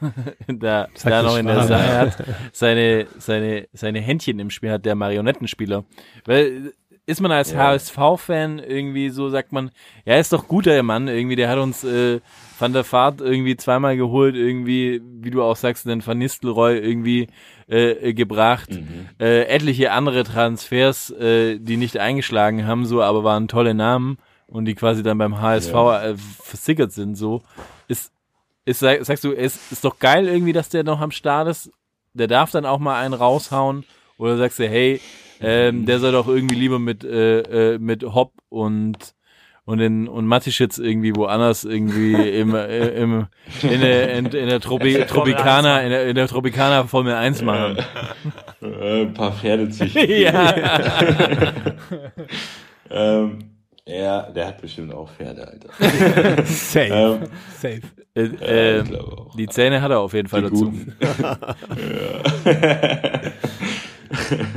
[0.48, 1.62] da, Sag da noch in der.
[1.64, 5.84] Sache hat, seine, seine, seine Händchen im Spiel hat, der Marionettenspieler.
[6.24, 6.72] Weil,
[7.06, 7.58] ist man als Ja.
[7.68, 9.70] HSV-Fan irgendwie so, sagt man,
[10.04, 12.20] ja, ist doch guter Mann, irgendwie, der hat uns äh,
[12.58, 17.28] Van der Vaart irgendwie zweimal geholt, irgendwie, wie du auch sagst, den Van Nistelrooy irgendwie
[17.68, 18.70] äh, äh, gebracht,
[19.20, 24.64] äh, etliche andere Transfers, äh, die nicht eingeschlagen haben, so, aber waren tolle Namen und
[24.64, 27.42] die quasi dann beim HSV äh, versickert sind, so.
[27.86, 28.12] Ist,
[28.64, 31.70] ist, sag- sagst du, ist, ist doch geil irgendwie, dass der noch am Start ist,
[32.14, 33.84] der darf dann auch mal einen raushauen,
[34.16, 35.00] oder sagst du, hey,
[35.40, 39.14] ähm, der soll doch irgendwie lieber mit, äh, äh, mit Hopp und
[39.68, 43.26] und in und Matischitz irgendwie woanders irgendwie im, im
[43.60, 47.76] in der in, in der Tropi, Tropicana in der, in der Tropicana Formel 1 machen.
[48.62, 50.08] Äh, ein paar Pferde zwischen.
[50.10, 50.54] ja.
[52.90, 53.38] ähm,
[53.84, 55.68] ja, der hat bestimmt auch Pferde, Alter.
[56.46, 56.86] Safe.
[56.86, 57.18] ähm,
[57.54, 57.82] Safe.
[58.14, 59.36] Äh, ja, äh, ich glaube auch.
[59.36, 60.72] die Zähne hat er auf jeden Fall Die dazu.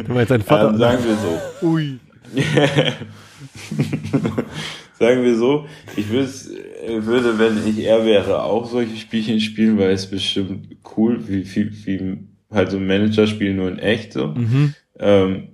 [0.08, 0.70] Du meinst dein Vater?
[0.70, 1.68] Ähm, sagen wir so.
[1.68, 2.00] Ui.
[5.02, 5.66] Sagen wir so,
[5.98, 11.44] ich würde, wenn ich er wäre, auch solche Spielchen spielen, weil es bestimmt cool, wie,
[11.56, 12.18] wie, wie
[12.52, 14.36] halt so ein Managerspiel nur in echt so.
[15.00, 15.48] Ähm,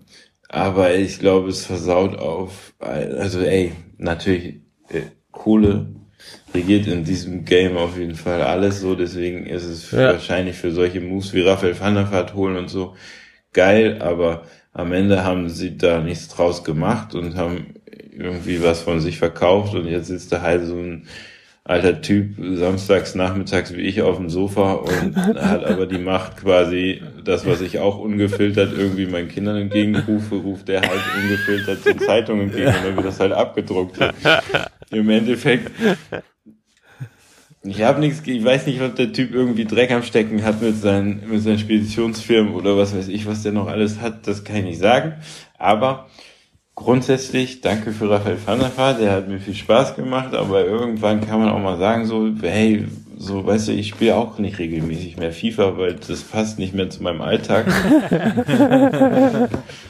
[0.49, 4.55] aber ich glaube, es versaut auf, also ey, natürlich,
[4.89, 5.87] äh, Kohle
[6.53, 10.13] regiert in diesem Game auf jeden Fall alles so, deswegen ist es Ja.
[10.13, 12.95] wahrscheinlich für solche Moves wie Raphael van der Vaart holen und so
[13.53, 14.43] geil, aber
[14.73, 17.75] am Ende haben sie da nichts draus gemacht und haben
[18.17, 21.07] irgendwie was von sich verkauft und jetzt sitzt da halt so ein
[21.63, 27.01] alter Typ samstags nachmittags wie ich auf dem Sofa und hat aber die Macht quasi
[27.25, 32.43] das, was ich auch ungefiltert irgendwie meinen Kindern entgegenrufe, ruft der halt ungefiltert den Zeitungen
[32.43, 33.97] entgegen und dann wird das halt abgedruckt.
[34.91, 35.71] Im Endeffekt
[37.69, 40.77] ich habe nichts, ich weiß nicht, ob der Typ irgendwie Dreck am Stecken hat mit
[40.77, 44.57] seinen, mit seinen Speditionsfirmen oder was weiß ich, was der noch alles hat, das kann
[44.57, 45.15] ich nicht sagen.
[45.57, 46.07] Aber
[46.77, 51.49] grundsätzlich, danke für Raphael Vaart, der hat mir viel Spaß gemacht, aber irgendwann kann man
[51.49, 52.85] auch mal sagen, so, hey,
[53.17, 56.89] so, weißt du, ich spiele auch nicht regelmäßig mehr FIFA, weil das passt nicht mehr
[56.89, 57.65] zu meinem Alltag.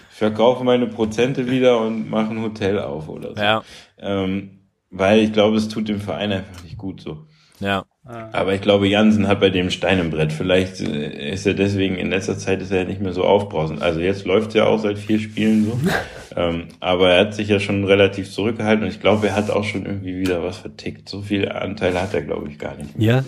[0.10, 3.42] ich verkaufe meine Prozente wieder und mache ein Hotel auf oder so.
[3.42, 3.64] Ja,
[4.00, 7.27] Ähm, weil ich glaube, es tut dem Verein einfach nicht gut so.
[7.60, 7.86] Ja.
[8.32, 10.32] Aber ich glaube, Jansen hat bei dem Stein im Brett.
[10.32, 13.82] Vielleicht äh, ist er deswegen in letzter Zeit ist er nicht mehr so aufbrausend.
[13.82, 15.80] Also jetzt läuft ja auch seit vier Spielen so.
[16.38, 19.66] ähm, aber er hat sich ja schon relativ zurückgehalten und ich glaube, er hat auch
[19.66, 21.10] schon irgendwie wieder was vertickt.
[21.10, 23.24] So viel Anteile hat er, glaube ich, gar nicht mehr, Ja,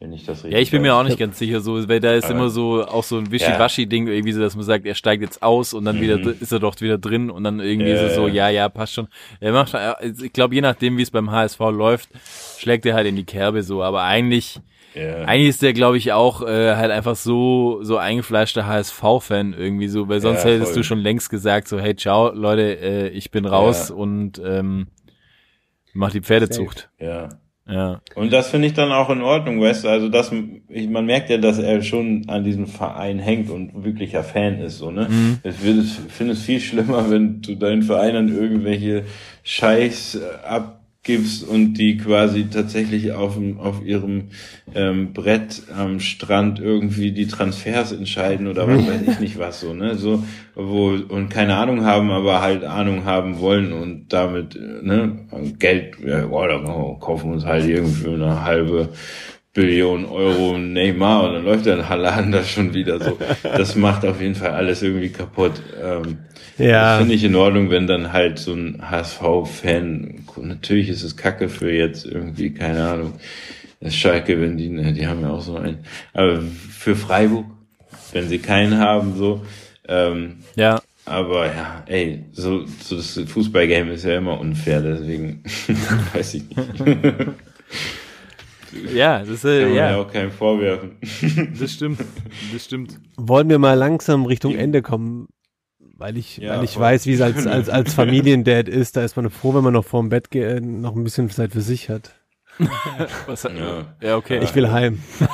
[0.00, 2.12] wenn ich das richtig Ja, ich bin mir auch nicht ganz sicher, so, weil da
[2.12, 5.22] ist Aber- immer so auch so ein Wischiwaschi-Ding irgendwie so, dass man sagt, er steigt
[5.22, 7.96] jetzt aus und dann wieder dr- ist er doch wieder drin und dann irgendwie Mhm.
[7.96, 8.48] Ja, ist es so, ja.
[8.48, 9.08] ja, passt schon.
[9.40, 12.10] Er macht, also ich glaube, je nachdem, wie es beim HSV läuft,
[12.58, 14.60] schlägt er halt in die Kerbe so, aber eigentlich,
[14.94, 15.24] Ja.
[15.24, 20.08] eigentlich ist der, glaube ich, auch äh, halt einfach so so eingefleischter HSV-Fan irgendwie so,
[20.08, 23.46] weil sonst Ja, hättest du schon längst gesagt so, hey, ciao, Leute, äh, ich bin
[23.46, 24.86] raus und ähm,
[25.92, 26.88] mach die Pferdezucht.
[27.00, 27.28] ja.
[27.68, 30.32] Ja, Und das finde ich dann auch in Ordnung, weißt du, also das,
[30.70, 34.78] ich, man merkt ja, dass er schon an diesem Verein hängt und wirklicher Fan ist,
[34.78, 35.06] so, ne?
[35.10, 35.38] Mhm.
[35.44, 39.04] Ich finde es viel schlimmer, wenn du deinen Verein an irgendwelche
[39.42, 40.20] Scheichs äh,
[41.08, 44.24] abgibst und die quasi tatsächlich auf, dem, auf ihrem
[44.74, 49.72] ähm, Brett am Strand irgendwie die Transfers entscheiden oder was weiß ich nicht was, so,
[49.72, 49.96] ne?
[49.96, 50.22] So,
[50.54, 55.18] wo, und keine Ahnung haben, aber halt Ahnung haben wollen und damit, ne,
[55.58, 56.58] Geld, ja, boah, da
[57.00, 58.90] kaufen uns halt irgendwie eine halbe
[59.54, 63.18] Billionen Euro Neymar und dann läuft dann Haaland da schon wieder so.
[63.42, 65.54] Das macht auf jeden Fall alles irgendwie kaputt.
[65.82, 66.18] Ähm,
[66.58, 66.98] Ja.
[66.98, 71.72] Finde ich in Ordnung, wenn dann halt so ein HSV-Fan, natürlich ist es kacke für
[71.72, 73.14] jetzt irgendwie, keine Ahnung,
[73.80, 75.78] das Schalke, wenn die, ne, die haben ja auch so einen,
[76.12, 77.46] aber für Freiburg,
[78.12, 79.44] wenn sie keinen haben, so,
[79.86, 80.80] ähm, Ja.
[81.04, 85.42] aber ja, ey, so, so das Fußballgame ist ja immer unfair, deswegen
[86.14, 86.58] weiß ich nicht.
[88.94, 90.96] Ja, das, Kann äh, man ja ja, auch keinem vorwerfen.
[91.58, 92.00] das stimmt.
[92.52, 92.98] Das stimmt.
[93.16, 95.26] Wollen wir mal langsam Richtung Ende kommen?
[95.98, 96.82] Weil ich, Ja, weil ich voll.
[96.84, 98.96] weiß, wie es als, als, als Familiendad ist.
[98.96, 101.60] Da ist man froh, wenn man noch vorm Bett geht, noch ein bisschen Zeit für
[101.60, 102.14] sich hat.
[103.26, 103.84] Was, Ja.
[104.02, 104.40] ja, okay.
[104.42, 104.98] Ich will heim.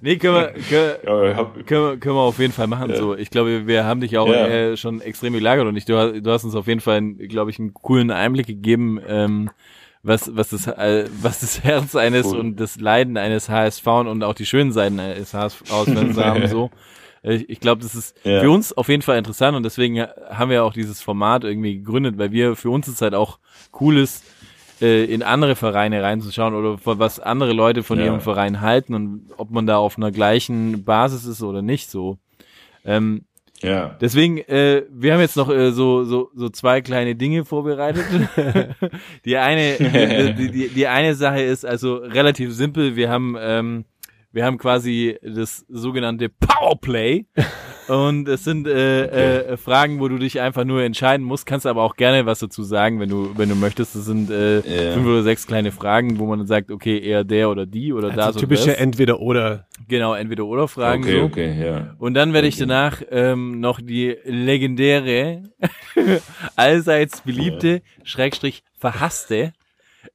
[0.00, 2.94] nee, können wir, können, Ja, können, wir, können wir auf jeden Fall machen.
[2.94, 4.46] So, ich glaube, wir haben dich auch Ja.
[4.46, 7.50] äh, schon extrem gelagert und ich, du, hast- du hast uns auf jeden Fall, glaube
[7.50, 9.50] ich, einen coolen Einblick gegeben, ähm,
[10.02, 12.38] was, was das, äh, was das Herz eines Cool.
[12.40, 16.46] und das Leiden eines HSV und auch die schönen Seiten eines HSV haben.
[16.48, 16.70] So,
[17.22, 18.40] ich, glaube, das ist Ja.
[18.40, 20.00] für uns auf jeden Fall interessant und deswegen
[20.30, 23.38] haben wir auch dieses Format irgendwie gegründet, weil wir für uns ist halt auch
[23.80, 24.24] cool ist,
[24.80, 28.06] äh, in andere Vereine reinzuschauen oder was andere Leute von Ja.
[28.06, 32.16] ihrem Verein halten und ob man da auf einer gleichen Basis ist oder nicht so.
[32.86, 33.26] Ähm,
[33.62, 33.96] ja.
[34.00, 38.04] deswegen, äh, wir haben jetzt noch äh, so, so, so zwei kleine Dinge vorbereitet.
[39.24, 42.96] die eine, die, die, die eine Sache ist also relativ simpel.
[42.96, 43.84] Wir haben, ähm,
[44.32, 47.26] wir haben quasi das sogenannte Powerplay.
[47.88, 51.44] Und es sind äh, äh, Fragen, wo du dich einfach nur entscheiden musst.
[51.44, 53.96] Kannst aber auch gerne was dazu sagen, wenn du, wenn du möchtest.
[53.96, 54.92] Das sind äh, Ja.
[54.92, 58.10] fünf oder sechs kleine Fragen, wo man dann sagt, okay, eher der oder die oder
[58.10, 58.76] das Also oder typische das.
[58.78, 59.66] Entweder-Oder.
[59.88, 61.02] Genau, entweder oder Fragen.
[61.02, 61.24] Okay, so.
[61.24, 61.96] okay, ja.
[61.98, 65.42] Und dann werde ich danach ähm, noch die legendäre,
[66.54, 69.52] allseits beliebte, Schrägstrich verhasste,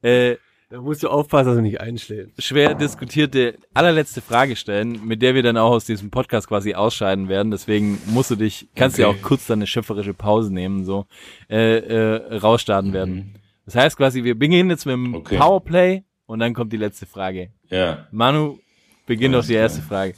[0.00, 0.36] äh,
[0.68, 2.42] Da musst du aufpassen, dass du nicht einschläfst.
[2.42, 7.28] schwer diskutierte allerletzte Frage stellen, mit der wir dann auch aus diesem Podcast quasi ausscheiden
[7.28, 7.52] werden.
[7.52, 9.18] Deswegen musst du dich, kannst dir Okay.
[9.18, 11.06] auch kurz dann eine schöpferische Pause nehmen, so
[11.48, 13.36] äh, äh, rausstarten werden.
[13.64, 15.36] Das heißt quasi, wir beginnen jetzt mit dem Okay.
[15.38, 17.50] Powerplay und dann kommt die letzte Frage.
[17.70, 18.08] Ja.
[18.10, 18.58] Manu,
[19.06, 20.14] beginn doch die erste Frage.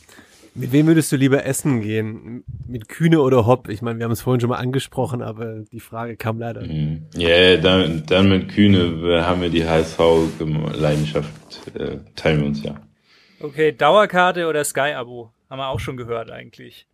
[0.59, 2.43] Mit wem würdest du lieber essen gehen?
[2.67, 3.69] Mit Kühne oder Hopp?
[3.69, 6.67] Ich meine, wir haben es vorhin schon mal angesprochen, aber die Frage kam leider.
[6.67, 7.07] Mhm.
[7.15, 11.31] Ja, dann, dann mit Kühne haben wir die HSV-Leidenschaft,
[11.77, 12.75] äh, teilen wir uns ja.
[13.41, 15.31] Okay, Dauerkarte oder Sky-Abo?
[15.49, 16.89] Haben wir auch schon gehört eigentlich.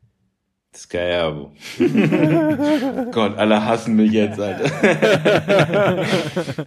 [0.76, 1.52] Sky Abo.
[3.12, 4.64] Gott, alle hassen mich jetzt, Alter.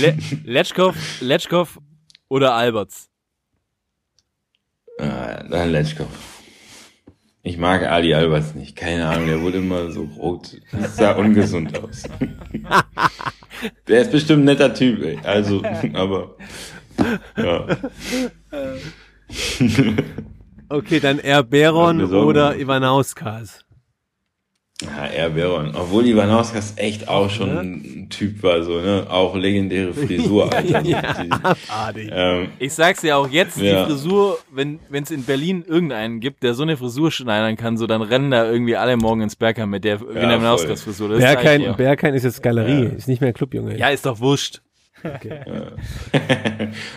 [0.00, 1.80] Le Letschkow, Letschkow
[2.28, 3.11] oder Alberts?
[4.98, 6.06] Ah, dann let's go.
[7.44, 8.76] Ich mag Ali Alberts nicht.
[8.76, 10.60] Keine Ahnung, der wurde immer so rot.
[10.70, 12.04] Das sah ungesund aus.
[13.86, 15.18] Der ist bestimmt ein netter Typ, ey.
[15.22, 15.62] Also,
[15.92, 16.34] aber.
[17.36, 17.66] Ja.
[20.68, 22.56] Okay, dann eher Beron oder.
[22.56, 23.64] Ivanauskas.
[24.84, 25.74] Ja, er Beron.
[25.74, 29.06] Obwohl Ivanauskas echt auch schon ein Typ war, so, ne?
[29.08, 30.82] Auch legendäre Frisur, Alter.
[30.82, 32.10] Die- Adi.
[32.12, 33.84] ähm, Ich sag's dir auch jetzt, Ja.
[33.84, 37.86] die Frisur, wenn es in Berlin irgendeinen gibt, der so eine Frisur schneidern kann, so
[37.86, 40.00] dann rennen da irgendwie alle morgen ins Bergheim mit der.
[40.00, 41.08] Wiederausgangsfrisur.
[41.08, 41.20] Frisur.
[41.20, 41.76] Das Bergheim.
[41.76, 42.88] Bergheim ist jetzt Galerie, Ja.
[42.90, 43.78] ist nicht mehr Clubjunge.
[43.78, 44.60] Ja, ist doch wurscht.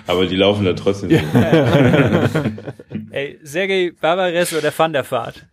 [0.07, 1.10] aber die laufen da trotzdem.
[3.12, 5.45] Ey, Sergei Barbares oder Van der Vaart?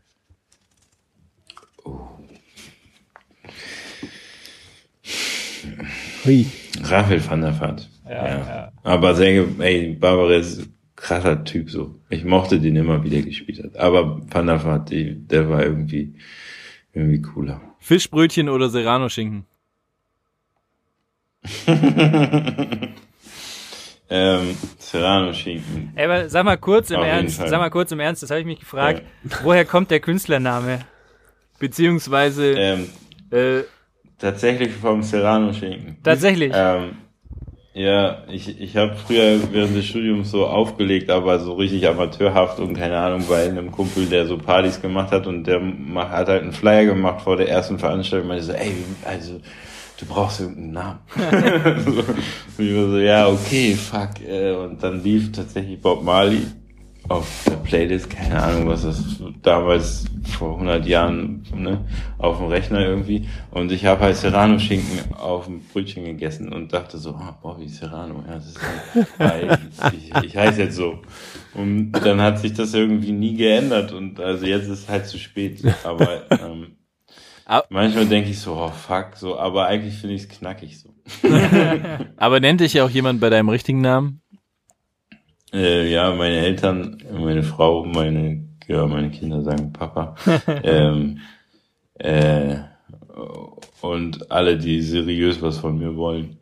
[6.24, 6.46] Hui.
[6.82, 7.88] Raphael van der Vaart.
[8.08, 8.72] Ja, ja.
[8.82, 11.98] Aber sehr, ey, Barbara ist krasser Typ so.
[12.10, 13.76] Ich mochte den immer, wie der gespielt hat.
[13.76, 16.14] Aber Van der Vaart, die, der war irgendwie,
[16.92, 17.60] irgendwie cooler.
[17.80, 19.44] Fischbrötchen oder Serrano-Schinken?
[24.14, 25.90] Ähm, Serrano Schinken.
[25.94, 28.40] Ey, aber sag mal kurz im Auf Ernst, sag mal kurz im Ernst, das habe
[28.40, 29.02] ich mich gefragt.
[29.42, 30.80] Woher kommt der Künstlername?
[31.58, 32.90] Beziehungsweise, Ähm,
[33.30, 33.62] äh,
[34.22, 35.96] tatsächlich vom Serrano Schinken.
[36.02, 36.52] Tatsächlich.
[36.54, 36.92] Ähm,
[37.74, 42.74] ja, ich, ich habe früher während des Studiums so aufgelegt, aber so richtig amateurhaft und
[42.74, 45.60] keine Ahnung, bei einem Kumpel, der so Partys gemacht hat und der
[45.96, 48.72] hat halt einen Flyer gemacht vor der ersten Veranstaltung meinte so, ey,
[49.04, 49.40] also
[49.98, 50.98] du brauchst irgendeinen Namen.
[51.84, 51.90] so,
[52.58, 54.10] und ich war so, ja, okay, fuck.
[54.24, 56.42] Äh, und dann lief tatsächlich Bob Marley
[57.08, 59.02] auf der Playlist, keine Ahnung, was das
[59.42, 60.04] damals
[60.38, 61.84] vor 100 Jahren ne,
[62.18, 63.28] auf dem Rechner irgendwie.
[63.50, 68.22] Und ich habe halt Serrano-Schinken auf dem Brötchen gegessen und dachte so, ah, Bobby Serrano,
[68.26, 68.60] ja, das ist
[69.18, 69.58] halt,
[69.92, 71.00] ich, ich, heiße jetzt so.
[71.54, 75.62] Und dann hat sich das irgendwie nie geändert und also jetzt ist halt zu spät.
[75.84, 76.76] Aber ähm,
[77.68, 80.92] manchmal denke ich so, oh fuck, so, aber eigentlich finde ich es knackig so.
[82.16, 84.21] Aber nennt dich ja auch jemand bei deinem richtigen Namen?
[85.52, 90.14] Äh, ja, meine Eltern, meine Frau, meine, ja, meine Kinder sagen Papa.
[90.62, 91.18] ähm,
[91.98, 92.56] äh,
[93.82, 96.38] und alle, die seriös was von mir wollen.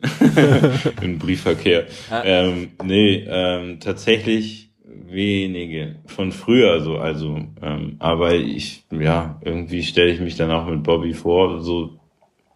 [1.01, 1.85] Im Briefverkehr.
[2.23, 5.95] Ähm, nee, ähm, tatsächlich wenige.
[6.05, 7.39] Von früher so, also.
[7.61, 11.99] Ähm, aber ich, ja, irgendwie stelle ich mich dann auch mit Bobby vor, so,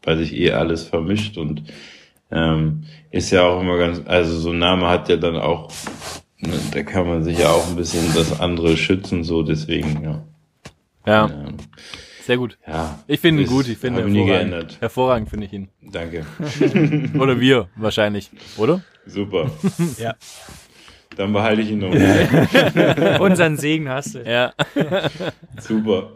[0.03, 1.63] weil sich eh alles vermischt und
[2.31, 5.71] ähm, ist ja auch immer ganz, also so ein Name hat ja dann auch,
[6.71, 10.23] da kann man sich ja auch ein bisschen das andere schützen, so deswegen, ja.
[11.05, 11.57] Ja, Ähm,
[12.23, 12.57] sehr gut.
[12.67, 14.49] ja Ich finde ihn gut, ich finde ihn ich nie hervorragend.
[14.51, 14.77] geändert.
[14.81, 15.69] Hervorragend finde ich ihn.
[15.81, 16.25] Danke.
[17.19, 18.81] Oder wir wahrscheinlich, oder?
[19.05, 19.51] Super.
[19.99, 20.15] Ja.
[21.15, 21.91] Dann behalte ich ihn noch.
[23.21, 24.19] Unseren Segen hast du.
[24.29, 24.51] Ja.
[25.61, 26.11] Super.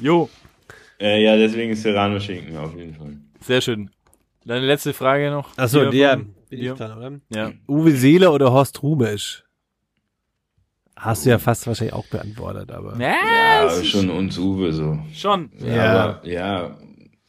[0.00, 0.28] Jo,
[1.00, 3.12] äh, ja, deswegen Serrano Schinken auf jeden Fall.
[3.40, 3.90] sehr schön.
[4.44, 5.56] Deine letzte Frage noch?
[5.56, 6.14] Achso, der.
[6.18, 6.72] von Bin dir?
[6.72, 7.12] ich dran, oder?
[7.34, 7.52] Ja.
[7.68, 9.44] Uwe Seeler oder Horst Rubisch?
[10.96, 12.96] Hast du ja fast wahrscheinlich auch beantwortet, aber.
[13.00, 14.98] Ja, Ja, schon uns Uwe so.
[15.14, 15.50] schon.
[15.58, 15.92] Ja, Ja.
[15.92, 16.76] aber, ja,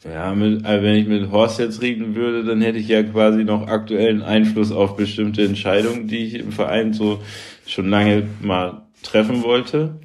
[0.04, 3.44] ja mit, also wenn ich mit Horst jetzt reden würde, dann hätte ich ja quasi
[3.44, 7.20] noch aktuellen Einfluss auf bestimmte Entscheidungen, die ich im Verein so
[7.66, 10.00] schon lange mal treffen wollte.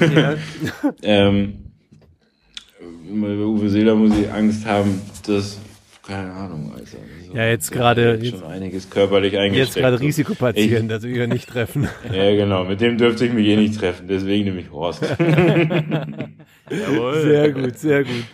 [0.00, 0.34] Ja.
[1.02, 1.72] Ähm,
[3.20, 5.58] bei Uwe Seeler muss ich Angst haben, dass,
[6.06, 6.96] keine Ahnung, Alter.
[7.34, 9.66] So, Ja, jetzt gerade- jetzt- schon einiges körperlich eingesteckt.
[9.66, 10.04] Jetzt gerade so.
[10.04, 11.88] Risikopatient, also ich nicht treffen.
[12.14, 15.02] Ja, genau, mit dem dürfte ich mich eh nicht treffen, deswegen nehme ich Horst.
[16.70, 17.20] Jawohl.
[17.22, 18.24] Sehr gut, sehr gut.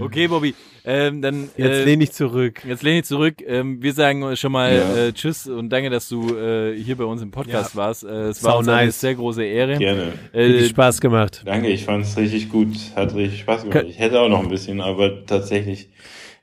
[0.00, 0.54] Okay, Bobby.
[0.84, 2.62] Ähm, dann Jetzt äh, lehne ich zurück.
[2.66, 3.36] Jetzt lehne ich zurück.
[3.46, 4.96] Ähm, wir sagen schon mal Ja.
[5.06, 7.80] äh, Tschüss und danke, dass du äh, hier bei uns im Podcast Ja.
[7.80, 8.04] warst.
[8.04, 9.00] Äh, es Sau war uns eine nice.
[9.00, 9.78] sehr große Ehre.
[9.78, 10.12] Gerne.
[10.32, 11.42] Äh, Spaß gemacht.
[11.46, 12.68] Danke, ich fand es richtig gut.
[12.96, 13.86] Hat richtig Spaß gemacht.
[13.88, 15.88] Ich hätte auch noch ein bisschen, aber tatsächlich.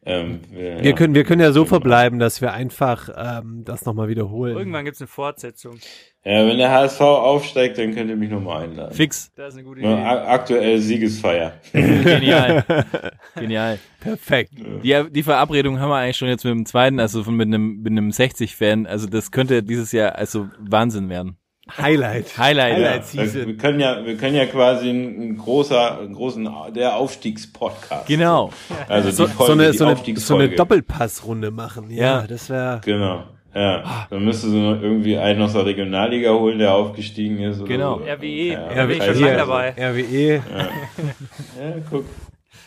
[0.04, 4.08] Ähm, wir, Wir können, wir können ja so verbleiben, dass wir einfach ähm, das nochmal
[4.10, 4.58] wiederholen.
[4.58, 5.78] Irgendwann gibt's eine Fortsetzung.
[6.24, 8.94] Ja, wenn der HSV aufsteigt, dann könnt ihr mich nochmal einladen.
[8.96, 9.32] fix.
[9.36, 10.04] Das ist eine gute Ja, Idee.
[10.04, 11.54] a- aktuell Siegesfeier.
[11.72, 12.64] Genial.
[13.36, 13.80] Genial.
[14.00, 14.54] Perfekt.
[14.84, 17.82] Die, die Verabredung haben wir eigentlich schon jetzt mit dem zweiten, also von, mit einem,
[17.82, 18.88] mit einem 60-Fan.
[18.88, 21.38] Also das könnte dieses Jahr also Wahnsinn werden.
[21.78, 22.38] Highlight.
[22.38, 22.70] Highlight.
[22.72, 23.48] Ja, Highlight Season.
[23.48, 28.08] wir können ja, wir können ja quasi ein, ein großer, einen großen, der Aufstiegspodcast.
[28.08, 28.52] Genau.
[28.88, 31.90] Also So, Folge, so, eine, die so, eine, so eine Doppelpassrunde machen.
[31.92, 32.28] Ja, Ja.
[32.28, 32.82] das wäre.
[32.86, 33.24] Genau.
[33.54, 37.60] Ja, dann müsstest du noch irgendwie einen aus der Regionalliga holen, der aufgestiegen ist.
[37.60, 37.98] Oder Genau.
[38.00, 38.06] So.
[38.06, 39.74] RWE, Ja, ich schon lange dabei.
[39.78, 40.36] RWE.
[40.36, 40.42] Ja,
[41.90, 42.06] guck.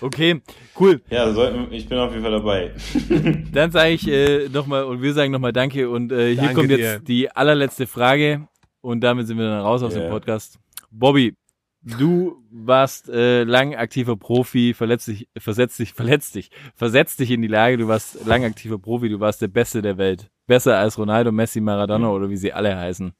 [0.00, 0.42] Okay,
[0.78, 1.00] cool.
[1.08, 2.72] Ja, sollten, ich bin auf jeden Fall dabei.
[3.52, 6.70] Dann sage ich äh, nochmal und wir sagen nochmal Danke und äh, hier Danke kommt
[6.70, 6.98] jetzt dir.
[7.00, 8.46] die allerletzte Frage
[8.84, 10.02] und damit sind wir dann raus aus Ja.
[10.02, 10.58] dem Podcast.
[10.90, 11.34] Bobby,
[11.82, 17.42] du warst äh, lang aktiver Profi, verletzt dich, versetzt dich, verletzt dich, versetzt dich in
[17.42, 20.30] die Lage, du warst lang aktiver Profi, du warst der Beste der Welt.
[20.46, 23.12] Besser als Ronaldo, Messi, Maradona oder wie sie alle heißen.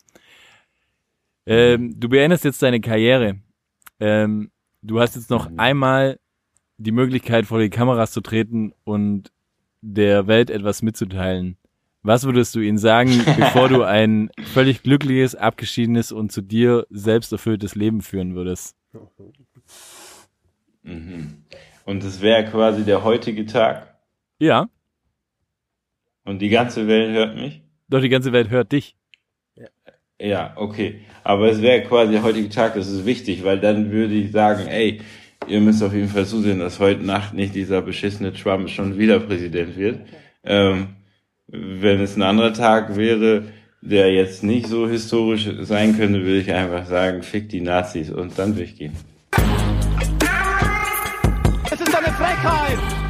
[1.47, 3.39] Ähm, du beendest jetzt deine Karriere.
[4.01, 4.51] Ähm,
[4.83, 6.19] du hast jetzt noch einmal
[6.77, 9.31] die Möglichkeit, vor die Kameras zu treten und
[9.81, 11.57] der Welt etwas mitzuteilen.
[12.07, 17.33] Was würdest du ihnen sagen, bevor du ein völlig glückliches, abgeschiedenes und zu dir selbst
[17.33, 18.77] erfülltes Leben führen würdest?
[20.83, 21.45] Mhm.
[21.87, 23.95] Und es wäre quasi der heutige Tag.
[24.39, 24.69] Ja,
[26.25, 27.63] Und die ganze Welt hört mich.
[27.89, 28.97] doch die ganze Welt hört dich.
[30.21, 31.01] Ja, okay.
[31.25, 34.67] Aber es wäre quasi der heutige Tag, das ist wichtig, weil dann würde ich sagen,
[34.69, 35.01] ey,
[35.49, 39.21] ihr müsst auf jeden Fall zusehen, dass heute Nacht nicht dieser beschissene Trump schon wieder
[39.21, 40.01] Präsident wird.
[40.45, 40.89] Ähm,
[41.49, 43.45] wenn es ein anderer Tag wäre,
[43.81, 48.39] der jetzt nicht so historisch sein könnte, würde ich einfach sagen, fick die Nazis und
[48.39, 48.93] dann würde ich gehen.
[51.71, 53.04] Es ist eine Frechheit!